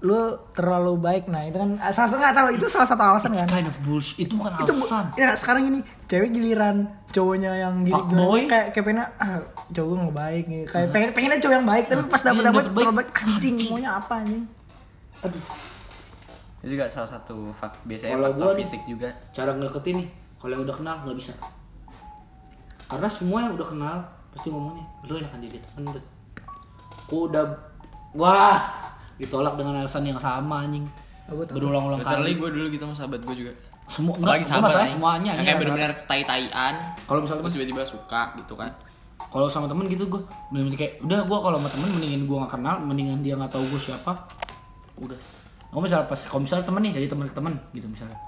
lu 0.00 0.16
terlalu 0.50 0.96
baik 0.96 1.24
nah 1.26 1.42
itu 1.42 1.54
kan 1.54 1.76
salah 1.86 2.08
satu 2.08 2.18
nggak 2.18 2.32
tahu 2.32 2.48
itu 2.50 2.66
salah 2.66 2.88
satu 2.88 3.02
alasan 3.06 3.30
It's 3.30 3.40
kan 3.42 3.48
kind 3.54 3.68
of 3.68 3.76
bullshit. 3.80 4.16
Itu 4.18 4.32
bukan 4.34 4.56
itu 4.56 4.72
bu- 4.72 4.80
alasan. 4.82 5.04
ya 5.14 5.30
sekarang 5.32 5.62
ini 5.66 5.78
cewek 6.06 6.30
giliran 6.30 6.76
cowoknya 7.10 7.52
yang 7.58 7.74
gini 7.82 8.00
gimana, 8.06 8.48
kayak 8.48 8.66
kayak 8.70 8.84
pengen 8.86 9.00
ah 9.14 9.36
cowok 9.68 9.86
gue 9.86 9.98
nggak 10.00 10.16
baik 10.16 10.44
nih 10.46 10.62
kayak 10.64 10.88
pengen 10.88 11.08
pengennya 11.12 11.38
cowok 11.38 11.54
yang 11.54 11.68
baik 11.68 11.84
tapi 11.86 12.02
pas 12.06 12.22
dapet 12.22 12.42
dapet 12.42 12.64
dapet 12.64 12.72
terlalu 12.72 12.96
baik. 12.96 13.08
anjing 13.20 13.56
maunya 13.66 13.90
apa 13.92 14.12
anjing 14.16 14.42
itu 15.20 15.38
juga 16.66 16.84
salah 16.86 17.10
satu 17.10 17.36
fak 17.54 17.72
biasanya 17.82 18.14
Kalau 18.14 18.28
faktor 18.30 18.40
gua 18.42 18.52
nih- 18.52 18.60
fisik 18.62 18.82
juga 18.86 19.08
Cara 19.32 19.50
ngedeketin 19.50 19.94
nih, 19.96 20.08
kalau 20.36 20.52
yang 20.54 20.62
udah 20.62 20.76
kenal 20.76 20.94
nggak 21.02 21.16
bisa. 21.16 21.32
Karena 22.86 23.08
semua 23.08 23.38
yang 23.42 23.52
udah 23.54 23.64
kenal 23.66 23.96
pasti 24.30 24.48
ngomongnya, 24.48 24.84
lu 25.02 25.14
enakan 25.14 25.40
jadi 25.40 25.56
temen. 25.66 25.96
Gua 27.06 27.20
udah 27.26 27.44
wah 28.12 28.60
ditolak 29.20 29.54
dengan 29.60 29.84
alasan 29.84 30.08
yang 30.08 30.16
sama 30.16 30.64
anjing. 30.64 30.88
Oh. 31.28 31.44
Berulang-ulang 31.46 32.00
literally 32.02 32.34
kali. 32.34 32.42
gue 32.42 32.48
dulu 32.56 32.66
gitu 32.72 32.82
sama 32.88 32.96
sahabat 32.96 33.20
gue 33.22 33.36
juga. 33.46 33.52
Semua 33.86 34.14
enggak, 34.18 34.46
sahabat 34.46 34.70
masalah 34.72 34.88
semuanya 34.88 35.30
yang 35.36 35.44
kayak 35.46 35.58
benar-benar 35.62 35.92
tai-taian. 36.08 36.74
Kalau 37.04 37.20
misalnya 37.22 37.40
terus 37.44 37.54
tiba-tiba 37.54 37.82
suka 37.84 38.22
gitu 38.40 38.54
kan. 38.56 38.72
Kalau 39.30 39.46
sama 39.46 39.70
temen 39.70 39.86
gitu 39.86 40.08
gue 40.10 40.20
bener-bener 40.50 40.78
kayak 40.80 40.92
udah 41.04 41.20
gue 41.22 41.38
kalau 41.38 41.56
sama 41.60 41.68
temen 41.70 41.88
mendingin 42.00 42.22
gue 42.26 42.36
gak 42.40 42.52
kenal 42.56 42.76
mendingan 42.82 43.18
dia 43.22 43.34
nggak 43.38 43.52
tahu 43.52 43.62
gue 43.68 43.80
siapa. 43.82 44.12
Udah. 44.98 45.20
Kalau 45.70 45.82
misalnya 45.86 46.06
pas 46.10 46.20
kalau 46.26 46.42
misalnya 46.42 46.64
temen 46.66 46.80
nih 46.82 46.92
dari 46.98 47.06
temen 47.06 47.24
ke 47.30 47.34
temen 47.36 47.54
gitu 47.76 47.86
misalnya. 47.86 48.18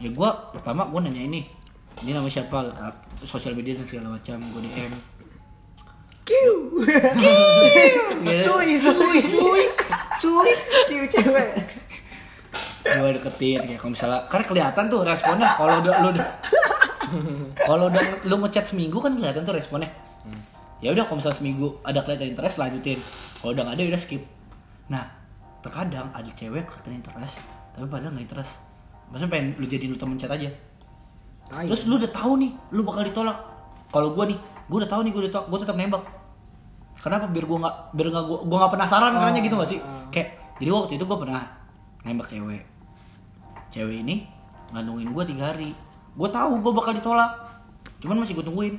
Ya 0.00 0.08
gue 0.08 0.30
pertama 0.56 0.88
gue 0.88 1.00
nanya 1.04 1.22
ini 1.28 1.40
ini 2.02 2.10
nama 2.16 2.28
siapa? 2.30 2.72
Sosial 3.24 3.52
media 3.52 3.76
dan 3.76 3.84
segala 3.84 4.16
macam 4.16 4.36
gue 4.40 4.60
dm 4.64 4.92
kiu. 6.24 6.80
Gitu. 6.80 7.32
sui 8.32 8.74
sui 8.80 9.20
sui. 9.20 9.64
Sui. 10.18 10.50
Kiu 10.88 11.04
cewek. 11.08 11.48
Gue 12.84 13.10
deketin 13.16 13.60
kayak 13.64 13.80
kalau 13.80 13.92
misalnya 13.96 14.20
karena 14.28 14.44
kelihatan 14.44 14.84
tuh 14.92 15.00
responnya 15.04 15.48
kalau 15.56 15.80
udah 15.80 15.92
lu 16.04 16.08
udah 16.12 16.28
kalau 17.64 17.84
udah 17.88 18.04
lu 18.28 18.36
ngechat 18.44 18.64
seminggu 18.68 18.98
kan 19.00 19.12
kelihatan 19.16 19.42
tuh 19.44 19.54
responnya. 19.56 19.90
Ya 20.84 20.92
udah 20.92 21.08
kalau 21.08 21.16
misalnya 21.20 21.38
seminggu 21.40 21.66
ada 21.80 22.00
kelihatan 22.04 22.36
interest 22.36 22.56
lanjutin. 22.60 22.98
Kalau 23.40 23.50
udah 23.56 23.62
nggak 23.64 23.76
ada 23.76 23.82
ya 23.82 23.88
udah 23.96 24.02
skip. 24.02 24.22
Nah 24.92 25.04
terkadang 25.64 26.12
ada 26.12 26.28
cewek 26.28 26.64
kelihatan 26.68 26.92
interest 27.00 27.40
tapi 27.72 27.86
padahal 27.88 28.12
nggak 28.12 28.24
interest. 28.28 28.52
Maksudnya 29.12 29.30
pengen 29.32 29.48
lu 29.60 29.66
jadi 29.68 29.84
lu 29.88 29.96
temen 29.96 30.16
chat 30.20 30.32
aja. 30.32 30.48
Terus 31.44 31.84
lu 31.88 32.00
udah 32.00 32.12
tahu 32.12 32.40
nih 32.40 32.52
lu 32.72 32.80
bakal 32.84 33.04
ditolak. 33.04 33.36
Kalau 33.92 34.12
gue 34.16 34.24
nih 34.32 34.38
gue 34.64 34.76
udah 34.76 34.88
tahu 34.88 35.00
nih 35.02 35.12
gue 35.12 35.22
ditolak 35.28 35.46
gue 35.46 35.58
tetap 35.60 35.76
nembak. 35.76 36.02
Kenapa? 36.98 37.28
Biar 37.28 37.44
gue 37.44 37.58
nggak 37.60 37.76
biar 37.92 38.06
nggak 38.08 38.24
gue 38.24 38.38
gue 38.42 38.56
nggak 38.56 38.72
penasaran 38.72 39.10
caranya 39.12 39.40
gitu 39.40 39.54
gak 39.54 39.68
sih? 39.68 39.80
kayak 40.08 40.28
jadi 40.56 40.70
waktu 40.70 40.92
itu 40.94 41.04
gue 41.04 41.18
pernah 41.18 41.42
nembak 42.00 42.26
cewek. 42.28 42.62
Cewek 43.68 43.96
ini 44.00 44.24
ngandungin 44.70 45.10
gue 45.10 45.24
tiga 45.26 45.52
hari. 45.52 45.70
Gue 46.14 46.28
tahu 46.28 46.58
gue 46.58 46.72
bakal 46.72 46.92
ditolak. 46.92 47.30
Cuman 48.00 48.22
masih 48.22 48.34
gue 48.34 48.42
tungguin. 48.42 48.74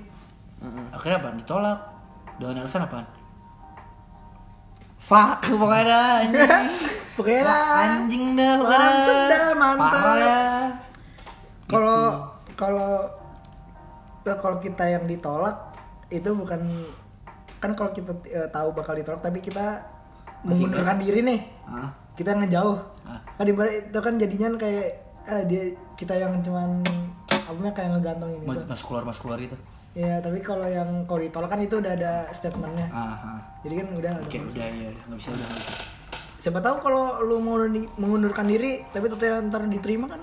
Akhirnya 0.89 1.17
apa? 1.19 1.29
Ditolak. 1.35 1.79
Dengan 2.35 2.63
alasan 2.63 2.83
apa? 2.83 3.05
Fuck 4.99 5.53
pokoknya 5.53 6.25
anjing. 6.25 6.49
Pokoknya 7.15 7.47
dah. 7.47 7.63
anjing 7.79 8.23
dah 8.35 8.53
Mantep 8.59 9.19
dah, 9.31 9.47
mantep. 9.55 9.87
Parah 9.87 10.15
ya. 10.17 10.35
Kalau 11.65 11.99
Gitu. 12.03 12.53
kalau 12.57 12.91
kalau 14.25 14.57
kita 14.59 14.83
yang 14.85 15.05
ditolak 15.05 15.74
itu 16.07 16.29
bukan 16.31 16.61
kan 17.57 17.71
kalau 17.73 17.89
kita 17.89 18.11
eh, 18.27 18.47
tahu 18.47 18.71
bakal 18.71 18.93
ditolak 18.93 19.19
tapi 19.19 19.39
kita 19.39 19.81
mengundurkan 20.41 20.97
diri 20.97 21.21
nih. 21.21 21.39
Hah? 21.65 21.89
Kita 22.13 22.31
ngejauh. 22.33 22.77
Kan 23.35 23.45
ibarat 23.45 23.89
itu 23.89 23.99
kan 23.99 24.13
jadinya 24.15 24.47
kayak 24.55 24.87
eh, 25.25 25.43
dia 25.45 25.63
kita 25.95 26.13
yang 26.13 26.37
cuman 26.39 26.85
apa 27.29 27.53
namanya 27.53 27.73
kayak 27.73 27.89
ngegantung 27.93 28.31
ini 28.31 28.45
Mas, 28.45 28.57
tuh. 28.57 28.65
mas 28.67 28.81
keluar 28.81 29.03
mas 29.03 29.17
keluar 29.17 29.37
itu. 29.37 29.57
Ya, 29.95 30.19
tapi 30.19 30.43
kalau 30.43 30.67
yang 30.67 31.07
kalau 31.07 31.23
ditolak 31.23 31.47
kan 31.47 31.59
itu 31.59 31.79
udah 31.79 31.93
ada 31.93 32.27
statementnya. 32.29 32.91
Ah, 32.91 33.15
ah. 33.15 33.39
Jadi 33.63 33.73
kan 33.79 33.87
udah 33.95 34.11
Oke, 34.19 34.37
udah 34.37 34.67
ya, 34.67 34.91
nggak 35.07 35.17
bisa 35.17 35.29
udah 35.31 35.45
nggak 35.47 35.61
bisa. 35.61 35.73
siapa 36.35 36.61
tahu 36.61 36.77
kalau 36.77 37.25
lu 37.25 37.41
mau 37.41 37.57
di- 37.65 37.89
mengundurkan 37.97 38.45
diri 38.45 38.85
tapi 38.93 39.09
ternyata 39.09 39.49
ntar 39.49 39.65
diterima 39.65 40.05
kan 40.05 40.21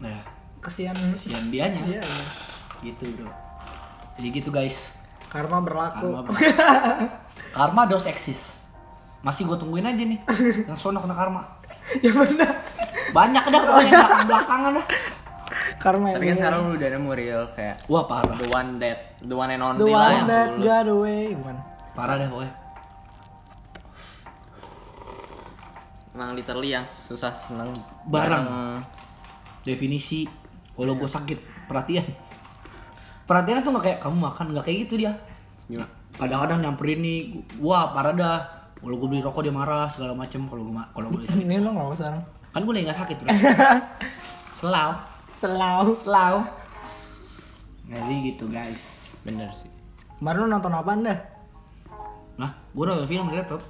Nah, 0.00 0.24
kasihan 0.58 0.96
sian 1.14 1.52
dianya. 1.52 1.84
Iya, 1.84 2.00
iya. 2.00 2.24
Gitu 2.80 3.04
bro. 3.14 3.28
Jadi 4.14 4.28
gitu 4.32 4.50
guys. 4.50 4.94
karma 5.26 5.58
berlaku 5.58 6.14
Karma 6.14 6.30
Karma 7.56 7.82
dos 7.84 8.06
eksis. 8.06 8.62
Masih 9.20 9.42
gue 9.44 9.56
tungguin 9.56 9.82
aja 9.82 9.98
nih. 9.98 10.20
Yang 10.64 10.78
sono 10.78 10.98
kena 10.98 11.12
karma. 11.12 11.42
ya 11.98 12.10
benar 12.10 12.50
Banyak 13.10 13.44
dah 13.44 13.60
pokoknya 13.60 13.90
belakang 13.92 14.26
belakangan 14.26 14.72
dah. 14.72 14.86
karma 15.76 16.06
Tapi 16.14 16.24
kan 16.32 16.36
sekarang 16.38 16.60
lu 16.64 16.72
udah 16.74 16.88
nemu 16.88 17.10
real 17.12 17.42
kayak 17.52 17.76
Wah 17.86 18.08
parah. 18.08 18.38
the 18.38 18.48
one 18.48 18.78
that 18.78 18.98
the 19.20 19.34
one 19.34 19.50
and 19.50 19.60
the 19.60 19.66
only 19.68 19.92
lah 19.92 20.00
one 20.00 20.14
yang 20.14 20.26
that 20.26 20.48
got 20.58 20.86
away 20.86 21.34
bukan 21.34 21.56
Parah 21.92 22.14
deh 22.16 22.26
pokoknya. 22.26 22.54
Emang 26.14 26.30
literally 26.32 26.70
yang 26.70 26.86
susah 26.86 27.34
seneng 27.34 27.74
Barang. 28.06 28.80
Definisi 29.62 30.30
kalau 30.72 30.94
gue 30.94 31.06
sakit 31.06 31.38
perhatian. 31.66 32.06
Perhatian 33.24 33.64
tuh 33.64 33.70
nggak 33.72 33.84
kayak 33.84 33.98
kamu 34.04 34.16
makan 34.20 34.46
nggak 34.52 34.64
kayak 34.64 34.78
gitu 34.88 34.94
dia. 35.00 35.12
Gimana? 35.66 35.88
Kadang-kadang 36.14 36.58
nyamperin 36.62 37.00
nih, 37.02 37.18
wah 37.58 37.90
parah 37.90 38.14
dah. 38.14 38.38
Kalau 38.78 39.00
gue 39.00 39.08
beli 39.08 39.24
rokok 39.24 39.42
dia 39.42 39.54
marah 39.54 39.88
segala 39.88 40.12
macem. 40.12 40.44
Kalau 40.46 40.62
gue 40.68 40.72
kalau 40.92 41.08
gue 41.08 41.24
ini 41.44 41.56
lo 41.58 41.72
nggak 41.72 41.98
sekarang 41.98 42.22
kan 42.54 42.62
gue 42.62 42.70
lagi 42.70 42.84
nggak 42.86 43.00
sakit 43.02 43.16
bro. 43.18 43.28
Selau, 44.62 44.90
selalu 45.34 45.92
selau. 45.98 46.36
Jadi 47.90 48.14
gitu 48.32 48.46
guys. 48.48 49.18
Bener 49.26 49.50
sih. 49.52 49.68
baru 50.22 50.46
nonton 50.48 50.72
apaan 50.72 51.04
dah 51.04 51.18
Nah, 52.38 52.54
gue 52.72 52.84
nonton 52.86 53.04
film 53.10 53.28
di 53.28 53.36
laptop. 53.36 53.60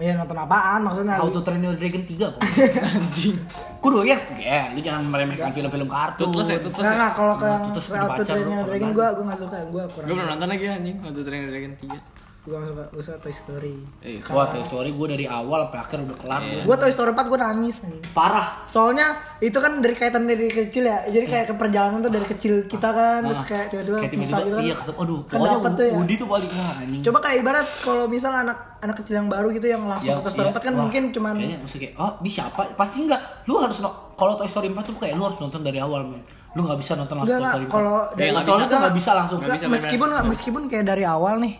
Oh 0.00 0.02
iya 0.02 0.16
nonton 0.16 0.32
apaan 0.34 0.80
maksudnya 0.80 1.14
How 1.14 1.28
to 1.28 1.40
Train 1.40 1.60
Your 1.60 1.76
Dragon 1.76 2.02
3 2.02 2.16
pokoknya. 2.32 2.66
Anjing. 2.96 3.36
Doyan. 3.82 4.20
Ya, 4.34 4.60
lu 4.70 4.80
jangan 4.80 5.02
meremehkan 5.04 5.50
film-film 5.50 5.84
kartun. 5.86 6.24
Tutus 6.26 6.46
ya, 6.46 6.56
tutus 6.56 6.80
Nggak, 6.80 6.88
ya. 6.88 6.96
nggak, 6.96 7.12
kalau 7.12 7.34
ke 7.34 7.44
Nah, 7.44 7.52
yang 7.52 8.00
How 8.00 8.08
to 8.10 8.22
Train 8.24 8.46
Your 8.46 8.64
Dragon 8.64 8.80
nggak- 8.80 8.96
gue 8.96 9.06
gue 9.12 9.24
nggak 9.28 9.40
suka 9.40 9.56
gue 9.62 9.82
kurang 9.86 10.06
Gue 10.06 10.14
belum 10.14 10.28
nonton 10.30 10.48
lagi 10.48 10.64
anjing 10.66 10.96
waktu 10.98 11.20
Train 11.20 11.42
Dragon 11.46 11.74
3. 11.76 12.18
gue 12.40 12.56
nggak 12.56 12.70
suka 12.70 12.84
gue 12.88 13.02
suka 13.04 13.18
Toy 13.20 13.34
Story 13.34 13.76
Eh, 14.00 14.16
Wah, 14.26 14.48
Toy 14.48 14.64
Story 14.64 14.90
gue 14.90 15.06
dari 15.10 15.26
awal 15.26 15.60
sampai 15.62 15.78
akhir 15.78 15.98
udah 16.00 16.16
kelar. 16.16 16.40
Iya. 16.40 16.62
gue 16.64 16.76
Toy 16.78 16.88
Story 16.90 17.10
4 17.12 17.20
gue 17.26 17.38
nangis 17.38 17.76
anjing. 17.82 18.04
Parah. 18.10 18.46
soalnya 18.64 19.06
itu 19.38 19.54
kan 19.54 19.72
dari 19.76 19.92
kaitan 19.92 20.24
dari 20.24 20.48
kecil 20.48 20.82
ya 20.82 21.04
jadi 21.04 21.26
kayak 21.26 21.46
ke 21.46 21.54
perjalanan 21.54 22.00
tuh 22.00 22.08
dari 22.08 22.24
kecil 22.24 22.64
kita 22.64 22.88
kan 22.88 23.20
terus 23.22 23.44
kayak 23.44 23.66
tiba-tiba 23.68 23.98
pisah 24.08 24.38
gitu 24.40 24.56
kan 24.56 24.62
Iya, 24.62 24.74
ketemu. 24.74 24.96
Aduh, 24.98 25.20
Kan 25.26 25.38
dapet 25.38 25.70
tuh 25.74 25.84
ya. 25.84 25.94
Woody 25.94 26.14
tuh 26.16 26.26
paling 26.26 26.50
anjing. 26.50 27.02
coba 27.02 27.18
kayak 27.20 27.36
ibarat 27.38 27.66
kalau 27.78 28.04
misal 28.06 28.32
anak 28.32 28.56
anak 28.80 28.96
kecil 29.04 29.14
yang 29.20 29.28
baru 29.28 29.52
gitu 29.52 29.66
yang 29.68 29.84
langsung 29.84 30.16
ke 30.16 30.22
Toy 30.24 30.32
Story 30.32 30.48
iya, 30.48 30.56
4 30.56 30.66
kan 30.66 30.72
wah, 30.72 30.80
mungkin 30.88 31.02
cuman 31.12 31.34
kayaknya 31.36 31.58
mesti 31.60 31.76
kayak 31.76 31.94
oh 32.00 32.12
di 32.24 32.30
siapa? 32.32 32.60
Pasti 32.74 32.96
enggak. 33.04 33.20
Lu 33.44 33.60
harus 33.60 33.78
no- 33.84 34.16
kalau 34.16 34.32
Toy 34.40 34.48
Story 34.48 34.68
4 34.72 34.80
tuh 34.80 34.96
kayak 34.96 35.14
lu 35.20 35.24
harus 35.28 35.38
nonton 35.38 35.60
dari 35.60 35.78
awal 35.78 36.00
men. 36.08 36.22
Lu 36.56 36.64
nggak 36.64 36.78
bisa 36.80 36.92
nonton 36.96 37.14
langsung 37.20 37.36
Toy 37.36 37.52
Story 37.52 37.66
4 37.68 37.76
kalau 37.76 37.96
dari 38.16 38.30
bisa. 38.32 38.64
tuh 38.64 38.78
nggak 38.80 38.96
bisa 38.96 39.10
langsung. 39.12 39.38
Nggak 39.44 39.52
bisa, 39.60 39.66
meskipun 39.68 40.08
meskipun 40.24 40.62
kayak 40.72 40.84
dari 40.88 41.04
awal 41.04 41.34
nih 41.38 41.54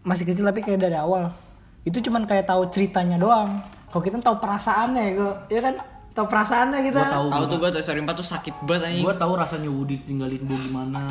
masih 0.00 0.24
kecil 0.24 0.44
tapi 0.48 0.60
kayak 0.64 0.80
dari 0.80 0.96
awal. 0.96 1.28
Itu 1.84 2.00
cuman 2.00 2.24
kayak 2.24 2.48
tahu 2.48 2.62
ceritanya 2.72 3.20
doang. 3.20 3.60
Kalau 3.92 4.02
kita 4.02 4.16
tahu 4.24 4.36
perasaannya 4.40 5.02
ya 5.12 5.28
ya 5.52 5.60
kan? 5.60 5.74
Tahu 6.16 6.26
perasaannya 6.32 6.80
kita. 6.80 7.00
Gua 7.04 7.12
tahu 7.12 7.26
Tahu 7.28 7.44
tuh 7.44 7.56
gue 7.60 7.70
Toy 7.76 7.82
Story 7.84 8.00
4 8.00 8.16
tuh 8.16 8.26
sakit 8.26 8.54
banget 8.64 8.82
anjing. 8.88 9.04
gue 9.04 9.14
tahu 9.20 9.32
rasanya 9.36 9.68
Woody 9.68 9.96
tinggalin 10.00 10.40
Bo 10.48 10.56
gimana. 10.56 11.04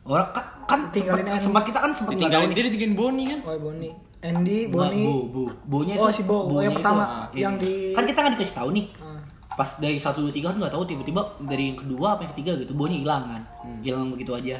Orang 0.00 0.32
kan, 0.32 0.44
kan 0.64 0.80
Tinggalin 0.90 1.28
sempat, 1.28 1.44
sempat 1.44 1.62
kita 1.68 1.78
kan 1.84 1.90
sempat 1.92 2.16
nih 2.16 2.56
dia 2.56 2.64
ditinggalin 2.72 2.96
Bonnie 2.96 3.26
kan. 3.28 3.40
oh 3.44 3.60
Bonnie 3.60 4.09
Andy 4.20 4.58
Nggak, 4.62 4.72
Bonnie 4.74 5.06
Bo, 5.06 5.18
Bo. 5.24 5.42
Bonya 5.66 5.94
Oh, 5.96 6.06
itu- 6.06 6.14
si 6.14 6.22
Bo. 6.22 6.36
Oh, 6.36 6.42
Bonya 6.50 6.60
yang 6.62 6.70
itu, 6.70 6.78
pertama. 6.78 7.02
ah, 7.02 7.26
Yang 7.32 7.54
iya. 7.56 7.62
di- 7.62 7.94
kan 7.94 8.04
kita 8.04 8.18
nggak 8.18 8.32
dikasih 8.34 8.54
tahu 8.54 8.68
nih 8.70 8.86
Ah. 8.94 9.20
pas 9.50 9.70
dari 9.76 9.96
satu 9.96 10.18
dua 10.20 10.30
tiga 10.30 10.46
kan 10.46 10.56
nggak 10.58 10.70
tahu 10.70 10.84
tiba-tiba 10.84 11.20
dari 11.42 11.64
yang 11.66 11.78
kedua 11.78 12.06
apa 12.10 12.20
yang 12.22 12.32
ketiga 12.32 12.52
gitu 12.56 12.72
Bonya 12.72 12.96
hilang 12.98 13.22
kan 13.26 13.42
Hmm. 13.60 13.80
hilang 13.80 14.08
begitu 14.08 14.32
aja 14.32 14.56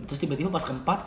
terus 0.00 0.18
tiba-tiba 0.18 0.48
pas 0.48 0.60
keempat 0.60 0.98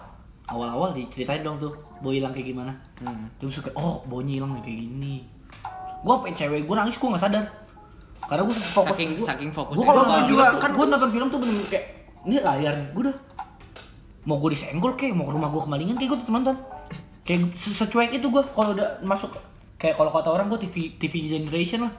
awal-awal 0.45 0.91
diceritain 0.91 1.41
dong 1.41 1.56
tuh 1.58 1.71
Bo 1.97 2.10
hilang 2.10 2.29
kayak 2.29 2.47
gimana 2.49 2.71
Hmm. 2.97 3.27
terus 3.38 3.56
suka 3.56 3.71
oh 3.73 3.99
Bonya 4.03 4.38
hilang 4.38 4.56
kayak 4.58 4.79
gini 4.79 5.23
gue 5.99 6.13
apa 6.13 6.27
cewek 6.29 6.63
gue 6.63 6.75
nangis 6.75 6.95
gue 6.95 7.08
nggak 7.08 7.21
sadar 7.21 7.43
karena 8.21 8.41
gue 8.41 8.56
fokus 8.56 8.88
Saking 8.89 9.10
gua- 9.13 9.25
saking 9.25 9.51
fokus. 9.51 9.73
gue 9.73 9.84
kalau 9.84 9.97
Gua 9.97 10.08
nonton 10.10 10.23
juga 10.25 10.43
juga 10.45 10.60
kan 10.60 10.71
gue 10.71 10.86
nonton 10.86 11.10
film 11.10 11.27
tuh 11.27 11.39
bener 11.39 11.56
kayak 11.65 11.86
ini 12.23 12.36
layar 12.38 12.75
gue 12.89 13.01
udah 13.01 13.15
mau 14.23 14.38
gue 14.38 14.49
disenggol 14.51 14.93
kayak 14.93 15.12
mau 15.13 15.23
ke 15.23 15.34
rumah 15.34 15.49
gue 15.49 15.62
kemalingan 15.62 15.95
kayak 15.95 16.10
gue 16.10 16.19
tetep 16.19 16.32
nonton 16.34 16.56
kayak 17.23 17.55
se- 17.55 17.73
secuek 17.73 18.12
itu 18.13 18.27
gue 18.27 18.43
kalau 18.51 18.75
udah 18.75 18.99
masuk 19.01 19.31
kayak 19.75 19.95
kalau 19.95 20.12
kata 20.12 20.29
orang 20.29 20.47
gue 20.47 20.59
TV 20.63 20.95
TV 20.95 21.27
generation 21.27 21.88
lah. 21.88 21.93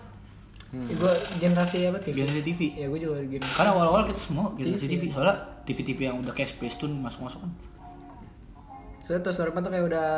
Gue 0.74 1.12
generasi 1.38 1.86
apa 1.86 2.02
TV 2.02 2.24
generasi 2.24 2.42
TV 2.42 2.60
ya 2.74 2.86
gue 2.90 2.98
juga 2.98 3.22
gini 3.22 3.46
karena 3.46 3.70
awal-awal 3.72 4.10
kita 4.10 4.20
semua 4.20 4.50
generasi 4.52 4.86
TV 4.90 5.02
soalnya 5.08 5.36
TV-TV 5.64 6.00
yang 6.12 6.16
udah 6.20 6.34
kayak 6.36 6.50
Space 6.52 6.76
Tune 6.76 6.92
masuk-masuk 7.00 7.40
kan. 7.40 7.52
Soalnya 9.00 9.32
4 9.32 9.64
tuh 9.64 9.72
kayak 9.72 9.86
udah 9.88 10.08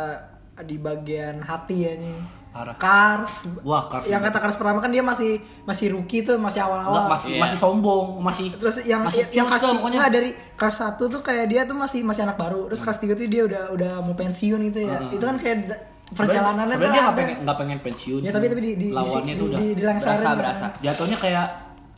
di 0.64 0.76
bagian 0.80 1.38
hati 1.44 1.84
ya 1.84 1.92
nih 2.00 2.18
parah. 2.56 2.74
Cars. 2.80 3.32
Wah 3.60 3.84
Cars 3.84 4.08
yang 4.08 4.24
kata 4.24 4.40
Cars 4.40 4.56
pertama 4.56 4.80
kan 4.80 4.88
dia 4.88 5.04
masih 5.04 5.36
masih 5.68 5.92
rookie 5.92 6.24
tuh 6.24 6.40
masih 6.40 6.64
awal-awal. 6.64 7.12
Masih 7.12 7.36
Iya. 7.36 7.40
masih 7.44 7.58
sombong 7.60 8.06
masih 8.18 8.46
terus 8.56 8.80
yang 8.88 9.04
masih 9.04 9.28
yang 9.36 9.44
tiga 9.44 9.60
pokoknya. 9.60 9.96
nggak, 10.00 10.10
dari 10.10 10.30
Cars 10.56 10.76
1 10.80 11.04
tuh 11.04 11.20
kayak 11.20 11.46
dia 11.46 11.62
tuh 11.68 11.76
masih 11.76 12.00
masih 12.00 12.24
anak 12.24 12.40
baru. 12.40 12.72
Terus 12.72 12.80
Cars 12.80 12.96
3 12.96 13.12
tuh 13.12 13.28
dia 13.28 13.42
udah 13.44 13.62
udah 13.76 13.92
mau 14.00 14.16
pensiun 14.16 14.60
itu 14.64 14.88
ya. 14.88 14.96
Itu 15.12 15.20
kan 15.20 15.36
kayak 15.36 15.58
perjalanannya 16.06 16.70
sebenarnya 16.70 16.86
dia 16.86 16.96
tuh 16.96 17.04
nggak 17.04 17.18
pengen 17.18 17.36
nggak 17.42 17.58
pengen 17.58 17.78
pensiun 17.82 18.20
ya 18.22 18.30
tapi 18.30 18.46
tapi 18.46 18.60
di 18.62 18.72
di 18.78 18.88
lawannya 18.94 19.34
di, 19.34 19.40
tuh 19.42 19.46
udah 19.50 19.58
di, 19.58 19.66
di, 19.66 19.74
dilengsarin 19.74 20.14
berasa, 20.14 20.30
kan. 20.30 20.36
berasa. 20.38 20.66
jatuhnya 20.78 21.18
kayak 21.18 21.46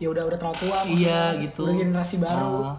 ya 0.01 0.09
udah 0.09 0.23
udah 0.25 0.39
terlalu 0.41 0.57
tua 0.65 0.79
Iya, 0.89 1.21
gitu. 1.45 1.61
udah 1.69 1.75
generasi 1.77 2.17
baru. 2.17 2.73
Ah. 2.73 2.77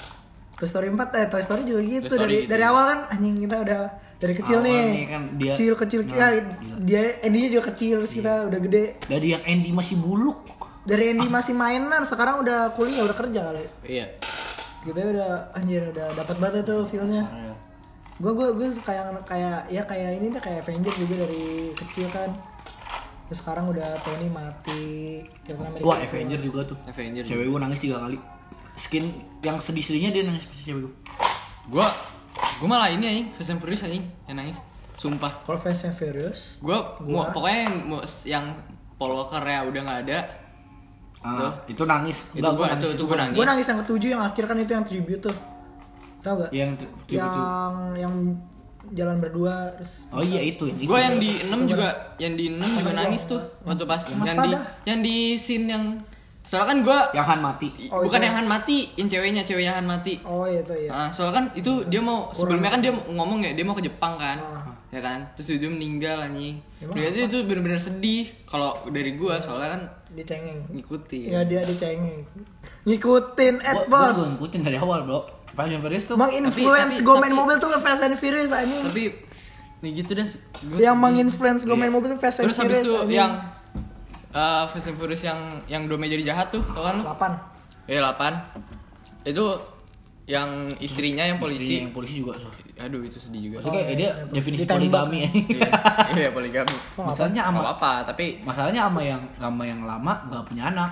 Toy 0.58 0.68
Story 0.68 0.88
4 0.90 0.98
eh 1.16 1.28
Toy 1.30 1.44
Story 1.46 1.62
juga 1.64 1.82
gitu. 1.86 2.08
Toy 2.10 2.18
Story 2.18 2.24
dari 2.26 2.38
gitu. 2.42 2.50
dari 2.50 2.64
awal 2.66 2.84
kan 2.88 3.00
anjing 3.14 3.36
kita 3.40 3.58
udah 3.62 3.82
dari 4.20 4.34
kecil 4.36 4.60
nih, 4.60 4.80
nih 4.84 5.06
kan 5.08 5.22
dia- 5.40 5.56
kecil 5.56 5.74
kecil 5.74 6.00
Nah, 6.04 6.30
ya, 6.36 6.44
dia 6.84 7.02
Andy 7.24 7.48
juga 7.48 7.72
kecil 7.72 8.04
terus 8.04 8.12
kita 8.12 8.52
udah 8.52 8.60
gede. 8.60 9.00
Dari 9.08 9.28
yang 9.32 9.44
Andy 9.48 9.72
masih 9.72 9.96
buluk. 9.96 10.44
Dari 10.84 11.16
Andy 11.16 11.28
masih 11.28 11.56
mainan 11.56 12.04
sekarang 12.04 12.44
udah 12.44 12.76
kuliah 12.76 13.08
udah 13.08 13.16
kerja 13.16 13.40
kali. 13.48 13.64
Iya. 13.88 14.06
kita 14.80 14.96
udah 14.96 15.52
anjir 15.52 15.84
udah 15.92 16.16
dapat 16.16 16.40
banget 16.40 16.64
tuh 16.64 16.88
feelnya. 16.88 17.28
Gue 18.16 18.32
gue 18.32 18.48
gue 18.56 18.68
kayak 18.80 19.24
kayak 19.24 19.68
ya 19.68 19.84
kayak 19.84 20.20
ini 20.20 20.32
deh 20.32 20.40
kayak 20.40 20.64
Avenger 20.64 20.92
juga 20.96 21.24
dari 21.24 21.72
kecil 21.76 22.08
kan. 22.08 22.32
Terus 23.28 23.40
sekarang 23.40 23.68
udah 23.68 24.00
Tony 24.02 24.28
mati 24.28 24.84
Captain 25.44 25.68
America 25.68 25.84
Wah. 25.86 26.00
Avenger 26.00 26.40
juga 26.40 26.60
tuh. 26.66 26.78
Avenger 26.88 27.24
Cewek 27.24 27.48
gue 27.48 27.60
nangis 27.60 27.80
tiga 27.80 28.00
kali. 28.00 28.18
Skin 28.76 29.04
yang 29.40 29.60
sedih-sedihnya 29.60 30.10
dia 30.10 30.24
nangis 30.24 30.48
pasti 30.48 30.64
cewek 30.66 30.88
gue 30.88 30.94
Gua 31.70 31.88
gua 32.58 32.68
malah 32.70 32.90
ini 32.90 33.06
anjing 33.06 33.28
Fast 33.32 33.50
and 33.50 33.60
Furious 33.60 33.82
anjing 33.82 34.06
yang 34.26 34.38
nangis. 34.38 34.60
Sumpah. 34.94 35.32
kalau 35.42 35.56
Fast 35.56 35.86
and 35.86 35.94
Furious 35.94 36.60
Gua, 36.60 37.00
mau 37.00 37.24
Gua- 37.24 37.32
pokoknya 37.32 37.60
yang, 37.64 37.76
yang 38.26 38.46
Paul 38.96 39.16
Walker 39.16 39.40
ya 39.40 39.64
udah 39.64 39.82
nggak 39.82 40.00
ada. 40.06 40.20
ah, 41.20 41.52
Itu 41.66 41.84
nangis 41.84 42.28
Itu 42.30 42.44
gua 42.44 42.68
nangis, 42.70 42.84
itu, 42.84 42.88
itu 42.94 43.04
gua 43.06 43.18
nangis. 43.18 43.36
gue 43.36 43.46
nangis 43.46 43.66
yang 43.66 43.80
ketujuh 43.80 44.10
yang 44.10 44.22
akhir 44.22 44.44
kan 44.44 44.58
itu 44.58 44.72
yang 44.74 44.84
tribute 44.84 45.22
tuh 45.22 45.36
tau 46.20 46.36
gak 46.38 46.52
Yang 46.52 46.70
tri- 46.78 46.92
tribute 47.08 47.24
yang 47.24 47.40
yang 47.96 48.14
jalan 48.90 49.18
berdua 49.18 49.56
terus 49.72 50.04
Oh 50.10 50.20
iya 50.20 50.42
itu 50.42 50.66
yang 50.66 50.76
itu 50.76 50.88
Gua 50.88 51.00
yang 51.00 51.16
di 51.16 51.30
6 51.46 51.64
juga 51.66 51.88
yang 52.18 52.34
di 52.34 52.46
6 52.50 52.60
juga 52.60 52.92
nangis 52.94 53.22
tuh 53.24 53.40
waktu 53.62 53.86
pas 53.86 54.04
yang 54.20 54.38
di 54.38 54.50
yang 54.84 55.00
di 55.00 55.16
scene 55.36 55.66
yang 55.70 55.84
soalnya 56.50 56.68
kan 56.68 56.78
gua 56.82 57.00
Yang 57.12 57.28
Han 57.28 57.40
mati 57.40 57.70
Oh, 57.88 58.02
bukan 58.02 58.18
itu. 58.18 58.26
yang 58.26 58.36
Han 58.36 58.48
mati, 58.48 58.78
yang 58.96 59.06
ceweknya, 59.08 59.42
cewek 59.44 59.64
yang 59.64 59.78
Han 59.78 59.86
mati. 59.86 60.18
oh 60.24 60.44
iya 60.44 60.62
tuh 60.62 60.74
iya 60.74 60.90
Nah, 60.90 61.10
soalnya 61.10 61.36
kan 61.36 61.46
itu 61.54 61.86
dia 61.86 62.02
mau 62.02 62.34
sebelumnya 62.34 62.70
kan 62.70 62.82
dia 62.82 62.90
ngomong 62.90 63.40
ya 63.40 63.54
dia 63.54 63.62
mau 63.62 63.74
ke 63.74 63.84
Jepang 63.84 64.18
kan. 64.18 64.42
Ah. 64.42 64.74
Ya 64.90 64.98
kan? 65.00 65.30
Terus 65.32 65.54
dia 65.56 65.70
meninggal 65.70 66.18
anjing. 66.20 66.58
Dia 66.82 67.06
itu 67.08 67.20
itu 67.24 67.38
bener-bener 67.44 67.78
sedih 67.78 68.26
kalau 68.44 68.82
dari 68.90 69.14
gua 69.14 69.38
soalnya 69.38 69.70
kan 69.70 69.82
dia 70.10 70.26
cengeng 70.26 70.66
ngikutin. 70.68 71.30
ya 71.30 71.42
dia 71.44 71.62
dia 71.62 71.78
cengeng 71.78 72.26
ngikutin 72.82 73.54
Gua 73.60 73.86
Boss 73.86 74.18
juga 74.18 74.30
ngikutin 74.32 74.62
dari 74.64 74.78
awal 74.78 75.00
bro 75.04 75.22
Fast 75.50 75.70
and 75.70 75.82
Furious 75.82 76.06
tuh 76.06 76.16
menginfluence 76.16 76.96
gue 76.98 77.06
tapi- 77.12 77.22
main 77.22 77.36
mobil 77.36 77.56
tuh 77.58 77.70
Fast 77.76 78.02
and 78.02 78.16
Furious 78.16 78.50
anjing 78.50 78.82
Tapi 78.82 79.04
nih 79.80 79.92
gitu 79.96 80.12
gua 80.16 80.80
yang 80.82 80.96
menginfluence 80.96 81.62
gue 81.62 81.72
main 81.74 81.88
Iya. 81.88 81.94
mobil 81.94 82.10
tuh 82.10 82.20
Fast 82.20 82.38
and 82.40 82.46
Terus 82.48 82.58
habis 82.58 82.80
Furious 82.80 83.06
itu 83.06 83.14
yang 83.14 83.32
Eh, 84.30 84.64
Fast 84.68 84.88
and 84.88 84.96
Furious 84.96 85.22
yang 85.22 85.40
yang 85.66 85.84
Dome 85.86 86.06
jadi 86.06 86.22
jahat 86.24 86.54
tuh, 86.54 86.62
tau 86.64 86.86
kan 86.86 86.96
lu? 86.96 87.04
8 87.04 87.90
Ya 87.90 88.06
8 88.06 89.26
Itu 89.26 89.58
yang 90.26 90.70
istrinya 90.78 91.26
yang 91.26 91.42
Istrinya 91.42 91.58
polisi. 91.58 91.76
yang 91.82 91.90
polisi 91.92 92.16
juga 92.22 92.38
so. 92.38 92.50
Aduh 92.78 93.02
itu 93.02 93.18
sedih 93.18 93.50
juga. 93.50 93.56
Maksudnya 93.60 93.82
kayak 93.84 93.98
dia 93.98 94.12
definisi 94.30 94.62
Ditembak. 94.64 94.80
poligami 95.10 95.20
Iya, 95.58 95.70
iya 96.16 96.30
poligami. 96.30 96.76
Masalahnya 96.96 97.42
sama 97.44 97.60
apa-apa, 97.60 97.92
tapi 98.06 98.26
masalahnya 98.40 98.86
sama 98.86 99.02
yang 99.02 99.22
sama 99.36 99.64
yang 99.66 99.82
lama 99.84 100.14
gak 100.30 100.44
punya 100.46 100.64
anak. 100.70 100.92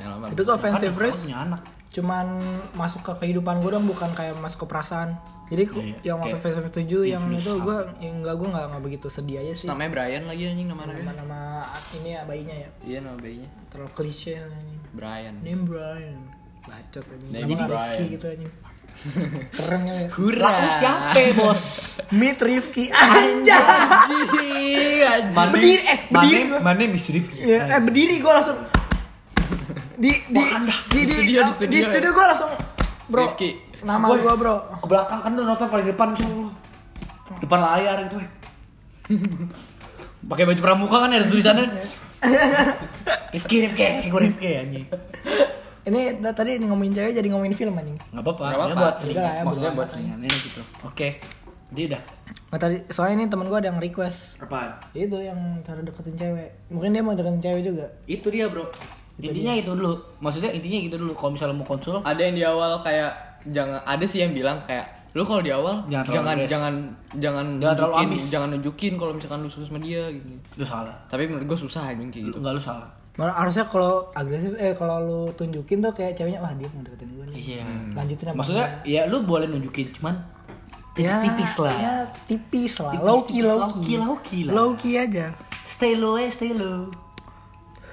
Ya 0.00 0.08
lama. 0.08 0.24
itu 0.26 0.40
tuh 0.40 0.48
Kan 0.48 0.56
offensive 0.56 0.90
yang 0.90 1.04
risk 1.04 1.22
anak. 1.30 1.60
cuman 1.90 2.26
masuk 2.72 3.00
ke 3.02 3.12
kehidupan 3.18 3.58
gue 3.58 3.70
dong 3.70 3.84
bukan 3.84 4.10
kayak 4.10 4.32
masuk 4.36 4.62
ke 4.62 4.68
perasaan 4.68 5.18
jadi 5.46 5.66
ku- 5.66 5.82
Iya, 5.82 5.94
yang 6.04 6.16
waktu 6.18 6.32
and 6.32 6.40
Furious 6.40 6.70
7 6.70 7.02
yang 7.04 7.22
itu 7.28 7.52
gue 7.52 7.76
enggak 8.00 8.34
gue 8.36 8.46
enggak 8.46 8.64
enggak 8.64 8.82
begitu 8.84 9.06
sedih 9.06 9.36
aja 9.38 9.52
sih 9.52 9.66
namanya 9.66 9.90
Brian 9.92 10.24
lagi 10.24 10.44
anjing 10.46 10.66
nama 10.66 10.82
nama 10.84 11.12
nama 11.12 11.40
ini 11.92 12.08
ya 12.10 12.22
bayinya 12.24 12.56
ya 12.56 12.68
Iya 12.80 12.98
nama 13.02 13.16
bayinya. 13.16 13.50
terlalu 13.66 13.90
klise 13.92 14.38
anjing. 14.38 14.78
Brian. 14.90 15.34
name 15.40 15.62
Brian 15.64 16.18
bacot 16.62 17.04
anjing 17.04 17.28
Name 17.28 17.42
nama 17.42 17.50
is 17.50 17.60
Rifki 17.60 17.68
Brian. 17.68 18.06
gitu 18.08 18.26
anjing 18.28 18.52
keren 19.50 19.82
ya 19.82 19.96
Hurra. 20.10 20.44
Lah, 20.44 20.54
lu 20.56 20.70
siapa 20.76 21.20
bos? 21.32 21.62
Meet 22.12 22.38
Rifki 22.40 22.84
anjay 22.94 23.58
Anjing, 25.02 25.34
Berdiri, 25.34 25.82
eh, 25.84 25.98
berdiri. 26.06 26.40
Mane 26.60 26.84
Miss 26.86 27.06
Rifki. 27.08 27.38
ya, 27.40 27.66
eh 27.68 27.80
berdiri 27.80 28.18
gue 28.18 28.28
langsung 28.28 28.58
di 30.00 30.08
di 30.08 30.40
di 30.40 30.40
di, 30.88 31.00
Di 31.02 31.04
studio, 31.06 31.40
di 31.42 31.52
studio, 31.52 31.68
di 31.68 31.80
studio 31.82 32.10
gue 32.10 32.24
langsung 32.24 32.52
bro 33.06 33.20
Rifki. 33.22 33.50
nama 33.82 34.06
gue 34.08 34.34
bro 34.34 34.54
Ke 34.74 34.86
belakang 34.86 35.20
kan 35.20 35.30
lu 35.30 35.42
nonton 35.44 35.66
paling 35.66 35.86
depan 35.86 36.08
sih 36.14 36.24
lu. 36.24 36.48
Depan 37.38 37.58
layar 37.60 37.96
gitu. 38.02 38.16
Pakai 40.22 40.44
baju 40.44 40.60
pramuka 40.60 40.96
kan 40.98 41.10
ada 41.10 41.24
tulisannya. 41.24 41.66
Rifki, 43.32 43.56
Rifki, 43.62 43.84
gue 44.06 44.20
Rifki 44.22 44.50
anjing. 44.54 44.86
ini 45.82 46.00
da- 46.14 46.32
tadi 46.32 46.60
ngomongin 46.60 46.92
cewek 46.92 47.12
jadi 47.14 47.28
ngomongin 47.30 47.54
film 47.54 47.72
anjing 47.72 47.96
Enggak 48.10 48.20
apa-apa, 48.22 48.42
Nggak 48.42 48.52
ini 48.52 48.60
apa-apa. 48.60 48.76
buat 48.76 48.96
lah 49.16 49.32
ya, 49.32 49.42
Maksudnya 49.42 49.70
buat 49.70 49.78
amat 49.78 49.88
selingannya 49.90 50.28
gitu. 50.38 50.60
Oke. 50.82 51.08
Jadi 51.70 51.82
udah. 51.86 52.02
Oh, 52.50 52.58
tadi 52.58 52.76
soalnya 52.88 53.14
ini 53.16 53.26
temen 53.26 53.46
gue 53.46 53.54
ada 53.54 53.70
yang 53.70 53.78
request 53.78 54.36
Apaan? 54.36 54.74
itu 54.90 55.16
yang 55.16 55.38
cara 55.62 55.80
deketin 55.80 56.18
cewek 56.18 56.50
mungkin 56.66 56.90
dia 56.90 56.98
mau 57.00 57.14
deketin 57.14 57.38
cewek 57.40 57.62
juga 57.64 57.86
Itu 58.04 58.26
dia, 58.28 58.50
Bro. 58.50 58.66
Intinya 59.22 59.52
itu 59.54 59.70
dulu. 59.70 59.92
Maksudnya 60.18 60.50
intinya 60.50 60.78
gitu 60.80 60.96
dulu. 60.96 61.12
Kalau 61.12 61.30
misalnya 61.32 61.54
mau 61.54 61.64
konsul, 61.64 62.00
Ada 62.00 62.20
yang 62.22 62.34
di 62.34 62.44
awal 62.44 62.80
kayak 62.80 63.12
jangan 63.46 63.80
ada 63.82 64.04
sih 64.04 64.20
yang 64.20 64.32
bilang 64.32 64.60
kayak 64.60 64.84
lu 65.10 65.24
kalau 65.24 65.40
di 65.40 65.50
awal 65.50 65.82
Jangan 65.86 66.04
terlalu 66.06 66.14
jangan 66.14 66.36
jangan 66.46 66.74
jangan 67.18 67.46
Jangan 67.58 67.74
terlalu 67.74 67.94
nunjukin 68.06 68.30
jangan 68.30 68.48
nunjukin 68.52 68.92
kalau 68.94 69.12
misalkan 69.12 69.38
lu 69.40 69.48
suka 69.48 69.64
sama 69.66 69.78
dia 69.78 70.02
gitu. 70.08 70.30
lu 70.54 70.64
salah. 70.64 70.94
Tapi 71.06 71.22
menurut 71.26 71.46
gue 71.46 71.58
susah 71.58 71.82
anjing 71.88 72.08
kayak 72.08 72.24
gitu. 72.30 72.36
enggak 72.38 72.54
lu 72.54 72.62
salah. 72.62 72.88
Malah 73.18 73.34
harusnya 73.36 73.66
kalau 73.66 74.06
agresif 74.12 74.54
eh 74.54 74.70
kalau 74.72 74.96
lu 75.02 75.20
tunjukin 75.34 75.80
tuh 75.80 75.90
kayak 75.90 76.14
ceweknya 76.14 76.38
wah 76.38 76.54
dia 76.54 76.70
mau 76.70 76.80
deketin 76.80 77.10
gue 77.10 77.24
nih 77.26 77.36
Iya. 77.58 77.64
lanjutin 77.92 78.26
apa 78.28 78.36
Maksudnya 78.38 78.66
ya 78.86 79.02
lu 79.04 79.18
boleh 79.22 79.44
nunjukin 79.44 79.86
cuman 79.92 80.14
tipis-tipis 80.90 81.54
lah. 81.58 81.74
ya 81.74 81.94
tipis 82.26 82.74
lah 82.78 82.92
Tipis, 82.92 83.06
low 83.06 83.20
key 83.24 83.40
low 83.40 83.58
low 83.58 83.68
key 83.68 83.82
key, 83.82 83.96
low 83.96 84.14
key 84.20 84.40
lah. 84.46 84.52
low 84.52 84.70
key 84.74 84.94
aja 84.94 85.26
Stay 85.62 85.94
low 85.94 86.18
ya, 86.18 86.26
stay 86.28 86.50
low. 86.50 86.90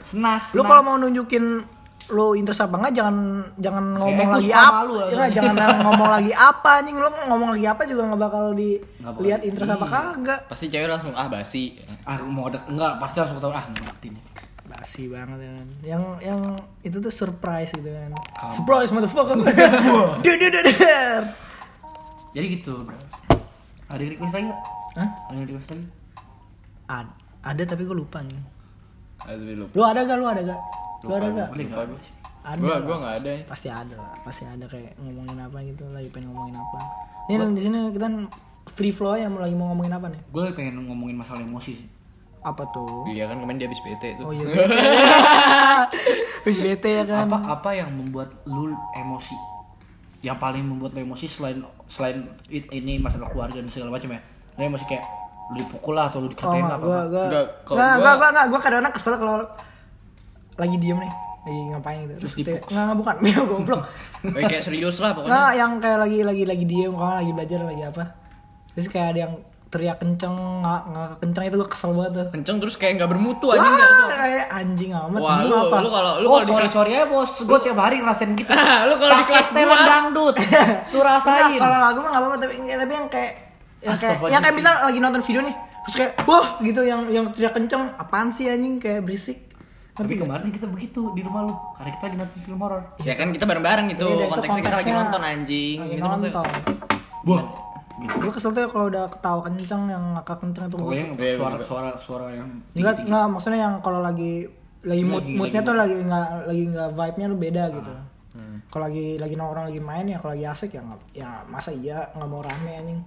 Senas. 0.07 0.43
lu 0.51 0.61
kalau 0.61 0.81
mau 0.81 0.95
nunjukin 0.95 1.63
lu 2.07 2.31
interest 2.33 2.63
apa 2.63 2.79
enggak 2.79 2.93
jangan 2.95 3.15
jangan 3.59 3.85
ngomong 3.93 4.29
lagi 4.31 4.47
apa 4.47 4.63
sama 4.71 4.81
lu, 4.81 4.95
ya, 5.03 5.27
jangan 5.27 5.55
ngomong 5.83 6.09
lagi 6.09 6.31
apa 6.31 6.69
anjing 6.79 6.95
lu 6.95 7.07
ngomong 7.27 7.49
lagi 7.51 7.65
apa 7.67 7.81
juga 7.83 8.01
nggak 8.05 8.21
bakal 8.21 8.43
Nggak 8.49 9.13
dilihat 9.13 9.41
interest 9.43 9.71
apa 9.73 9.85
Iya. 9.85 9.91
kagak 10.15 10.39
Pasti 10.47 10.65
cewek 10.67 10.87
langsung 10.87 11.11
ah 11.11 11.27
basi. 11.27 11.75
ah 12.01 12.15
mau 12.21 12.47
dek 12.47 12.63
enggak 12.65 12.95
pasti 12.97 13.19
langsung 13.19 13.37
tahu 13.37 13.51
ah 13.51 13.59
mau 13.61 13.75
deketin. 13.77 14.15
basi 14.67 15.07
banget 15.07 15.35
ya 15.37 15.51
kan 15.53 15.67
yang 15.81 16.03
yang 16.21 16.39
itu 16.81 16.95
tuh 16.97 17.07
surprise 17.09 17.71
gitu 17.71 17.87
kan 17.87 18.11
surprise 18.47 18.91
motherfucker. 18.91 19.35
Jadi 22.29 22.47
gitu, 22.53 22.71
Bro. 22.77 22.95
Ada 23.87 24.03
request 24.05 24.31
lagi 24.31 24.45
enggak? 24.45 24.61
Hah? 24.93 25.09
Ada 25.27 25.39
request 25.41 25.67
lagi? 25.71 25.85
Ad- 26.85 27.15
ada 27.41 27.63
tapi 27.63 27.81
gue 27.83 27.95
lupa 27.95 28.19
nih 28.21 28.35
lupa. 29.29 29.73
lu 29.73 29.83
ada 29.83 29.99
gak 30.01 30.17
lu 30.17 30.25
ada 30.25 30.41
gak 30.45 30.59
lu 30.99 31.11
ada 31.11 31.27
gak 31.27 31.49
Lupa 31.49 31.65
enggak? 31.67 31.85
gue. 31.85 31.99
ada 32.41 32.57
Gua 32.57 32.75
gua 32.79 32.95
enggak 32.97 33.15
ada. 33.17 33.29
ya. 33.29 33.39
pasti 33.45 33.67
ada 33.67 33.95
lah 33.95 34.13
pasti 34.21 34.43
ada 34.43 34.65
kayak 34.65 34.91
ngomongin 34.97 35.37
apa 35.37 35.57
gitu 35.63 35.83
lagi 35.89 36.07
pengen 36.07 36.31
ngomongin 36.31 36.55
apa 36.55 36.79
ini 37.25 37.35
dan 37.35 37.49
di 37.51 37.61
sini 37.61 37.77
kita 37.91 38.07
free 38.69 38.89
flow 38.89 39.13
ya 39.13 39.27
mau 39.27 39.37
lagi 39.37 39.53
mau 39.53 39.69
ngomongin 39.69 39.93
apa 39.93 40.07
nih 40.07 40.21
Gue 40.27 40.47
pengen 40.51 40.79
ngomongin 40.81 41.15
masalah 41.15 41.39
emosi 41.39 41.71
sih. 41.75 41.87
apa 42.39 42.63
tuh 42.67 43.03
Iya 43.05 43.27
kan 43.27 43.37
kemarin 43.37 43.57
dia 43.57 43.67
habis 43.67 43.79
bete 43.79 44.15
tuh. 44.15 44.23
oh 44.23 44.31
iya 44.31 44.47
wis 46.45 46.59
bete 46.59 46.89
ya 46.93 47.03
kan 47.03 47.27
Apa 47.27 47.37
apa 47.53 47.69
yang 47.73 47.91
membuat 47.91 48.31
lu 48.45 48.71
emosi? 48.93 49.35
Yang 50.19 50.37
paling 50.37 50.63
membuat 50.63 50.91
lu 50.93 51.03
emosi 51.03 51.25
selain 51.25 51.59
selain 51.85 52.17
it- 52.47 52.69
ini 52.69 52.97
masalah 52.97 53.27
keluarga 53.27 53.57
dan 53.57 53.67
segala 53.67 53.91
macam 53.91 54.09
ya. 54.09 54.19
Lu 54.55 54.65
emosi 54.65 54.85
kayak 54.85 55.03
lu 55.47 55.55
dipukul 55.57 55.93
lah 55.93 56.05
atau 56.05 56.19
lu 56.19 56.25
oh 56.25 56.29
dikatain 56.29 56.59
enggak 56.59 56.75
apa? 56.75 56.83
gua 56.83 56.99
gua 57.05 57.23
Enggak, 57.25 57.45
kalau 57.63 57.77
enggak 57.77 57.87
gua- 57.87 57.95
enggak 57.97 58.13
enggak 58.13 58.29
enggak 58.29 58.45
gua 58.47 58.59
kadang-kadang 58.59 58.93
kesel 58.93 59.13
kalau 59.15 59.35
lagi 60.57 60.77
diem 60.77 60.97
nih 60.97 61.13
lagi 61.39 61.61
ngapain 61.69 61.97
gitu 61.97 62.13
terus 62.13 62.19
Terus 62.19 62.33
dia- 62.35 62.45
dipuk. 62.49 62.67
enggak 62.67 62.83
enggak 62.83 62.97
bukan 62.97 63.15
dia 63.21 63.37
goblok 63.49 63.81
Eh, 64.27 64.43
kayak 64.45 64.63
serius 64.63 64.95
lah 64.97 65.11
pokoknya. 65.11 65.31
Nggak, 65.31 65.51
yang 65.55 65.71
kayak 65.77 65.97
lagi 65.99 66.19
lagi 66.21 66.43
lagi 66.43 66.65
diem 66.65 66.91
kalau 66.91 67.13
lagi 67.13 67.31
belajar 67.31 67.59
lagi 67.63 67.83
apa 67.85 68.03
terus 68.69 68.87
kayak 68.87 69.07
ada 69.09 69.21
yang 69.21 69.33
teriak 69.67 69.97
kenceng 69.97 70.31
nggak 70.31 70.81
nggak 70.87 71.07
kenceng 71.17 71.43
itu 71.45 71.55
gue 71.55 71.69
kesel 71.69 71.91
banget 71.91 72.11
tuh 72.13 72.25
Kenceng 72.29 72.57
terus 72.57 72.75
kayak 72.75 72.93
nggak 72.97 73.09
bermutu 73.09 73.45
anjing 73.49 73.67
enggak 73.69 73.89
tuh. 73.89 73.99
Wah, 74.01 74.17
kayak 74.17 74.45
anjing 74.49 74.91
amat 74.93 75.19
Wah, 75.19 75.37
Lu 75.41 75.55
apa 75.57 75.75
lu 75.77 75.89
kalau 75.89 76.13
lu 76.17 76.25
oh 76.25 76.31
kalau 76.35 76.47
sorry 76.49 76.67
sorry 76.69 76.91
ya 76.93 77.03
bos, 77.05 77.31
gue 77.41 77.59
tiap 77.61 77.77
hari 77.77 77.95
ngerasain 77.97 78.31
gitu. 78.33 78.47
lu 78.87 78.95
kalau 78.95 79.13
di 79.13 79.25
kelas 79.25 79.45
setelan 79.45 79.67
gua- 79.69 79.83
dangdut, 79.85 80.35
lu 80.91 80.97
Enggak, 80.97 81.03
rasain. 81.13 81.55
kalau 81.57 81.77
lagu 81.77 81.97
mah 81.97 82.09
nggak 82.09 82.21
apa-apa 82.21 82.37
tapi 82.37 82.53
tapi 82.59 82.93
yang 82.93 83.07
kayak 83.07 83.31
yang 83.87 83.97
kayak 83.97 84.17
yang 84.27 84.41
kayak 84.41 84.55
misal 84.55 84.73
lagi 84.81 84.99
nonton 84.99 85.21
video 85.21 85.41
nih 85.41 85.55
terus 85.81 85.95
kayak 85.95 86.11
wah 86.23 86.59
gitu 86.59 86.81
yang 86.81 87.01
yang 87.07 87.25
teriak 87.29 87.53
kenceng 87.53 87.95
apaan 87.95 88.29
sih 88.29 88.45
anjing 88.45 88.77
kayak 88.77 89.01
berisik 89.01 89.47
Tapi 89.93 90.13
kemarin 90.15 90.53
kita 90.53 90.67
begitu 90.67 91.09
di 91.11 91.25
rumah 91.25 91.41
lu, 91.41 91.57
karena 91.73 91.89
kita 91.91 92.03
lagi 92.05 92.17
nonton 92.19 92.37
film 92.39 92.59
horor. 92.61 92.85
Ya 93.01 93.17
kan 93.17 93.33
kita 93.33 93.49
bareng-bareng 93.49 93.89
gitu. 93.89 94.05
Iya, 94.05 94.13
itu 94.13 94.29
konteksnya, 94.29 94.61
kita 94.61 94.69
lagi 94.69 94.69
konteksnya. 94.85 95.01
nonton 95.01 95.21
anjing. 95.25 95.77
lagi 95.79 95.89
gitu 95.89 96.05
maksudnya. 96.05 96.33
nonton 96.37 96.47
Wah, 97.25 97.41
gue 97.97 98.31
kesel 98.31 98.51
tuh 98.53 98.61
ya 98.61 98.69
kalau 98.69 98.85
udah 98.87 99.05
ketawa 99.09 99.41
kenceng 99.41 99.83
yang 99.89 100.03
ngakak 100.13 100.37
kenceng 100.37 100.63
itu 100.63 100.75
gua- 100.75 100.85
pokoknya 100.85 101.05
Iya, 101.17 101.33
suara 101.33 101.55
suara 101.59 101.89
suara 101.97 102.25
yang 102.29 102.45
Enggak, 102.71 102.95
enggak 103.01 103.25
maksudnya 103.27 103.59
yang 103.59 103.73
kalau 103.81 103.99
lagi 103.99 104.45
lagi 104.85 105.01
mood 105.03 105.17
Lagi- 105.19 105.33
moodnya 105.33 105.55
lagi 105.55 105.65
tuh 105.65 105.75
lagi 105.75 105.95
nggak 105.99 106.25
lagi 106.45 106.63
nggak 106.69 106.89
vibe-nya 106.93 107.25
lu 107.25 107.37
beda 107.41 107.63
gitu. 107.73 107.91
Hmm. 108.37 108.57
Kalau 108.69 108.83
lagi 108.85 109.07
lagi 109.17 109.33
nongkrong 109.33 109.65
lagi 109.65 109.81
main 109.81 110.05
ya 110.05 110.17
kalau 110.19 110.31
lagi 110.31 110.45
asik 110.45 110.71
ya 110.71 110.81
nggak 110.83 110.99
ya 111.11 111.29
masa 111.47 111.73
iya 111.73 112.05
nggak 112.13 112.29
mau 112.29 112.45
rame 112.45 112.69
anjing. 112.71 113.01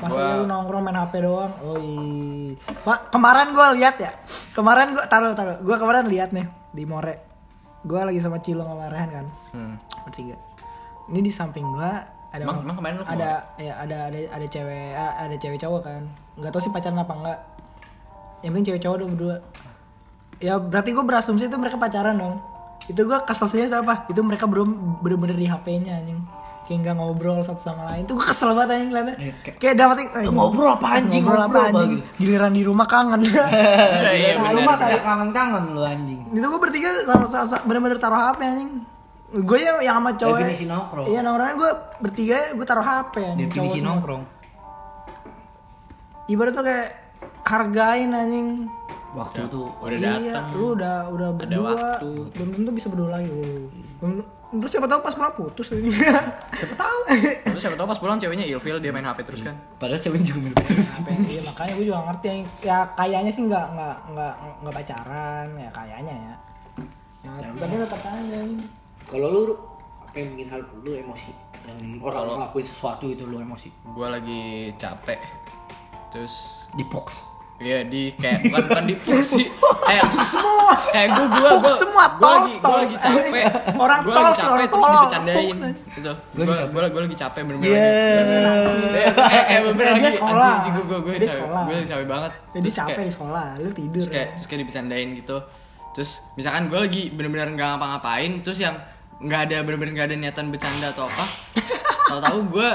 Masa 0.00 0.14
Gua- 0.14 0.36
lu 0.36 0.44
nongkrong 0.44 0.82
main 0.82 0.96
HP 0.96 1.12
doang. 1.20 1.52
Iya. 1.76 2.56
Pak, 2.82 2.98
kemarin 3.10 3.48
gua 3.50 3.70
lihat 3.72 3.96
ya. 3.96 4.10
Kemarin 4.52 4.92
gua 4.92 5.04
taruh 5.06 5.32
taruh. 5.32 5.56
Gua 5.60 5.76
kemarin 5.76 6.06
lihat 6.06 6.30
nih 6.30 6.44
di 6.70 6.84
More. 6.84 7.14
Gua 7.82 8.04
lagi 8.04 8.18
sama 8.18 8.38
Cilong 8.38 8.64
sama 8.64 8.88
Rehan 8.88 9.10
kan. 9.10 9.26
Hmm. 9.52 9.74
Bertiga. 10.02 10.36
Ini 11.06 11.20
di 11.20 11.28
samping 11.28 11.68
gua 11.68 12.00
ada 12.34 12.42
Emang- 12.42 12.66
emang 12.66 12.76
kemarin 12.76 12.94
lu 12.98 13.04
ada 13.06 13.46
ya 13.54 13.78
ada 13.78 14.10
ada 14.10 14.18
ada 14.26 14.46
cewek 14.48 14.90
ada 14.98 15.36
cewek 15.38 15.54
cowok 15.54 15.82
kan 15.86 16.02
nggak 16.34 16.50
tahu 16.50 16.66
sih 16.66 16.72
pacaran 16.74 16.98
apa 16.98 17.14
enggak 17.14 17.38
yang 18.42 18.50
penting 18.50 18.66
cewek 18.66 18.82
cowok 18.82 18.96
dong 18.98 19.10
berdua 19.14 19.36
ya 20.42 20.58
berarti 20.58 20.90
gue 20.90 21.04
berasumsi 21.06 21.46
itu 21.46 21.54
mereka 21.54 21.78
pacaran 21.78 22.18
dong 22.18 22.42
itu 22.84 22.98
gue 22.98 23.18
keselnya 23.22 23.70
siapa 23.70 24.10
itu 24.10 24.18
mereka 24.18 24.50
belum 24.50 24.66
bener-bener 24.98 25.38
di 25.38 25.46
HP-nya 25.46 25.94
anjing 25.94 26.18
kayak 26.64 26.78
nggak 26.80 26.96
ngobrol 26.96 27.38
satu 27.38 27.60
sama 27.62 27.82
lain 27.86 28.02
itu 28.02 28.12
gue 28.12 28.24
kesel 28.24 28.50
banget 28.50 28.70
anjing 28.72 28.88
ngeliatnya 28.88 29.14
Iya, 29.16 29.32
kayak- 29.38 29.58
kayak 29.58 29.74
dapat 29.76 29.96
eh, 30.00 30.26
ngobrol 30.26 30.70
apa 30.70 30.86
anjing, 30.94 31.20
ngobrol 31.20 31.36
apa 31.36 31.46
ngobrol 31.46 31.60
apa 31.62 31.68
anjing 31.74 31.92
gitu. 31.94 32.08
giliran 32.18 32.52
di 32.52 32.62
rumah 32.62 32.86
kangen 32.86 33.20
Iya, 33.24 33.44
iya, 34.10 34.30
Nah, 34.32 34.42
benar. 34.42 34.52
rumah 34.56 34.74
kayak 34.78 35.00
kangen-kangen 35.02 35.64
lu 35.70 35.82
anjing. 35.82 36.20
itu 36.30 36.46
gue 36.46 36.60
bertiga 36.60 36.88
sama 37.02 37.24
sama 37.26 37.60
bener-bener 37.62 37.96
taruh 37.96 38.16
HP 38.18 38.40
anjing 38.42 38.70
gue 39.34 39.58
yang 39.58 39.78
yang 39.80 39.96
sama 39.98 40.10
cowok 40.14 40.36
Definisi 40.38 40.64
nongkrong. 40.64 41.06
iya 41.06 41.20
nongkrongnya 41.20 41.54
gue 41.54 41.70
bertiga 42.00 42.36
gue 42.52 42.64
taruh 42.64 42.82
HP 42.82 43.14
anjing 43.20 43.40
Definisi 43.44 43.78
nongkrong. 43.80 44.22
ibarat 46.26 46.52
tuh 46.52 46.62
kayak 46.62 46.86
hargain 47.42 48.10
anjing 48.10 48.48
Waktu 49.12 49.46
tuh 49.46 49.70
Udah 49.78 49.94
iya 49.94 50.34
datang. 50.34 50.46
lu 50.52 50.74
udah 50.74 50.96
udah 51.08 51.28
berdua 51.32 51.70
waktu. 51.70 52.10
belum 52.32 52.48
tentu 52.52 52.70
bisa 52.72 52.86
berdua 52.88 53.10
lagi 53.12 53.30
belum 53.96 54.26
tentu 54.54 54.66
siapa 54.68 54.86
tahu 54.86 55.00
pas 55.00 55.10
pulang 55.12 55.34
putus 55.34 55.66
ini 55.72 55.90
siapa 56.54 56.74
tahu 56.76 56.98
Terus 57.44 57.58
siapa 57.60 57.74
tahu 57.74 57.86
pas 57.86 57.98
pulang 57.98 58.16
ceweknya 58.16 58.46
ilfil 58.46 58.78
dia 58.78 58.90
main 58.90 59.02
HP 59.02 59.18
terus 59.24 59.42
kan. 59.42 59.58
padahal 59.76 59.98
cewek 59.98 60.22
juga 60.22 60.38
mirip 60.44 60.56
itu. 60.60 60.74
iya 61.28 61.42
makanya 61.42 61.72
gue 61.74 61.84
juga 61.84 62.00
ngerti 62.06 62.26
yang 62.26 62.40
ya 62.60 62.78
kayaknya 62.94 63.30
sih 63.30 63.42
nggak 63.44 63.66
nggak 63.68 63.96
nggak 64.08 64.32
nggak 64.62 64.74
pacaran 64.74 65.46
ya 65.54 65.70
kayaknya 65.70 66.14
ya 66.14 66.34
ya, 67.24 67.50
tapi 67.50 67.74
tetap 67.74 68.00
aja. 68.00 68.38
Kalau 69.04 69.26
lu 69.28 69.42
apa 70.00 70.14
yang 70.14 70.28
bikin 70.32 70.46
hal 70.46 70.60
lu 70.76 70.90
emosi? 70.94 71.32
Yang 71.64 71.78
orang 71.98 72.14
Kalau- 72.14 72.36
ngelakuin 72.36 72.66
sesuatu 72.66 73.04
itu 73.08 73.24
lu 73.24 73.40
emosi. 73.40 73.68
Gua 73.90 74.12
lagi 74.12 74.68
capek. 74.76 75.16
Terus 76.08 76.68
Di 76.70 76.84
box. 76.84 77.24
Iya 77.54 77.86
di 77.86 78.10
kayak 78.12 78.38
bukan 78.44 78.62
bukan 78.66 78.84
di 78.84 78.94
puk 78.94 79.22
sih. 79.22 79.46
Kayak 79.84 80.04
semua. 80.24 80.74
kayak 80.90 81.08
gue 81.12 81.26
gue 81.28 81.48
Puk 81.54 81.70
semua, 81.70 82.04
gue 82.16 82.24
lagi 82.26 82.50
gue 82.56 82.72
lagi 82.74 82.96
capek. 82.96 83.44
Orang 83.84 83.98
gue 84.00 84.10
lagi 84.10 84.34
capek 84.34 84.64
terus 84.64 84.72
tolol. 84.74 84.96
dibecandain 84.98 85.56
gitu. 85.94 86.12
Gue 86.34 86.44
gue 86.44 86.82
gue 86.88 87.02
lagi 87.04 87.16
capek 87.16 87.40
bener-bener 87.44 87.70
Iya. 87.70 87.84
lagi. 88.42 88.74
Eh, 88.90 89.12
kayak 89.14 89.44
kayak 89.44 89.60
Dia 89.70 89.86
lagi. 89.86 90.10
sekolah. 90.10 90.50
anjing 90.50 90.72
gue 90.74 90.84
gue 90.84 90.98
gue 90.98 91.12
Dia 91.12 91.20
capek. 91.20 91.34
sekolah. 91.36 91.62
gue 91.62 91.74
capek 91.86 92.06
banget. 92.08 92.32
Jadi 92.50 92.68
capek 92.72 93.02
di 93.02 93.12
sekolah, 93.12 93.44
lu 93.56 93.70
tidur. 93.70 93.92
terus 93.94 94.08
kayak 94.10 94.28
terus 94.34 94.46
kayak 94.46 94.60
dibecandain 94.64 95.08
gitu. 95.14 95.36
Terus 95.94 96.10
misalkan 96.34 96.62
gue 96.66 96.78
lagi 96.80 97.02
bener-bener 97.08 97.48
nggak 97.50 97.68
ngapa-ngapain 97.70 98.32
terus 98.40 98.58
yang 98.58 98.74
nggak 99.20 99.40
ada 99.46 99.56
bener-bener 99.62 99.92
nggak 99.94 100.08
ada 100.10 100.16
niatan 100.18 100.50
bercanda 100.50 100.90
atau 100.90 101.06
apa 101.06 101.24
tahu-tahu 102.10 102.38
gue 102.50 102.70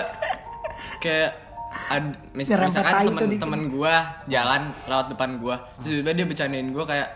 kayak 1.00 1.49
ad, 1.88 2.04
mis- 2.32 2.48
Nyerempet 2.48 2.70
misalkan 2.72 2.92
tai 2.92 3.04
tuh 3.04 3.12
temen 3.12 3.30
dikit. 3.30 3.42
temen 3.42 3.62
gue 3.68 3.94
jalan 4.28 4.62
lewat 4.84 5.06
depan 5.08 5.30
gue 5.38 5.56
terus 5.76 5.88
tiba-tiba 5.94 6.12
dia 6.14 6.26
bercandain 6.26 6.68
gue 6.68 6.86
kayak 6.86 7.10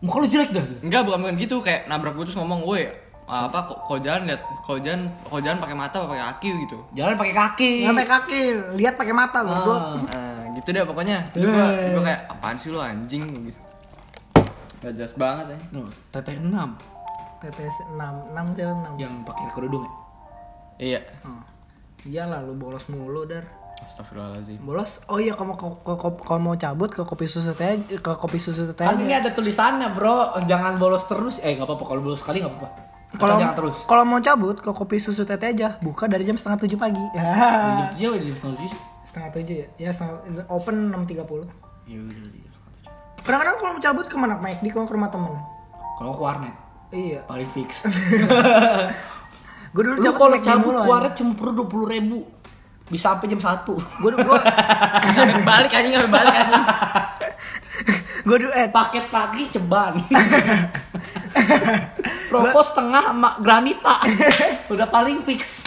Muka 0.00 0.16
lu 0.16 0.26
jelek 0.26 0.50
dah. 0.50 0.64
enggak 0.80 1.02
bukan 1.04 1.18
bukan 1.20 1.34
gitu 1.36 1.56
kayak 1.58 1.84
nabrak 1.84 2.14
gue 2.14 2.24
terus 2.24 2.34
ngomong 2.34 2.62
woi 2.62 2.88
apa 3.26 3.62
kok 3.62 3.78
kau 3.84 3.94
jalan 3.96 4.26
lihat 4.26 4.42
kau 4.60 4.74
jalan 4.76 5.06
kau 5.22 5.38
jalan 5.38 5.54
pakai 5.56 5.76
mata 5.76 5.96
apa 5.98 6.06
pakai 6.08 6.24
kaki 6.30 6.48
gitu 6.64 6.78
Jalan 6.92 7.14
pakai 7.14 7.30
kaki. 7.32 7.72
Sampai 7.84 8.02
kaki, 8.04 8.42
lihat 8.74 8.94
pakai 8.96 9.14
mata 9.14 9.38
Ah. 9.38 9.44
goblok. 9.44 9.82
nah, 10.08 10.40
gitu 10.52 10.68
deh 10.68 10.82
pokoknya 10.82 11.16
terus 11.30 11.46
gue 11.46 11.66
gue 11.92 12.02
kayak 12.02 12.20
apaan 12.26 12.56
sih 12.56 12.68
lu 12.68 12.78
anjing 12.78 13.22
gitu 13.44 13.60
gak 14.80 14.92
jelas 14.94 15.12
banget 15.14 15.46
ya 15.50 15.58
No, 15.70 15.80
teteh 16.08 16.34
6 16.34 16.50
TTS 17.38 17.76
6, 17.86 18.00
6 18.32 18.56
siapa 18.56 18.72
6? 18.90 18.96
yang 18.98 19.14
pakai 19.22 19.44
kerudung 19.50 19.84
ya. 19.84 19.92
iya 20.80 21.00
Oh. 21.22 21.44
Iyalah 22.02 22.40
lu 22.40 22.52
bolos 22.54 22.84
mulu 22.86 23.24
dar. 23.24 23.44
Astagfirullahaladzim 23.80 24.60
Bolos. 24.60 25.00
Oh 25.06 25.16
iya 25.16 25.32
kalau 25.32 25.52
mau 25.52 25.56
kalau 25.56 26.12
kalau 26.16 26.40
mau 26.40 26.54
cabut 26.54 26.88
ke 26.88 27.00
kopi 27.00 27.24
susu 27.24 27.52
teh 27.52 27.76
ke 27.82 28.12
kopi 28.12 28.36
susu 28.36 28.68
teh 28.68 28.82
Kan 28.82 28.96
ini 28.96 29.12
ada 29.12 29.28
tulisannya, 29.28 29.90
Bro. 29.90 30.44
Jangan 30.44 30.76
bolos 30.76 31.04
terus. 31.04 31.40
Eh, 31.40 31.54
nggak 31.54 31.64
apa-apa 31.64 31.84
kalau 31.86 32.00
bolos 32.02 32.18
sekali 32.18 32.38
nggak 32.38 32.52
apa-apa. 32.52 32.68
Asal 33.10 33.18
Kalau 33.18 33.34
jangan 33.36 33.56
terus. 33.56 33.76
kalau 33.84 34.04
mau 34.04 34.20
cabut 34.20 34.56
ke 34.56 34.70
kopi 34.70 34.96
susu 34.96 35.24
teh 35.24 35.34
aja 35.34 35.74
buka 35.78 36.06
dari 36.06 36.22
jam 36.22 36.36
setengah 36.36 36.62
tujuh 36.62 36.78
pagi. 36.78 37.02
Jam 37.10 37.18
Ya. 37.18 37.90
tujuh 37.90 38.06
apa 38.06 38.18
jam 38.20 38.30
setengah 38.30 38.54
tujuh 38.54 38.70
setengah 39.02 39.30
tujuh 39.34 39.54
ya? 39.56 39.66
Ya 39.78 39.90
setengah, 39.90 40.14
open 40.46 40.76
enam 40.88 41.02
tiga 41.04 41.24
puluh. 41.24 41.48
Ya 41.84 41.98
udah 41.98 42.14
jam 42.14 42.46
setengah 42.46 42.70
tujuh. 42.70 42.92
Kadang-kadang 43.20 43.56
kalau 43.56 43.70
mau 43.72 43.82
cabut 43.82 44.06
ke 44.06 44.14
mana? 44.14 44.34
Ke 44.36 44.42
McD 44.46 44.66
kalau 44.70 44.86
ke 44.86 44.94
rumah 44.94 45.10
temen. 45.10 45.32
Kalau 45.96 46.12
ke 46.12 46.22
warnet 46.22 46.54
Iya. 46.90 47.20
paling 47.24 47.46
fix. 47.48 47.82
Gue 49.70 49.82
dulu 49.84 49.96
Lu 49.96 50.02
cabut 50.02 50.18
kalau 50.20 50.38
cabut 50.40 50.74
warnet 50.84 51.14
cuma 51.14 51.32
perlu 51.34 51.52
dua 51.56 51.66
puluh 51.66 51.86
ribu. 51.88 52.18
Bisa 52.90 53.14
sampai 53.14 53.30
jam 53.30 53.40
satu. 53.40 53.78
Gue 54.02 54.10
gue 54.12 54.40
sampai 55.14 55.46
balik 55.46 55.72
anjing 55.72 55.94
sampai 55.94 56.12
balik 56.12 56.34
anjing 56.34 56.64
gue 58.20 58.36
dulu 58.46 58.52
eh 58.52 58.68
Paket 58.68 59.08
pagi 59.08 59.48
ceban. 59.48 59.96
Rokok 62.30 62.62
setengah 62.62 63.04
sama 63.10 63.30
granita. 63.42 63.96
Udah 64.70 64.86
paling 64.86 65.24
fix. 65.24 65.64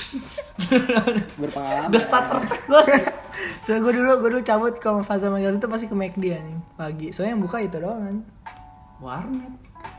berpengalaman 1.42 1.90
Udah 1.90 2.02
starter 2.02 2.40
pack 2.46 2.62
gue. 2.70 2.84
so 3.66 3.74
gue 3.82 3.90
dulu 3.90 4.22
gue 4.22 4.30
dulu 4.38 4.44
cabut 4.46 4.78
ke 4.78 4.90
Faza 5.02 5.34
Magazine 5.34 5.58
itu 5.58 5.68
pasti 5.68 5.86
ke 5.90 5.96
McD 5.98 6.24
anjing 6.38 6.60
pagi. 6.78 7.08
Soalnya 7.10 7.36
yang 7.36 7.44
buka 7.44 7.58
itu 7.60 7.78
doang 7.82 8.06
anjing. 8.06 8.28
Warnet. 9.02 9.54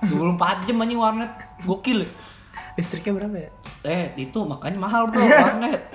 24 0.09 0.67
jam 0.71 0.77
anjing 0.81 1.01
warnet. 1.01 1.33
Gokil. 1.67 2.07
Ya. 2.55 2.79
Listriknya 2.79 3.13
berapa 3.19 3.37
ya? 3.37 3.51
Eh, 3.83 4.07
itu 4.23 4.39
makanya 4.47 4.79
mahal 4.79 5.11
bro 5.11 5.21
warnet. 5.21 5.91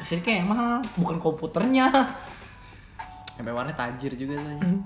Listriknya 0.00 0.34
yang 0.40 0.48
mahal, 0.48 0.78
bukan 0.94 1.18
komputernya. 1.18 1.86
sampai 3.34 3.50
warnet 3.50 3.74
tajir 3.74 4.14
juga 4.14 4.38
tuh 4.38 4.50
anjing. 4.54 4.78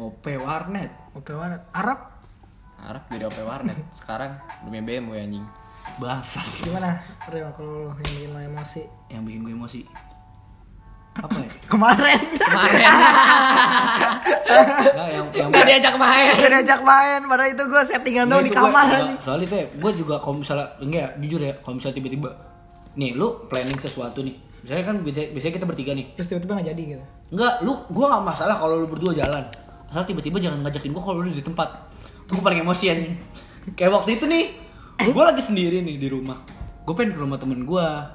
OP 0.00 0.24
warnet. 0.40 0.90
OP 1.12 1.28
warnet. 1.36 1.60
Arab 1.76 2.00
Arab 2.80 3.04
jadi 3.12 3.28
OP 3.28 3.38
warnet 3.44 3.76
sekarang 3.92 4.40
demi 4.64 4.80
BMW 4.80 5.20
anjing 5.20 5.44
Basah. 6.00 6.44
gimana? 6.64 7.00
Real 7.28 7.52
kalau 7.52 7.92
yang 7.92 7.96
bikin 8.00 8.30
lo 8.32 8.40
emosi. 8.40 8.82
Yang 9.12 9.22
bikin 9.28 9.40
gue 9.44 9.54
emosi. 9.56 9.80
Apa 11.20 11.36
ya? 11.36 11.48
Kemarin 11.66 12.20
kemarin 12.34 12.88
Nah, 14.90 15.06
yang 15.08 15.26
yang 15.30 15.48
nggak 15.48 15.66
diajak 15.66 15.94
main 15.94 16.32
udah 16.34 16.50
diajak 16.50 16.80
main, 16.82 17.20
padahal 17.22 17.50
itu 17.50 17.62
gue 17.62 17.82
settingan 17.84 18.24
Nah, 18.26 18.32
doang 18.34 18.44
di 18.44 18.52
kamar 18.52 18.70
gua- 18.82 18.98
anjing. 18.98 19.18
Soalnya 19.18 19.46
itu 19.46 19.54
ya, 19.54 19.66
gue 19.70 19.92
juga 19.96 20.14
kalau 20.18 20.36
misalnya 20.36 20.66
enggak 20.78 21.00
ya, 21.00 21.08
jujur 21.18 21.40
ya, 21.40 21.52
kalau 21.60 21.74
misalnya 21.76 21.96
tiba-tiba 21.96 22.28
nih 22.92 23.10
lu 23.14 23.28
planning 23.46 23.78
sesuatu 23.78 24.20
nih. 24.20 24.34
Misalnya 24.60 24.84
kan 24.84 24.96
biasanya, 25.00 25.52
kita 25.54 25.64
bertiga 25.64 25.92
nih. 25.94 26.06
Terus 26.12 26.26
tiba-tiba 26.28 26.52
nggak 26.54 26.68
jadi 26.68 26.82
gitu. 26.90 27.04
Enggak, 27.30 27.52
lu 27.60 27.72
gua 27.88 28.06
nggak 28.10 28.24
masalah 28.26 28.56
kalau 28.56 28.74
lu 28.76 28.86
berdua 28.86 29.12
jalan. 29.14 29.44
Asal 29.86 30.04
tiba-tiba 30.04 30.36
jangan 30.38 30.58
ngajakin 30.60 30.90
gua 30.90 31.02
kalau 31.02 31.18
lu 31.20 31.30
di 31.30 31.40
tempat. 31.40 31.68
Gua 32.26 32.40
paling 32.40 32.60
emosi 32.60 32.84
anjing. 32.86 33.14
Kayak 33.72 33.92
waktu 33.94 34.18
itu 34.18 34.24
nih, 34.26 34.44
gua 35.10 35.30
lagi 35.30 35.40
sendiri 35.40 35.80
nih 35.80 35.96
di 35.96 36.08
rumah. 36.08 36.42
Gua 36.82 36.94
pengen 36.94 37.14
ke 37.14 37.20
rumah 37.20 37.38
temen 37.38 37.62
gua. 37.62 38.10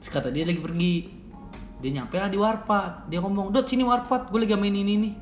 Terus 0.00 0.10
kata 0.10 0.28
dia 0.30 0.42
lagi 0.42 0.58
pergi. 0.58 1.17
Dia 1.78 1.90
nyampe 2.02 2.16
lah 2.18 2.28
di 2.30 2.38
warpat. 2.38 3.06
Dia 3.06 3.22
ngomong, 3.22 3.54
"Dot, 3.54 3.66
sini 3.70 3.86
warpat. 3.86 4.28
Gue 4.30 4.42
lagi 4.42 4.54
main 4.58 4.74
ini 4.74 4.94
nih." 4.98 5.12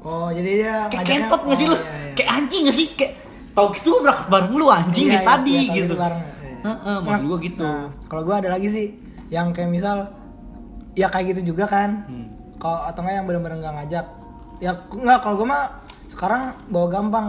Oh, 0.00 0.32
jadi 0.32 0.50
dia 0.56 0.74
Kayak 0.88 1.06
kentot 1.06 1.40
gak 1.44 1.58
sih 1.60 1.66
oh, 1.68 1.72
lu? 1.72 1.76
iya, 1.76 1.84
iya. 1.84 2.12
Kayak 2.16 2.30
anjing 2.40 2.62
gak 2.64 2.76
sih? 2.76 2.88
Kayak 2.96 3.12
tau 3.52 3.68
gitu 3.76 3.90
berangkat 4.00 4.26
bareng 4.32 4.54
lu 4.56 4.66
anjing 4.72 5.06
Iya, 5.12 5.20
iya, 5.20 5.26
tadi 5.26 5.52
iya, 5.52 5.74
gitu. 5.76 5.92
tadi 5.92 6.00
bareng, 6.00 6.20
iya. 6.24 6.56
Heeh, 6.60 6.96
maksud 7.04 7.24
gua 7.28 7.38
gitu. 7.44 7.64
Nah, 7.68 7.86
kalau 8.08 8.22
gue 8.24 8.34
ada 8.40 8.48
lagi 8.48 8.68
sih 8.72 8.86
yang 9.28 9.52
kayak 9.52 9.68
misal 9.68 10.08
ya 10.96 11.06
kayak 11.12 11.36
gitu 11.36 11.52
juga 11.52 11.68
kan. 11.68 12.08
Hmm. 12.08 12.26
Kalau 12.56 12.80
atau 12.88 13.00
enggak 13.04 13.14
yang 13.20 13.26
benar-benar 13.28 13.56
nggak 13.60 13.74
ngajak. 13.84 14.06
Ya 14.60 14.72
nggak 14.76 15.18
kalau 15.20 15.34
gue 15.40 15.48
mah 15.48 15.64
sekarang 16.08 16.42
bawa 16.68 16.86
gampang 16.88 17.26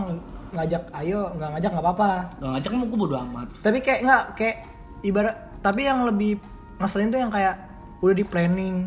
ngajak 0.52 0.84
ayo 1.00 1.32
nggak 1.36 1.50
ngajak 1.60 1.70
nggak 1.76 1.86
apa-apa. 1.86 2.12
Gak 2.40 2.52
ngajak 2.56 2.72
mau 2.76 2.86
gua 2.88 3.00
bodo 3.00 3.16
amat. 3.28 3.48
Tapi 3.64 3.78
kayak 3.84 4.00
nggak 4.04 4.24
kayak 4.36 4.56
ibarat 5.04 5.36
tapi 5.62 5.82
yang 5.88 6.04
lebih 6.04 6.42
ngeselin 6.80 7.12
tuh 7.14 7.20
yang 7.22 7.32
kayak 7.32 7.56
udah 8.02 8.14
di 8.14 8.24
planning 8.24 8.78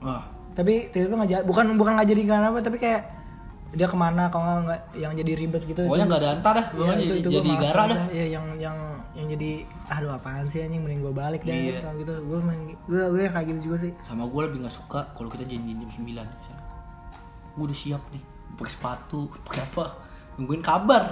Wah, 0.00 0.24
tapi 0.52 0.88
tiba-tiba 0.88 1.14
nggak 1.16 1.30
jadi 1.30 1.42
bukan 1.42 1.64
bukan 1.74 1.92
nggak 1.94 2.08
jadi 2.08 2.22
karena 2.24 2.46
apa 2.48 2.58
tapi 2.60 2.78
kayak 2.78 3.02
dia 3.70 3.84
ke 3.84 3.94
mana 3.94 4.26
kalau 4.26 4.64
nggak 4.64 4.80
yang 4.94 5.12
jadi 5.12 5.32
ribet 5.36 5.62
gitu 5.62 5.84
pokoknya 5.84 6.06
nggak 6.06 6.20
ada 6.20 6.30
antar 6.32 6.52
dah. 6.52 6.66
Pokoknya 6.72 6.94
itu, 6.96 7.06
jadi, 7.06 7.20
itu 7.20 7.28
jadi 7.30 7.50
gara 7.60 7.82
dah. 7.84 7.98
Iya, 8.10 8.26
yang 8.28 8.44
yang 8.58 8.76
yang 9.12 9.26
jadi 9.28 9.50
aduh 9.88 10.10
apaan 10.12 10.46
sih 10.46 10.58
anjing 10.58 10.80
mending 10.80 11.00
gue 11.00 11.12
balik 11.12 11.42
deh 11.42 11.54
Iya. 11.70 11.78
kalau 11.78 11.94
gitu. 11.96 12.12
Gue 12.20 12.38
gue 12.88 13.00
gue 13.06 13.20
kayak 13.28 13.46
gitu 13.46 13.60
juga 13.64 13.76
sih. 13.80 13.92
sama 14.02 14.26
gue 14.26 14.40
lebih 14.42 14.58
nggak 14.60 14.74
suka 14.74 15.06
kalau 15.12 15.28
kita 15.28 15.46
janjian 15.46 15.76
jam 15.78 15.90
9 15.92 16.18
gue 17.52 17.64
udah 17.64 17.76
siap 17.76 18.02
nih 18.10 18.22
pakai 18.52 18.72
sepatu 18.72 19.18
pakai 19.44 19.62
apa 19.64 19.84
nungguin 20.34 20.62
kabar 20.62 21.02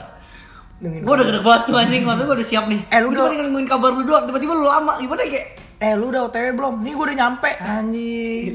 Nungguin 0.79 1.03
gue 1.03 1.13
udah 1.13 1.27
gede 1.29 1.41
batu 1.41 1.73
anjing 1.75 2.03
maksudnya 2.03 2.27
gue 2.27 2.37
udah 2.39 2.49
siap 2.49 2.65
nih 2.67 2.81
Eh, 2.89 2.99
lu 2.99 3.07
udah- 3.09 3.27
tinggal 3.29 3.47
nungguin 3.47 3.69
kabar 3.69 3.91
lu 3.93 4.03
doang 4.03 4.25
tiba-tiba 4.25 4.53
lu 4.53 4.65
lama 4.65 4.93
gimana 4.97 5.21
ya, 5.21 5.31
kayak 5.33 5.47
Eh 5.79 5.95
lu 5.95 6.11
udah 6.11 6.27
OTW 6.27 6.47
belum? 6.53 6.83
Nih 6.83 6.93
gue 6.93 7.05
udah 7.05 7.17
nyampe 7.17 7.51
anjing. 7.55 8.55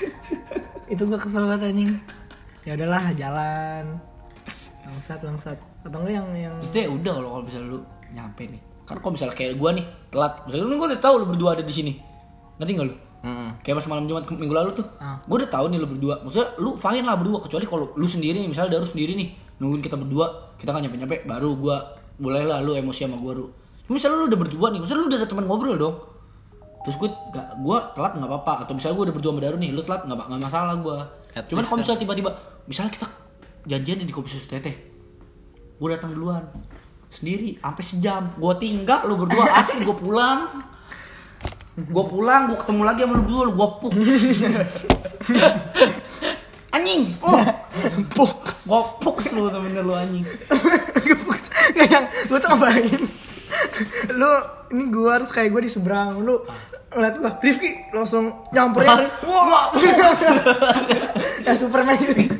itu 0.92 1.02
gue 1.02 1.18
kesel 1.18 1.44
banget 1.44 1.72
anjing. 1.72 1.90
Ya 2.62 2.76
udahlah 2.76 3.04
jalan. 3.14 3.84
Bangsat 4.84 5.20
bangsat. 5.20 5.58
Atau 5.80 6.04
enggak 6.04 6.14
yang 6.14 6.28
yang 6.34 6.54
Maksudnya 6.60 6.84
ya 6.84 6.90
udah 6.90 7.12
kalau 7.14 7.28
kalau 7.30 7.44
misalnya 7.44 7.68
lu 7.70 7.78
nyampe 8.08 8.42
nih 8.44 8.60
kan 8.82 8.96
kalau 8.96 9.12
misalnya 9.12 9.36
kayak 9.36 9.60
gue 9.60 9.70
nih 9.76 9.84
telat 10.08 10.32
misalnya 10.48 10.64
gue 10.74 10.88
udah 10.88 11.00
tahu 11.04 11.14
lu 11.20 11.26
berdua 11.28 11.50
ada 11.52 11.60
di 11.60 11.68
sini 11.70 11.92
ngerti 12.56 12.72
nggak 12.72 12.88
lu 12.88 12.94
Mm-mm. 13.20 13.50
kayak 13.60 13.76
pas 13.76 13.86
malam 13.86 14.08
jumat 14.08 14.24
minggu 14.26 14.54
lalu 14.56 14.70
tuh 14.80 14.86
Ah. 14.96 15.20
gue 15.20 15.36
udah 15.38 15.50
tahu 15.52 15.68
nih 15.68 15.76
lu 15.76 15.86
berdua 15.86 16.24
maksudnya 16.24 16.56
lu 16.56 16.72
fine 16.72 17.04
lah 17.04 17.20
berdua 17.20 17.44
kecuali 17.44 17.68
kalau 17.68 17.92
lu 17.92 18.08
sendiri 18.08 18.40
nih 18.40 18.48
misalnya 18.48 18.80
Daru 18.80 18.88
sendiri 18.88 19.12
nih 19.12 19.28
nungguin 19.60 19.84
kita 19.84 19.92
berdua 19.92 20.56
kita 20.56 20.72
kan 20.72 20.80
nyampe 20.80 20.96
nyampe 20.96 21.16
baru 21.28 21.52
gue 21.52 21.76
boleh 22.16 22.42
lah 22.42 22.64
lu 22.64 22.72
emosi 22.74 23.04
sama 23.04 23.20
gue 23.20 23.32
lu 23.36 23.46
misalnya 23.92 24.16
lu 24.18 24.26
udah 24.32 24.40
berdua 24.40 24.66
nih 24.72 24.78
maksudnya 24.80 25.00
lu 25.00 25.06
udah 25.12 25.18
ada 25.20 25.28
teman 25.28 25.44
ngobrol 25.44 25.76
dong 25.76 25.94
terus 26.88 26.96
gue 26.96 27.10
gak 27.36 27.60
gue 27.60 27.76
telat 27.92 28.12
nggak 28.16 28.30
apa-apa. 28.32 28.64
Atau 28.64 28.72
misalnya 28.72 28.96
gue 28.96 29.04
udah 29.12 29.14
berdua 29.20 29.30
sama 29.36 29.40
Daru 29.44 29.56
nih 29.60 29.70
lu 29.76 29.84
telat 29.84 30.08
nggak 30.08 30.16
nggak 30.24 30.40
masalah 30.40 30.74
gue 30.80 30.98
At 31.36 31.44
cuman 31.44 31.60
kalau 31.60 31.76
kan. 31.76 31.80
misalnya 31.84 32.00
tiba-tiba 32.00 32.30
misalnya 32.64 32.92
kita 32.96 33.06
janjian 33.68 34.00
di 34.00 34.14
kopi 34.16 34.32
susu 34.32 34.48
teteh 34.48 34.76
gue 35.78 35.88
datang 35.94 36.10
duluan. 36.16 36.42
Sendiri 37.08 37.56
sampai 37.62 37.84
sejam. 37.86 38.22
Gue 38.36 38.52
tinggal 38.58 39.06
lu 39.06 39.14
berdua 39.16 39.44
asli 39.60 39.84
gue 39.84 39.96
pulang. 39.96 40.48
Gue 41.78 42.04
pulang 42.10 42.50
gue 42.50 42.58
ketemu 42.58 42.82
lagi 42.82 43.00
sama 43.06 43.14
lu 43.14 43.22
berdua 43.22 43.42
gue 43.54 43.68
puk. 43.78 43.92
Anjing 46.68 47.16
oh 47.24 47.40
Box. 48.12 48.68
gue 48.68 48.82
puk 49.00 49.16
lu 49.32 49.48
temen 49.48 49.72
lu 49.86 49.94
anjing. 49.94 50.26
Box. 51.26 51.48
Kayak 51.72 51.90
yang 51.90 52.04
gue 52.28 52.38
tuh 52.42 52.48
ngebayangin. 52.50 53.02
lu 54.18 54.32
ini 54.76 54.84
gue 54.92 55.08
harus 55.08 55.30
kayak 55.32 55.48
gue 55.54 55.62
di 55.64 55.70
seberang. 55.72 56.20
Lu 56.20 56.44
ngeliat 56.88 57.14
gue 57.20 57.30
Rifki 57.44 57.70
langsung 57.92 58.48
nyamperin 58.48 58.88
wah. 59.28 59.68
Ya 61.46 61.52
Superman 61.52 61.96
gitu 62.00 62.38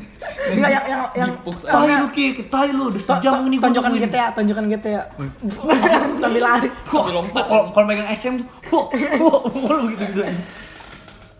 Enggak 0.49 0.71
yang 0.71 0.85
yang 0.89 1.01
yang 1.13 1.31
tai 1.45 1.89
lu 2.01 2.07
ki? 2.09 2.25
Tai 2.49 2.69
lu 2.73 2.83
udah 2.89 3.01
sejam 3.01 3.33
ini 3.45 3.61
gua 3.61 3.69
tonjokan. 3.69 3.91
GTA 4.01 4.25
tonjokan 4.33 4.65
GTA 4.71 5.01
sambil 6.23 6.41
lari. 6.41 6.69
Lompat. 6.89 7.43
Kalau 7.45 7.63
kalau 7.75 7.85
megang 7.85 8.09
SM 8.09 8.33
tuh, 8.41 8.83
lu 8.89 9.93
gitu 9.93 10.03
gitu. 10.09 10.21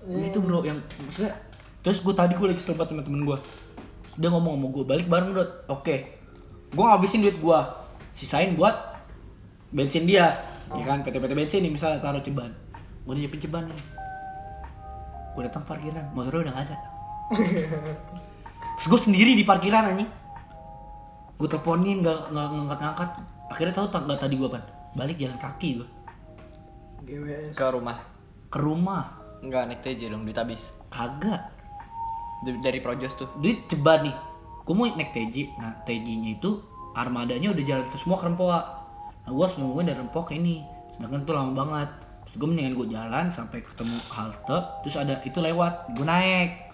Itu 0.10 0.38
bro 0.44 0.62
yang 0.62 0.78
maksudnya 1.06 1.34
terus 1.80 2.04
gue 2.04 2.12
tadi 2.12 2.36
gue 2.36 2.48
lagi 2.54 2.60
selebat 2.60 2.92
teman-teman 2.92 3.24
gue 3.24 3.38
dia 4.20 4.28
ngomong 4.28 4.60
sama 4.60 4.68
gue 4.70 4.84
balik 4.86 5.08
bareng 5.10 5.32
dot. 5.34 5.50
Oke. 5.72 6.20
Gue 6.70 6.84
ngabisin 6.86 7.26
duit 7.26 7.38
gue 7.40 7.60
sisain 8.14 8.54
buat 8.54 8.76
bensin 9.74 10.06
dia. 10.06 10.38
Ya 10.70 10.84
kan? 10.86 11.02
PT-PT 11.02 11.34
bensin 11.34 11.60
nih 11.66 11.72
misalnya 11.74 11.98
taruh 11.98 12.22
ceban 12.22 12.69
gue 13.10 13.18
udah 13.18 13.22
nyiapin 13.26 13.42
ceban 13.42 13.66
nih. 13.66 13.82
Gue 15.34 15.42
datang 15.42 15.66
parkiran 15.66 16.06
motornya 16.14 16.46
udah 16.46 16.54
gak 16.54 16.66
ada. 16.70 16.78
Terus 18.78 18.86
gue 18.86 19.00
sendiri 19.02 19.34
di 19.34 19.42
parkiran 19.42 19.90
anjing. 19.90 20.06
Gue 21.34 21.48
teleponin 21.50 22.06
gak 22.06 22.30
nggak 22.30 22.46
ngangkat 22.54 22.80
ngangkat 22.80 23.10
akhirnya 23.50 23.74
tahu 23.74 23.88
tak 23.90 24.02
nggak 24.06 24.20
tadi 24.22 24.36
gue 24.38 24.46
pan? 24.46 24.62
Balik 24.94 25.18
jalan 25.18 25.42
kaki 25.42 25.70
gue 25.82 25.88
GWS. 27.02 27.58
Ke 27.58 27.66
rumah. 27.74 27.98
ke 28.46 28.60
rumah. 28.60 29.04
Enggak 29.42 29.66
naik 29.66 29.82
TJ 29.82 30.14
dong, 30.14 30.22
duit 30.22 30.38
habis. 30.38 30.70
kagak. 30.90 31.50
Dari- 32.46 32.62
Dari 32.62 32.80
Projos 32.80 33.18
tuh. 33.18 33.30
duit 33.38 33.66
ceban 33.66 34.06
nih. 34.06 34.14
Gue 34.62 34.74
mau 34.76 34.86
naik 34.86 35.10
TJ 35.10 35.58
nah 35.58 35.82
TJ 35.82 36.06
nya 36.16 36.38
itu 36.38 36.62
armadanya 36.94 37.50
udah 37.50 37.64
jalan 37.66 37.86
ke 37.90 37.98
semua 37.98 38.22
ke 38.22 38.30
Rempoa 38.30 38.60
nah 39.20 39.32
gue 39.32 39.42
harus 39.42 39.58
nungguin 39.58 39.90
dari 39.90 39.98
Rempoa 39.98 40.24
ke 40.24 40.38
ini. 40.38 40.62
Sedangkan 40.94 41.26
itu 41.26 41.32
lama 41.34 41.52
banget 41.58 41.90
terus 42.30 42.46
gue 42.46 42.46
mendingan 42.46 42.78
gue 42.78 42.94
jalan 42.94 43.26
sampai 43.34 43.66
ketemu 43.66 43.98
halte 44.14 44.58
terus 44.86 45.02
ada 45.02 45.18
itu 45.26 45.42
lewat 45.42 45.98
gue 45.98 46.06
naik. 46.06 46.70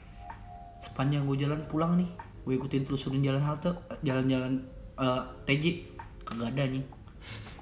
Sepanjang 0.83 1.23
gue 1.23 1.37
jalan 1.39 1.63
pulang 1.71 1.95
nih. 1.95 2.11
Gue 2.43 2.59
ikutin 2.59 2.83
telusurin 2.83 3.23
jalan 3.23 3.39
halte 3.39 3.71
eh, 3.71 3.95
jalan-jalan 4.03 4.59
eh, 4.99 5.21
TJ 5.47 5.63
kagak 6.27 6.51
ada 6.51 6.63
nih 6.67 6.83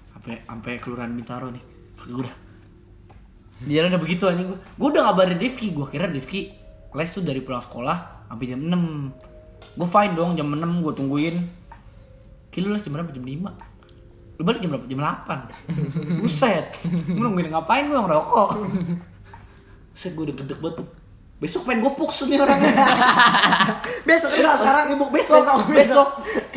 sampai 0.10 0.42
sampai 0.42 0.74
kelurahan 0.82 1.14
Bintaro 1.14 1.54
nih. 1.54 1.62
Kagak 1.94 2.18
udah. 2.26 2.36
Di 3.62 3.72
jalan 3.78 3.94
udah 3.94 4.02
begitu 4.02 4.24
anjing 4.26 4.50
gue 4.50 4.58
gue 4.58 4.88
udah 4.90 5.02
ngabarin 5.06 5.38
Rifki 5.38 5.70
gue 5.70 5.86
kira 5.86 6.10
Rifki 6.10 6.50
les 6.98 7.10
tuh 7.14 7.22
dari 7.22 7.46
pulang 7.46 7.62
sekolah 7.62 8.26
sampai 8.26 8.46
jam 8.50 8.62
6 8.66 9.78
gue 9.78 9.88
fine 9.90 10.14
dong 10.18 10.34
jam 10.34 10.50
6 10.50 10.82
gue 10.82 10.94
tungguin. 10.98 11.36
Kilo 12.50 12.74
les 12.74 12.82
jam 12.82 12.98
berapa? 12.98 13.14
Jam 13.14 13.22
5 13.22 13.73
Lu 14.34 14.42
balik 14.42 14.60
jam 14.60 14.74
berapa? 14.74 14.86
Jam 14.88 15.00
8 15.00 15.78
Buset 16.22 16.66
Lu 17.10 17.22
nungguin 17.22 17.50
ngapain 17.50 17.86
gue 17.86 17.96
ngerokok 17.96 18.50
Buset 19.94 20.12
gue 20.12 20.24
udah 20.26 20.36
gedek 20.36 20.58
banget 20.58 20.78
tuh. 20.82 20.88
Besok 21.38 21.68
pengen 21.68 21.84
gue 21.84 21.92
puksul 21.94 22.32
nih 22.32 22.40
orangnya 22.40 22.72
Besok 24.08 24.32
Enggak, 24.32 24.56
sekarang 24.58 24.86
ibu 24.96 25.06
besok, 25.12 25.44
besok, 25.44 25.60
besok. 25.76 26.08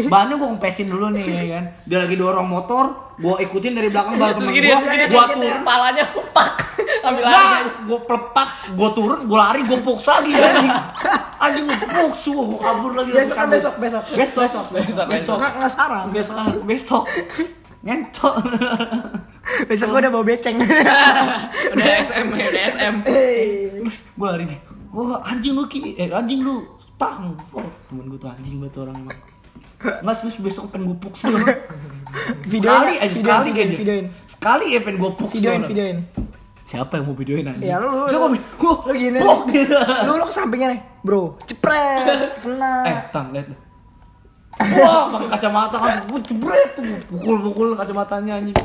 Bahannya 0.06 0.38
gue 0.38 0.46
ngempesin 0.46 0.86
dulu 0.86 1.10
nih 1.10 1.26
ya 1.26 1.44
kan. 1.58 1.64
Dia 1.82 1.98
lagi 2.06 2.14
dorong 2.14 2.46
motor, 2.46 2.84
gue 3.18 3.34
ikutin 3.42 3.74
dari 3.74 3.90
belakang 3.90 4.14
baru 4.14 4.38
temen 4.38 4.46
gue, 4.46 4.62
gue 4.62 5.22
turun. 5.26 5.42
ya, 5.42 5.54
kepalanya 5.58 6.04
pak. 6.30 6.50
Ambil 7.02 7.22
lari 7.22 7.34
Nah, 7.34 7.58
gue 7.82 7.98
pelepak, 8.06 8.48
gue 8.78 8.88
turun, 8.94 9.20
gue 9.26 9.38
lari, 9.38 9.60
gue 9.66 9.78
puks 9.82 10.06
lagi 10.06 10.30
anjing. 10.32 10.74
Anjing 11.36 11.64
gue 11.66 11.78
puks, 11.82 12.22
gue 12.30 12.58
kabur 12.62 12.92
lagi. 12.94 13.10
Besok 13.10 13.34
kan 13.34 13.46
besok, 13.50 13.74
besok. 13.82 14.02
Besok, 14.14 14.40
Besok, 14.46 14.64
besok. 14.70 15.06
besok. 15.10 15.34
Enggak 15.34 15.52
enggak 15.58 15.72
sekarang. 15.74 16.04
Besok, 16.14 16.36
besok. 16.62 17.04
Ngentot. 17.86 18.42
Besok 19.70 19.94
gua 19.94 20.00
udah 20.02 20.10
bawa 20.10 20.24
beceng. 20.26 20.58
Udah 21.72 21.86
SM, 22.02 22.26
ya, 22.34 22.46
udah 22.50 22.62
SM. 22.74 22.94
gue 24.18 24.26
lari 24.26 24.44
nih. 24.50 24.58
Gue 24.90 25.04
anjing 25.22 25.54
lu 25.54 25.64
ki, 25.70 25.94
eh 25.94 26.10
anjing 26.10 26.42
lu 26.42 26.66
tang. 26.98 27.38
Oh, 27.54 27.62
temen 27.86 28.10
gue 28.10 28.18
tuh 28.18 28.26
anjing 28.26 28.58
banget 28.58 28.82
orang 28.82 29.06
emang. 29.06 29.18
Mas, 30.02 30.18
terus 30.18 30.34
besok 30.42 30.74
pengen 30.74 30.90
gue 30.90 30.98
puks 30.98 31.30
lu. 31.30 31.38
Videoin, 32.50 32.98
sekali 33.06 33.06
aja, 33.06 33.12
videoin, 33.12 33.46
sekali 33.46 33.76
videoin. 33.78 34.06
Sekali 34.26 34.64
ya 34.74 34.80
pengen 34.82 34.98
gue 34.98 35.10
puks 35.14 35.32
Videoin, 35.38 35.62
videoin. 35.68 35.98
Siapa 36.66 36.92
yang 36.98 37.04
mau 37.06 37.14
videoin 37.14 37.46
anjing? 37.46 37.70
Ya 37.70 37.78
lu. 37.78 38.10
Siapa 38.10 38.26
lu, 38.26 38.38
mau 38.42 38.74
lu 38.82 38.92
gini. 38.98 39.18
Blok. 39.22 39.46
Lu 40.02 40.12
lu 40.18 40.24
ke 40.26 40.34
sampingnya 40.34 40.68
nih, 40.74 40.80
Bro. 41.06 41.38
Cepret. 41.46 42.02
Kena. 42.42 42.72
Eh, 42.82 42.98
tang, 43.14 43.30
lihat. 43.30 43.65
Wah, 44.56 45.12
pakai 45.12 45.28
kacamata 45.36 45.76
kan, 45.76 45.96
gue 46.08 46.20
jebret 46.24 46.70
tuh, 46.72 46.84
pukul-pukul 47.12 47.76
kacamatanya 47.76 48.40
anjing. 48.40 48.56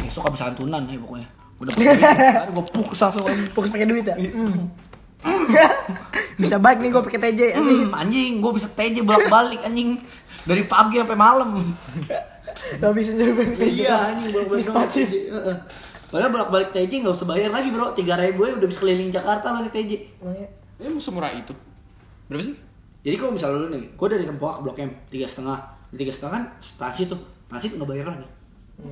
Besok 0.00 0.26
habis 0.26 0.40
santunan 0.40 0.82
ya 0.88 0.96
pokoknya. 0.96 1.28
Udah 1.60 1.70
pakai 1.76 1.94
duit, 2.00 2.50
gue 2.56 2.64
puks 2.72 2.98
langsung 3.04 3.24
anjing. 3.28 3.52
Fokus 3.52 3.70
pakai 3.70 3.86
duit 3.86 4.04
ya. 4.08 4.16
Hmm. 4.16 4.72
Bisa 6.40 6.56
baik 6.56 6.80
nih 6.80 6.88
gua 6.88 7.04
pakai 7.04 7.20
TJ 7.20 7.60
anjing. 7.60 7.92
Hmm, 7.92 8.00
anjing, 8.00 8.32
gue 8.40 8.52
bisa 8.56 8.68
TJ 8.72 9.04
bolak-balik 9.04 9.60
anjing. 9.68 10.00
Dari 10.48 10.64
pagi 10.64 10.96
sampai 10.96 11.18
malam. 11.20 11.60
Habisin 12.80 13.20
juga 13.20 13.44
pakai 13.44 13.54
TJ. 13.60 13.84
Iya, 13.84 13.96
anjing 14.00 14.28
bolak-balik 14.32 14.64
sama 14.72 14.88
TJ. 14.88 15.12
Heeh. 15.28 15.56
Padahal 16.10 16.30
bolak-balik 16.32 16.68
TJ 16.72 17.04
nggak 17.04 17.14
usah 17.14 17.28
bayar 17.28 17.52
lagi 17.52 17.68
bro, 17.68 17.92
tiga 17.92 18.16
ribu 18.16 18.48
udah 18.48 18.64
bisa 18.64 18.80
keliling 18.80 19.12
Jakarta 19.12 19.52
lah 19.52 19.60
nih 19.60 19.72
TJ. 19.76 19.92
Emang 20.80 21.04
semurah 21.04 21.30
itu? 21.36 21.52
Berapa 22.26 22.40
sih? 22.48 22.56
Jadi 23.00 23.16
kalau 23.16 23.32
misalnya 23.32 23.58
lu 23.58 23.68
nih, 23.72 23.84
gue 23.90 24.06
dari 24.08 24.24
Rempoa 24.24 24.52
ke 24.52 24.60
Blok 24.60 24.76
M 24.76 24.90
tiga 25.08 25.24
setengah, 25.24 25.56
tiga 25.90 26.12
setengah 26.12 26.32
kan 26.36 26.44
transit 26.76 27.08
tuh, 27.08 27.20
transit 27.48 27.72
nggak 27.72 27.88
bayar 27.88 28.06
lagi, 28.08 28.28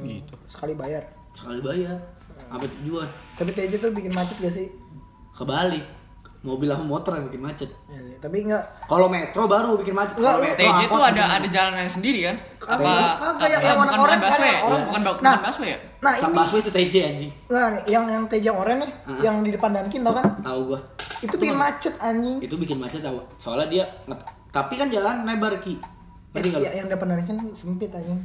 Gitu. 0.00 0.34
sekali 0.46 0.72
bayar. 0.72 1.04
sekali 1.32 1.60
bayar, 1.60 1.94
sampai 2.34 2.68
tujuan, 2.80 3.08
Tapi 3.36 3.50
TJ 3.52 3.78
tuh 3.78 3.92
bikin 3.92 4.10
macet 4.10 4.36
gak 4.38 4.50
sih? 4.50 4.66
kebalik, 5.30 5.84
mobil 6.38 6.70
sama 6.70 6.86
motor 6.86 7.12
yang 7.14 7.26
bikin 7.26 7.42
macet. 7.42 7.70
Iya 7.86 8.00
sih. 8.00 8.14
Tapi 8.18 8.36
enggak 8.42 8.62
Kalau 8.86 9.06
metro 9.06 9.42
baru 9.44 9.74
bikin 9.76 9.90
macet. 9.92 10.14
Enggak, 10.14 10.32
Kalau 10.32 10.40
metro, 10.40 10.62
TJ 10.62 10.80
tuh 10.86 11.02
ada 11.02 11.22
ada 11.34 11.46
jalanannya 11.46 11.90
sendiri 11.90 12.20
kan? 12.24 12.36
Apa? 12.58 12.78
Kagak, 12.78 13.10
kagak, 13.36 13.60
yang- 13.60 13.78
warna 13.78 13.90
bukan 13.90 14.00
oranye, 14.00 14.18
bukan 14.20 14.30
ya? 14.30 14.38
kan, 14.38 14.62
orang. 14.62 14.80
Bukan 14.80 15.00
bu- 15.00 15.18
Nah. 15.18 15.34
bukan 15.34 15.44
busway 15.44 15.68
ya? 15.68 15.78
Nah, 15.98 16.12
ini 16.14 16.32
busway 16.32 16.60
itu 16.60 16.70
TJ 16.70 16.94
anjing. 17.04 17.30
Nah, 17.48 17.66
yang 17.84 18.04
yang 18.06 18.24
TJ 18.26 18.44
yang 18.46 18.56
oranye 18.56 18.78
nih, 18.80 18.90
Ah. 19.04 19.18
yang 19.20 19.36
di 19.40 19.50
depan 19.50 19.70
Dunkin 19.72 20.00
tau 20.00 20.14
kan? 20.14 20.24
Tahu 20.38 20.60
gua. 20.64 20.80
Itu 21.18 21.34
bikin 21.34 21.56
macet 21.56 21.94
anjing. 21.98 22.38
Itu 22.38 22.54
bikin 22.54 22.76
macet 22.76 23.00
tau. 23.00 23.18
Soalnya 23.34 23.66
dia 23.66 23.84
tapi 24.48 24.74
kan 24.74 24.88
jalan 24.88 25.22
lebar 25.24 25.58
ki. 25.58 25.74
Nggak 26.30 26.42
lu? 26.46 26.58
Iya, 26.60 26.70
yang 26.76 26.86
depan 26.86 27.06
Dunkin 27.12 27.36
sempit 27.52 27.90
anjing. 27.90 28.20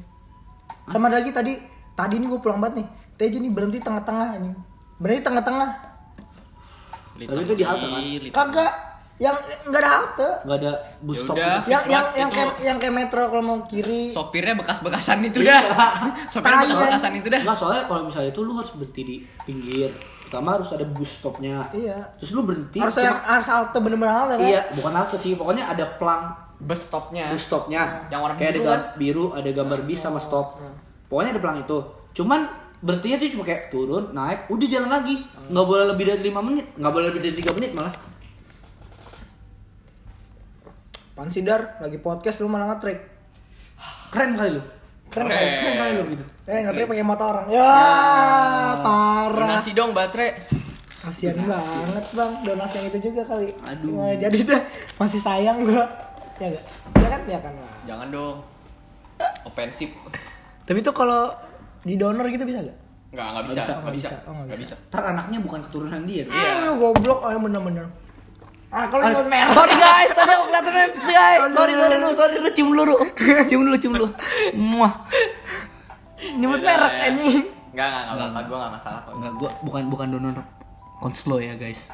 Sama 0.86 1.08
lagi 1.08 1.32
tadi, 1.32 1.58
tadi 1.94 2.16
nih 2.16 2.28
gue 2.28 2.38
pulang 2.38 2.60
banget 2.60 2.84
nih. 2.84 2.88
TJ 3.16 3.34
nih 3.40 3.52
berhenti 3.52 3.80
tengah-tengah 3.80 4.38
anjing. 4.38 4.54
Berhenti 5.00 5.24
tengah-tengah. 5.24 5.70
Tapi 7.26 7.42
itu 7.42 7.54
di 7.54 7.64
halte 7.64 7.86
kan? 7.86 8.02
Kagak 8.32 8.72
yang 9.22 9.36
enggak 9.70 9.82
ada 9.82 9.90
halte. 9.94 10.30
Nggak 10.44 10.58
ada 10.60 10.72
bus 11.00 11.18
stop. 11.18 11.36
Gitu. 11.36 11.70
Yang 11.70 11.84
yang 11.88 12.06
yang 12.18 12.30
itu. 12.30 12.36
kayak 12.36 12.52
yang 12.60 12.78
kayak 12.78 12.94
metro 12.94 13.22
kalau 13.28 13.44
mau 13.44 13.58
kiri. 13.66 14.10
Sopirnya 14.10 14.54
bekas-bekasan 14.58 15.22
itu 15.22 15.40
Iya. 15.40 15.54
dah. 15.54 15.92
Sopirnya 16.34 16.58
Tai, 16.58 16.66
bekas-bekasan 16.66 17.12
itu 17.16 17.28
dah. 17.30 17.42
Enggak, 17.42 17.58
soalnya 17.58 17.84
kalau 17.86 18.02
misalnya 18.06 18.30
itu 18.30 18.42
lu 18.42 18.54
harus 18.56 18.72
berhenti 18.74 19.02
di 19.02 19.16
pinggir. 19.44 19.90
Pertama 20.26 20.58
harus 20.58 20.70
ada 20.74 20.82
bus 20.84 21.12
stopnya. 21.14 21.70
Iya. 21.70 21.98
Terus 22.18 22.32
lu 22.34 22.42
berhenti. 22.42 22.82
Harus 22.82 22.98
yang 22.98 23.22
harus 23.22 23.46
halte 23.46 23.78
bener-bener 23.78 24.10
halte 24.12 24.34
kan? 24.36 24.48
Iya, 24.50 24.62
bukan 24.74 24.92
halte 24.92 25.16
sih. 25.16 25.38
Pokoknya 25.38 25.70
ada 25.70 25.86
pelang 25.94 26.24
Bus 26.58 26.80
stopnya. 26.88 27.28
bus 27.30 27.44
stopnya. 27.44 28.08
Yang 28.10 28.20
warna 28.24 28.36
kayak 28.40 28.50
biru 28.50 28.64
ada 28.64 28.72
kan? 28.72 28.82
biru, 28.96 29.26
ada 29.36 29.50
gambar 29.52 29.80
bis 29.84 30.00
sama 30.00 30.18
stop. 30.18 30.58
Pokoknya 31.06 31.38
ada 31.38 31.42
pelang 31.44 31.60
itu. 31.62 31.78
Cuman 32.14 32.50
berhentinya 32.84 33.16
tuh 33.16 33.32
cuma 33.40 33.44
kayak 33.48 33.72
turun, 33.72 34.12
naik, 34.12 34.52
udah 34.52 34.68
jalan 34.68 34.92
lagi. 34.92 35.24
Nggak 35.48 35.66
boleh 35.66 35.86
lebih 35.96 36.04
dari 36.12 36.22
5 36.28 36.44
menit, 36.44 36.68
nggak 36.76 36.92
boleh 36.92 37.06
lebih 37.08 37.22
dari 37.24 37.36
3 37.40 37.56
menit 37.56 37.72
malah. 37.72 37.96
Pansidar 41.16 41.80
lagi 41.80 41.98
podcast 42.04 42.44
lu 42.44 42.52
malah 42.52 42.76
nge-track. 42.76 43.00
Keren 44.12 44.36
kali 44.36 44.60
lu. 44.60 44.62
Keren 45.08 45.32
Keren. 45.32 45.40
kali. 45.40 45.48
Keren 45.56 45.76
kali 45.80 45.92
lu 45.96 46.04
gitu. 46.12 46.24
Eh 46.44 46.60
nge-track 46.68 46.88
pakai 46.92 47.06
motor 47.08 47.26
orang. 47.32 47.48
Ya, 47.48 47.72
parah. 48.84 49.48
Donasi 49.48 49.72
dong 49.72 49.96
baterai. 49.96 50.32
Kasian 51.04 51.36
banget 51.36 52.06
bang, 52.16 52.32
donasi 52.48 52.76
yang 52.80 52.88
itu 52.92 53.12
juga 53.12 53.28
kali. 53.28 53.52
Aduh. 53.68 53.92
Nah, 53.96 54.16
jadi 54.16 54.38
dah 54.44 54.62
masih 55.00 55.20
sayang 55.20 55.64
gua. 55.68 55.84
Ya 56.40 56.48
gak? 56.52 56.66
Ya 56.96 57.08
kan? 57.08 57.22
Ya 57.28 57.40
kan. 57.40 57.54
Jangan 57.84 58.08
dong. 58.12 58.36
Ofensif. 59.44 59.92
Tapi 60.64 60.80
tuh 60.80 60.96
kalau 60.96 61.30
di 61.84 61.94
donor 62.00 62.26
gitu 62.32 62.44
bisa 62.48 62.64
gak? 62.64 62.78
Enggak, 63.14 63.28
enggak 63.30 63.46
bisa, 63.46 63.54
bisa, 63.54 63.62
enggak 63.62 63.78
nggak 63.84 63.94
bisa. 63.94 64.10
bisa. 64.10 64.16
Oh, 64.26 64.32
nggak 64.34 64.44
Enggak 64.44 64.60
bisa. 64.60 64.76
bisa. 64.80 64.90
Ntar 64.90 65.04
anaknya 65.14 65.38
bukan 65.44 65.60
keturunan 65.62 66.02
dia. 66.10 66.24
Iya. 66.26 66.34
Eh, 66.34 66.56
lu 66.66 66.72
goblok, 66.82 67.20
oh 67.22 67.30
bener-bener. 67.38 67.86
Ah, 68.74 68.90
kalau 68.90 69.06
nyebut 69.06 69.30
merah. 69.30 69.54
Sorry 69.54 69.76
guys, 69.78 70.12
tadi 70.18 70.32
aku 70.34 70.44
kelihatan 70.50 70.74
MC 70.90 71.06
guys. 71.14 71.40
Sorry, 71.54 71.74
sorry 71.78 71.96
lu, 72.02 72.10
sorry 72.18 72.36
lu 72.42 72.50
cium 72.58 72.70
dulu. 72.74 72.96
Cium 73.46 73.62
dulu, 73.70 73.78
cium 73.78 73.94
dulu. 73.94 74.08
Muah. 74.58 74.94
Nyebut 76.42 76.58
merek 76.58 76.94
ya. 76.98 77.06
ini. 77.14 77.30
Enggak, 77.70 77.86
enggak, 77.86 78.02
enggak 78.02 78.18
apa-apa. 78.18 78.40
Gua 78.50 78.58
enggak 78.58 78.74
masalah 78.82 79.00
kok. 79.06 79.14
Enggak, 79.14 79.34
gua 79.38 79.50
bukan 79.62 79.82
bukan 79.94 80.08
donor 80.10 80.36
konslo 80.98 81.38
ya 81.38 81.54
guys. 81.54 81.94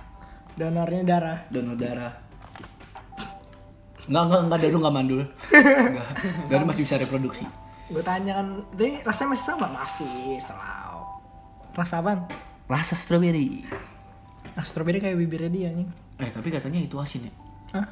Donornya 0.56 1.04
darah. 1.04 1.40
Donor 1.52 1.76
darah. 1.76 2.14
Enggak, 4.08 4.24
enggak, 4.26 4.42
enggak, 4.48 4.60
Daru 4.64 4.78
enggak 4.80 4.96
mandul. 4.96 5.22
Enggak. 5.92 6.08
Daru 6.48 6.64
masih 6.64 6.82
bisa 6.88 6.96
reproduksi. 6.96 7.44
Gue 7.90 8.02
tanya 8.02 8.38
kan, 8.38 8.48
tapi 8.70 9.02
rasanya 9.02 9.30
masih 9.34 9.46
sama? 9.48 9.68
Masih, 9.72 10.38
selalu. 10.38 11.02
Rasa 11.74 11.96
apaan? 12.00 12.20
Rasa 12.66 12.94
strawberry. 12.94 13.66
Nah, 14.52 14.62
strawberry 14.62 15.00
kayak 15.00 15.18
bibirnya 15.18 15.50
dia 15.50 15.70
nih. 15.72 15.90
Eh, 16.20 16.30
tapi 16.30 16.48
katanya 16.48 16.78
itu 16.80 16.96
asin 16.96 17.26
ya. 17.26 17.34
Hah? 17.74 17.88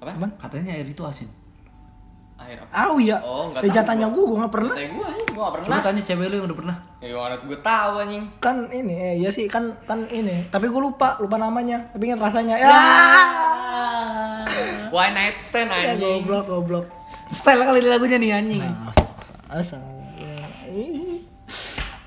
Apa? 0.00 0.10
Apaan? 0.10 0.32
Katanya 0.36 0.72
air 0.72 0.86
itu 0.86 1.02
asin. 1.02 1.28
Air 2.38 2.60
apa? 2.60 2.70
Ah 2.70 2.88
iya. 2.96 3.20
Oh, 3.20 3.48
nggak 3.50 3.60
Eh, 3.60 3.66
tahu 3.66 3.74
jangan 3.74 3.88
tanya 3.90 4.06
gue, 4.08 4.22
gue 4.22 4.36
gak 4.38 4.52
pernah. 4.52 4.72
Tanya 4.72 4.88
gua 4.90 5.04
anjing, 5.06 5.26
gua 5.26 5.36
enggak 5.36 5.36
Coba 5.36 5.56
pernah. 5.58 5.78
tanya 5.82 6.02
cewek 6.02 6.26
lu 6.26 6.34
yang 6.34 6.46
udah 6.46 6.58
pernah. 6.58 6.76
Ya 6.96 7.06
gimana 7.06 7.34
gue 7.38 7.58
tahu 7.60 7.92
anjing. 7.98 8.24
Kan 8.38 8.56
ini, 8.70 8.94
eh, 8.94 9.14
iya 9.18 9.30
sih, 9.30 9.44
kan 9.46 9.64
kan 9.82 9.98
ini. 10.06 10.36
Tapi 10.46 10.66
gue 10.66 10.80
lupa, 10.82 11.16
lupa 11.18 11.36
namanya. 11.36 11.88
Tapi 11.90 12.02
ingat 12.06 12.20
rasanya. 12.22 12.56
Ya. 12.56 12.72
One 14.94 15.12
night 15.12 15.40
stand 15.40 15.68
Ya 15.68 15.92
anjing. 15.92 16.24
goblok 16.24 16.44
goblok. 16.46 16.86
Style 17.28 17.58
kali 17.58 17.80
ini 17.80 17.88
lagunya 17.90 18.16
nih 18.16 18.30
anjing. 18.32 18.62
Nah, 18.62 18.92
asal. 19.50 19.82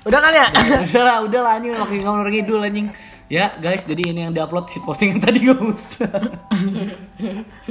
Udah 0.04 0.20
kali 0.20 0.36
ya? 0.40 0.48
udah 0.88 1.02
lah, 1.04 1.16
udah 1.24 1.40
lah 1.44 1.52
anjing 1.60 1.76
makin 1.76 2.00
ngomong 2.04 2.28
ngidul 2.28 2.60
anjing. 2.64 2.88
Ya 3.30 3.54
guys, 3.62 3.86
jadi 3.86 4.10
ini 4.10 4.26
yang 4.26 4.34
diupload 4.34 4.66
si 4.74 4.82
postingan 4.82 5.22
tadi 5.22 5.46
gak 5.46 5.62
usah. 5.62 6.10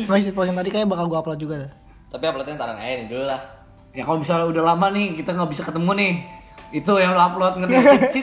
Masih 0.08 0.32
posting 0.32 0.56
tadi 0.56 0.72
kayak 0.72 0.88
bakal 0.88 1.12
gua 1.12 1.20
upload 1.20 1.40
juga 1.42 1.68
dah. 1.68 1.72
Tapi 2.16 2.24
uploadnya 2.32 2.56
ntar 2.56 2.74
aja 2.74 2.96
nih 2.96 3.08
dulu 3.12 3.26
lah. 3.28 3.42
ya 3.90 4.06
kalau 4.06 4.22
misalnya 4.22 4.46
udah 4.46 4.64
lama 4.70 4.88
nih 4.94 5.18
kita 5.18 5.34
nggak 5.34 5.50
bisa 5.50 5.66
ketemu 5.66 5.92
nih, 5.98 6.14
itu 6.78 6.92
yang 7.02 7.18
lo 7.18 7.22
upload 7.26 7.54
ngerti? 7.58 7.76
si, 8.14 8.20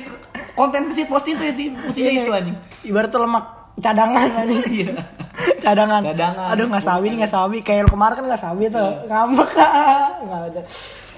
konten 0.54 0.94
si 0.94 1.02
posting 1.10 1.34
tuh 1.34 1.44
ya, 1.50 1.52
di 1.52 1.74
fungsinya 1.74 2.10
itu 2.14 2.32
anjing. 2.32 2.56
Ibarat 2.86 3.10
tuh 3.10 3.20
lemak 3.20 3.44
cadangan 3.82 4.28
anjing. 4.46 4.62
Iya. 4.70 4.94
cadangan. 5.64 6.00
Cadangan. 6.06 6.48
Aduh 6.54 6.66
nggak 6.70 6.84
sawi 6.86 7.06
nih 7.12 7.16
nggak 7.20 7.32
sawi. 7.34 7.58
Kayak 7.60 7.90
kemarin 7.92 8.14
kan 8.16 8.24
nggak 8.30 8.42
sawi 8.42 8.64
tuh. 8.70 8.90
Ngambek 9.10 9.50
ah. 9.58 10.08
Nggak 10.24 10.40
ada. 10.54 10.62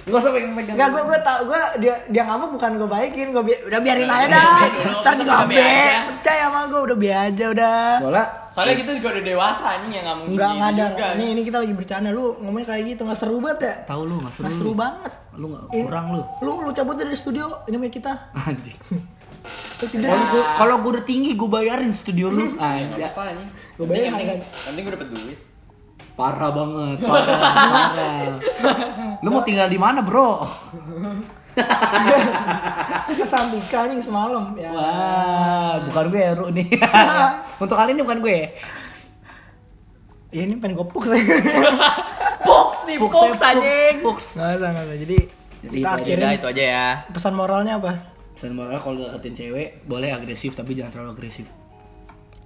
Gak 0.09 0.19
usah 0.19 0.33
pengen 0.33 0.51
megang. 0.51 0.75
Enggak, 0.75 0.89
gue 0.89 1.03
gue 1.05 1.19
tau 1.21 1.39
gue 1.45 1.61
dia 1.79 1.95
dia 2.07 2.23
ngambek 2.23 2.51
bukan 2.51 2.71
gue 2.75 2.89
baikin, 2.89 3.27
gue 3.29 3.43
bi- 3.43 3.63
udah 3.63 3.79
biarin 3.79 4.09
aja 4.09 4.27
dah. 4.27 4.59
Ntar 4.99 5.13
juga 5.15 5.33
udah 5.35 5.45
be, 5.45 5.55
be 5.55 5.61
aja. 5.61 5.99
percaya 6.09 6.43
sama 6.45 6.61
gue 6.67 6.81
udah 6.83 6.97
be 6.97 7.09
aja 7.11 7.45
udah. 7.49 7.79
Soalnya 7.99 8.27
Soalnya 8.49 8.77
kita 8.77 8.91
juga 8.95 9.09
udah 9.11 9.25
dewasa 9.25 9.65
anjing 9.71 9.93
yang 9.93 10.05
nggak 10.05 10.17
mungkin 10.19 10.33
Enggak 10.35 10.51
nggak 10.51 10.71
ada. 10.71 10.85
juga. 10.89 11.07
Nih 11.15 11.29
ini 11.29 11.43
kita 11.43 11.57
lagi 11.59 11.75
bercanda 11.75 12.09
lu 12.11 12.25
ngomongnya 12.39 12.67
kayak 12.67 12.85
gitu 12.89 13.03
nggak 13.05 13.19
seru 13.19 13.37
banget 13.39 13.59
ya? 13.61 13.75
tahu 13.87 14.03
lu 14.03 14.15
nggak 14.19 14.33
seru. 14.33 14.43
Nggak 14.43 14.55
seru 14.57 14.73
banget. 14.75 15.13
Lu 15.33 15.47
nggak 15.49 15.65
kurang 15.69 16.07
lu. 16.11 16.23
Lu 16.41 16.53
lu 16.61 16.71
cabut 16.73 16.97
dari 16.97 17.15
studio 17.15 17.45
ini 17.65 17.77
punya 17.77 17.93
kita. 17.93 18.13
Anjing. 18.35 18.79
Kalau 20.59 20.75
gua 20.79 20.91
udah 20.93 21.05
tinggi 21.05 21.33
gua 21.33 21.51
bayarin 21.55 21.93
studio 21.93 22.29
lu. 22.29 22.47
Ah, 22.59 22.83
apa 22.83 23.21
anjing. 23.25 23.51
Gua 23.77 23.85
Penting 23.85 23.89
bayar 23.89 24.03
yang 24.03 24.15
penting, 24.17 24.29
harga. 24.29 24.43
yang 24.43 24.65
penting 24.67 24.83
gue 24.83 24.93
dapet 24.93 25.09
duit. 25.11 25.39
Parah 26.19 26.51
banget, 26.51 26.99
parah, 27.07 27.39
parah. 27.39 28.35
Lu 29.23 29.31
mau 29.31 29.47
tinggal 29.47 29.71
di 29.71 29.79
mana, 29.79 30.03
Bro? 30.03 30.43
Kesampingkan 33.07 33.87
anjing 33.87 34.03
semalam 34.03 34.51
ya. 34.59 34.67
Wah, 34.75 35.79
bukan 35.87 36.05
gue 36.11 36.19
ya, 36.19 36.33
Ru 36.35 36.51
nih. 36.51 36.67
Untuk 37.63 37.79
kali 37.79 37.95
ini 37.95 38.03
bukan 38.03 38.19
gue. 38.19 38.39
Ya, 40.35 40.43
ini 40.43 40.59
pengen 40.59 40.83
gopuk 40.83 41.07
saya. 41.07 41.23
Box 42.43 42.85
nih, 42.91 42.99
Pux, 42.99 43.11
box 43.15 43.39
Pux, 43.39 43.41
anjing. 43.43 43.95
Pux. 44.03 44.23
Nggak 44.35 44.51
usah, 44.59 44.69
nggak 44.75 44.85
usah. 44.91 44.99
Jadi, 44.99 45.19
Jadi 45.59 45.77
kita 45.79 45.87
itu 45.87 45.87
aja 45.87 46.03
akhirin 46.03 46.19
Udah 46.23 46.33
itu 46.35 46.47
aja 46.51 46.63
ya. 46.67 46.87
pesan 47.11 47.35
moralnya 47.35 47.79
apa? 47.79 47.93
Pesan 48.35 48.53
moralnya 48.55 48.83
kalau 48.83 49.07
deketin 49.07 49.35
cewek 49.35 49.69
boleh 49.87 50.11
agresif 50.15 50.55
tapi 50.55 50.75
jangan 50.75 50.91
terlalu 50.95 51.11
agresif. 51.15 51.47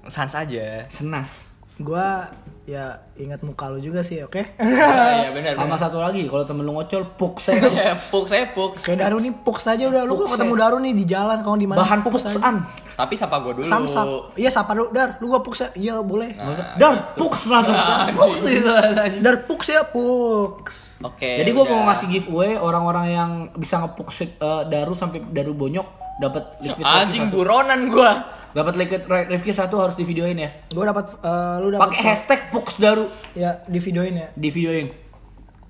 Sans 0.08 0.32
aja. 0.32 0.84
Senas. 0.88 1.51
Gua 1.82 2.30
ya 2.62 2.94
ingat 3.18 3.42
muka 3.42 3.66
lu 3.74 3.82
juga 3.82 4.06
sih, 4.06 4.22
oke? 4.22 4.38
Iya 5.18 5.34
benar. 5.34 5.58
Sama 5.58 5.74
satu 5.74 5.98
lagi, 5.98 6.30
kalau 6.30 6.46
temen 6.46 6.62
lu 6.62 6.78
ngocol, 6.78 7.02
puk 7.18 7.38
saya. 7.44 7.58
Ya, 7.58 7.94
pux 7.98 8.30
saya 8.30 8.54
pux. 8.54 8.78
Kayak 8.86 9.10
Daru 9.10 9.18
nih 9.18 9.34
pux 9.34 9.58
aja 9.66 9.84
udah. 9.90 10.02
Lu 10.06 10.14
kok 10.14 10.38
ketemu 10.38 10.54
ya. 10.54 10.60
Daru 10.62 10.76
nih 10.78 10.92
di 10.94 11.04
jalan 11.04 11.38
kalau 11.42 11.58
di 11.58 11.66
mana? 11.66 11.82
Bahan 11.82 12.00
puksan. 12.06 12.56
Tapi 12.94 13.14
sapa 13.18 13.42
gue 13.42 13.52
dulu. 13.58 13.66
Samsat. 13.66 14.06
Iya 14.38 14.50
sapa 14.54 14.78
lu, 14.78 14.94
Dar. 14.94 15.18
Lu 15.18 15.26
gua 15.26 15.42
pux 15.42 15.58
ya? 15.58 15.68
Iya 15.74 15.94
boleh. 16.06 16.38
Nah, 16.38 16.54
Dar, 16.78 16.94
gitu. 17.18 17.26
puk 17.26 17.34
langsung. 17.50 17.74
Ah, 17.74 18.14
Puk 18.14 18.38
gitu 18.46 18.70
anjing. 18.70 19.22
Dar 19.26 19.36
pux 19.42 19.60
ya 19.66 19.82
pux. 19.82 20.66
Oke. 21.02 21.30
Jadi 21.42 21.50
gue 21.50 21.64
udah. 21.66 21.72
mau 21.74 21.90
ngasih 21.90 22.06
giveaway 22.08 22.54
orang-orang 22.54 23.06
yang 23.10 23.30
bisa 23.58 23.82
ngepuk 23.82 24.14
eh, 24.22 24.28
daru 24.70 24.94
sampai 24.94 25.18
daru 25.34 25.50
bonyok 25.50 26.02
dapat 26.22 26.44
liquid 26.62 26.84
anjing 26.86 27.26
buronan 27.32 27.90
gua. 27.90 28.41
Dapat 28.52 28.74
liquid 28.76 29.02
Revki 29.08 29.52
satu 29.52 29.80
harus 29.80 29.96
di 29.96 30.04
videoin 30.04 30.36
ya. 30.36 30.52
Gua 30.72 30.92
dapat 30.92 31.16
eh, 31.24 31.56
lu 31.64 31.72
dapat 31.72 31.88
Pakai 31.88 32.00
hashtag 32.04 32.40
pux 32.52 32.76
daru 32.76 33.08
ya 33.32 33.64
di 33.64 33.80
videoin 33.80 34.14
ya. 34.14 34.28
di 34.36 34.48
videoin. 34.52 34.92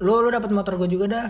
Lu 0.03 0.19
lu 0.19 0.29
dapat 0.35 0.51
motor 0.51 0.75
gua 0.75 0.91
juga 0.91 1.07
dah. 1.07 1.27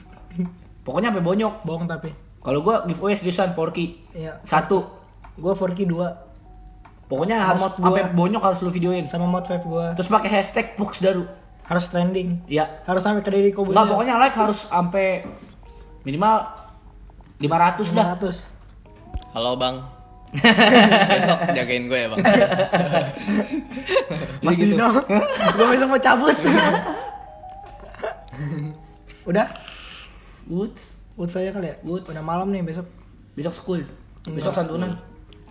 Pokoknya 0.86 1.10
sampai 1.10 1.24
bonyok. 1.26 1.54
Bohong 1.66 1.90
tapi. 1.90 2.14
Kalau 2.44 2.60
gue 2.60 2.76
giveaway 2.92 3.16
seriusan 3.16 3.56
4K. 3.56 3.78
Iya. 4.14 4.32
Satu. 4.44 4.84
Gua 5.40 5.56
4K 5.56 5.88
2 5.88 7.08
Pokoknya 7.08 7.36
harus 7.40 7.60
sampai 7.74 8.12
bonyok 8.12 8.42
harus 8.44 8.60
lu 8.64 8.70
videoin. 8.72 9.04
sama 9.08 9.26
mod 9.26 9.44
vape 9.44 9.64
gua. 9.66 9.92
Terus 9.98 10.08
pakai 10.08 10.30
hashtag 10.30 10.78
pux 10.78 11.00
daru. 11.00 11.24
Harus 11.64 11.88
trending. 11.88 12.44
Ya. 12.46 12.84
Harus 12.84 13.02
sampai 13.02 13.24
ke 13.24 13.32
Kobus. 13.56 13.72
Enggak 13.72 13.88
pokoknya 13.96 14.14
like 14.20 14.36
harus 14.36 14.68
sampai 14.68 15.24
minimal 16.04 16.44
500 17.40 17.96
dah. 17.96 18.14
500. 18.20 19.32
Halo 19.32 19.56
bang. 19.56 20.03
Besok 20.34 21.38
jagain 21.54 21.84
gue 21.86 21.98
ya 21.98 22.08
bang. 22.10 22.18
Mas 24.44 24.56
gitu. 24.58 24.74
Dino. 24.74 24.88
gua 25.54 25.66
besok 25.70 25.88
mau 25.94 26.00
cabut. 26.02 26.36
Udah? 29.24 29.46
Wood. 30.50 30.74
Ut 31.14 31.30
saya 31.30 31.54
kali 31.54 31.70
ya? 31.70 31.76
Ut. 31.86 32.02
Udah 32.10 32.24
malam 32.24 32.50
nih 32.50 32.66
besok. 32.66 32.86
Besok 33.38 33.54
school. 33.54 33.80
Besok 34.26 34.52
santunan. 34.52 34.98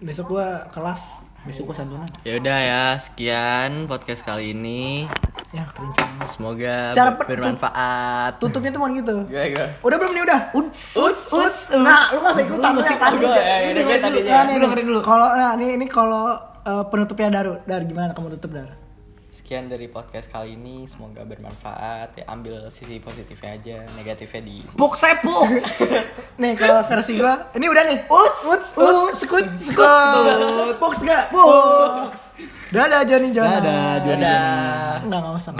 Besok 0.04 0.36
gua 0.36 0.68
kelas. 0.70 1.24
Besok 1.44 1.76
santunan. 1.76 2.08
ya 2.24 2.40
udah 2.40 2.58
ya 2.58 2.84
sekian 2.96 3.84
podcast 3.86 4.24
kali 4.24 4.56
ini. 4.56 5.04
Ya. 5.54 5.70
Semoga 6.26 6.96
Cara 6.98 7.14
ber- 7.14 7.30
bermanfaat. 7.30 8.42
Tutupnya 8.42 8.74
tuh 8.74 8.82
mau 8.82 8.90
gitu. 8.90 9.28
Gue 9.30 9.54
gue. 9.54 9.68
Udah 9.86 9.98
belum 10.02 10.12
nih 10.16 10.24
udah? 10.26 10.40
Uts. 10.56 10.98
Uts, 10.98 11.30
uts. 11.30 11.60
Nah, 11.78 12.10
lu 12.10 12.26
gak 12.26 12.34
usah 12.34 12.44
ikutan 12.48 12.72
yang 12.74 12.98
tadi. 12.98 13.16
gue, 13.22 13.28
Lu 13.30 13.70
udah, 13.70 13.84
gue 13.86 13.98
tadi. 14.02 14.20
Nah, 14.26 14.44
nih, 14.50 14.56
dulu. 14.82 15.00
Kalau 15.06 15.28
nah 15.36 15.54
ini 15.54 15.78
ini 15.78 15.86
kalau 15.86 16.34
eh, 16.64 16.84
penutupnya 16.90 17.30
Daru. 17.30 17.54
Dar 17.70 17.86
gimana 17.86 18.16
kamu 18.18 18.34
tutup 18.40 18.58
Dar? 18.58 18.70
Sekian 19.34 19.66
dari 19.66 19.90
podcast 19.90 20.30
kali 20.30 20.54
ini. 20.54 20.86
Semoga 20.86 21.26
bermanfaat. 21.26 22.22
Ya 22.22 22.26
ambil 22.30 22.70
sisi 22.70 23.02
positifnya 23.02 23.58
aja, 23.58 23.78
negatifnya 23.98 24.46
di. 24.46 24.62
Puk 24.78 24.94
saya 24.94 25.18
puk. 25.26 25.50
Nih 26.42 26.54
kalau 26.54 26.86
versi 26.86 27.18
gua, 27.18 27.50
ini 27.58 27.66
udah 27.66 27.82
nih. 27.82 27.98
Uts, 28.14 28.42
uts, 28.46 28.70
uts, 28.78 29.26
skut, 29.26 29.48
skut. 29.58 30.78
Box 30.78 31.02
gak? 31.02 31.34
Box. 31.34 32.38
Dadah 32.70 33.02
Johnny 33.10 33.34
Jonas. 33.34 33.58
Dadah, 33.58 33.94
Johnny 34.06 34.22
Dadah. 34.22 35.02
Enggak, 35.02 35.20
enggak 35.26 35.34
usah. 35.42 35.54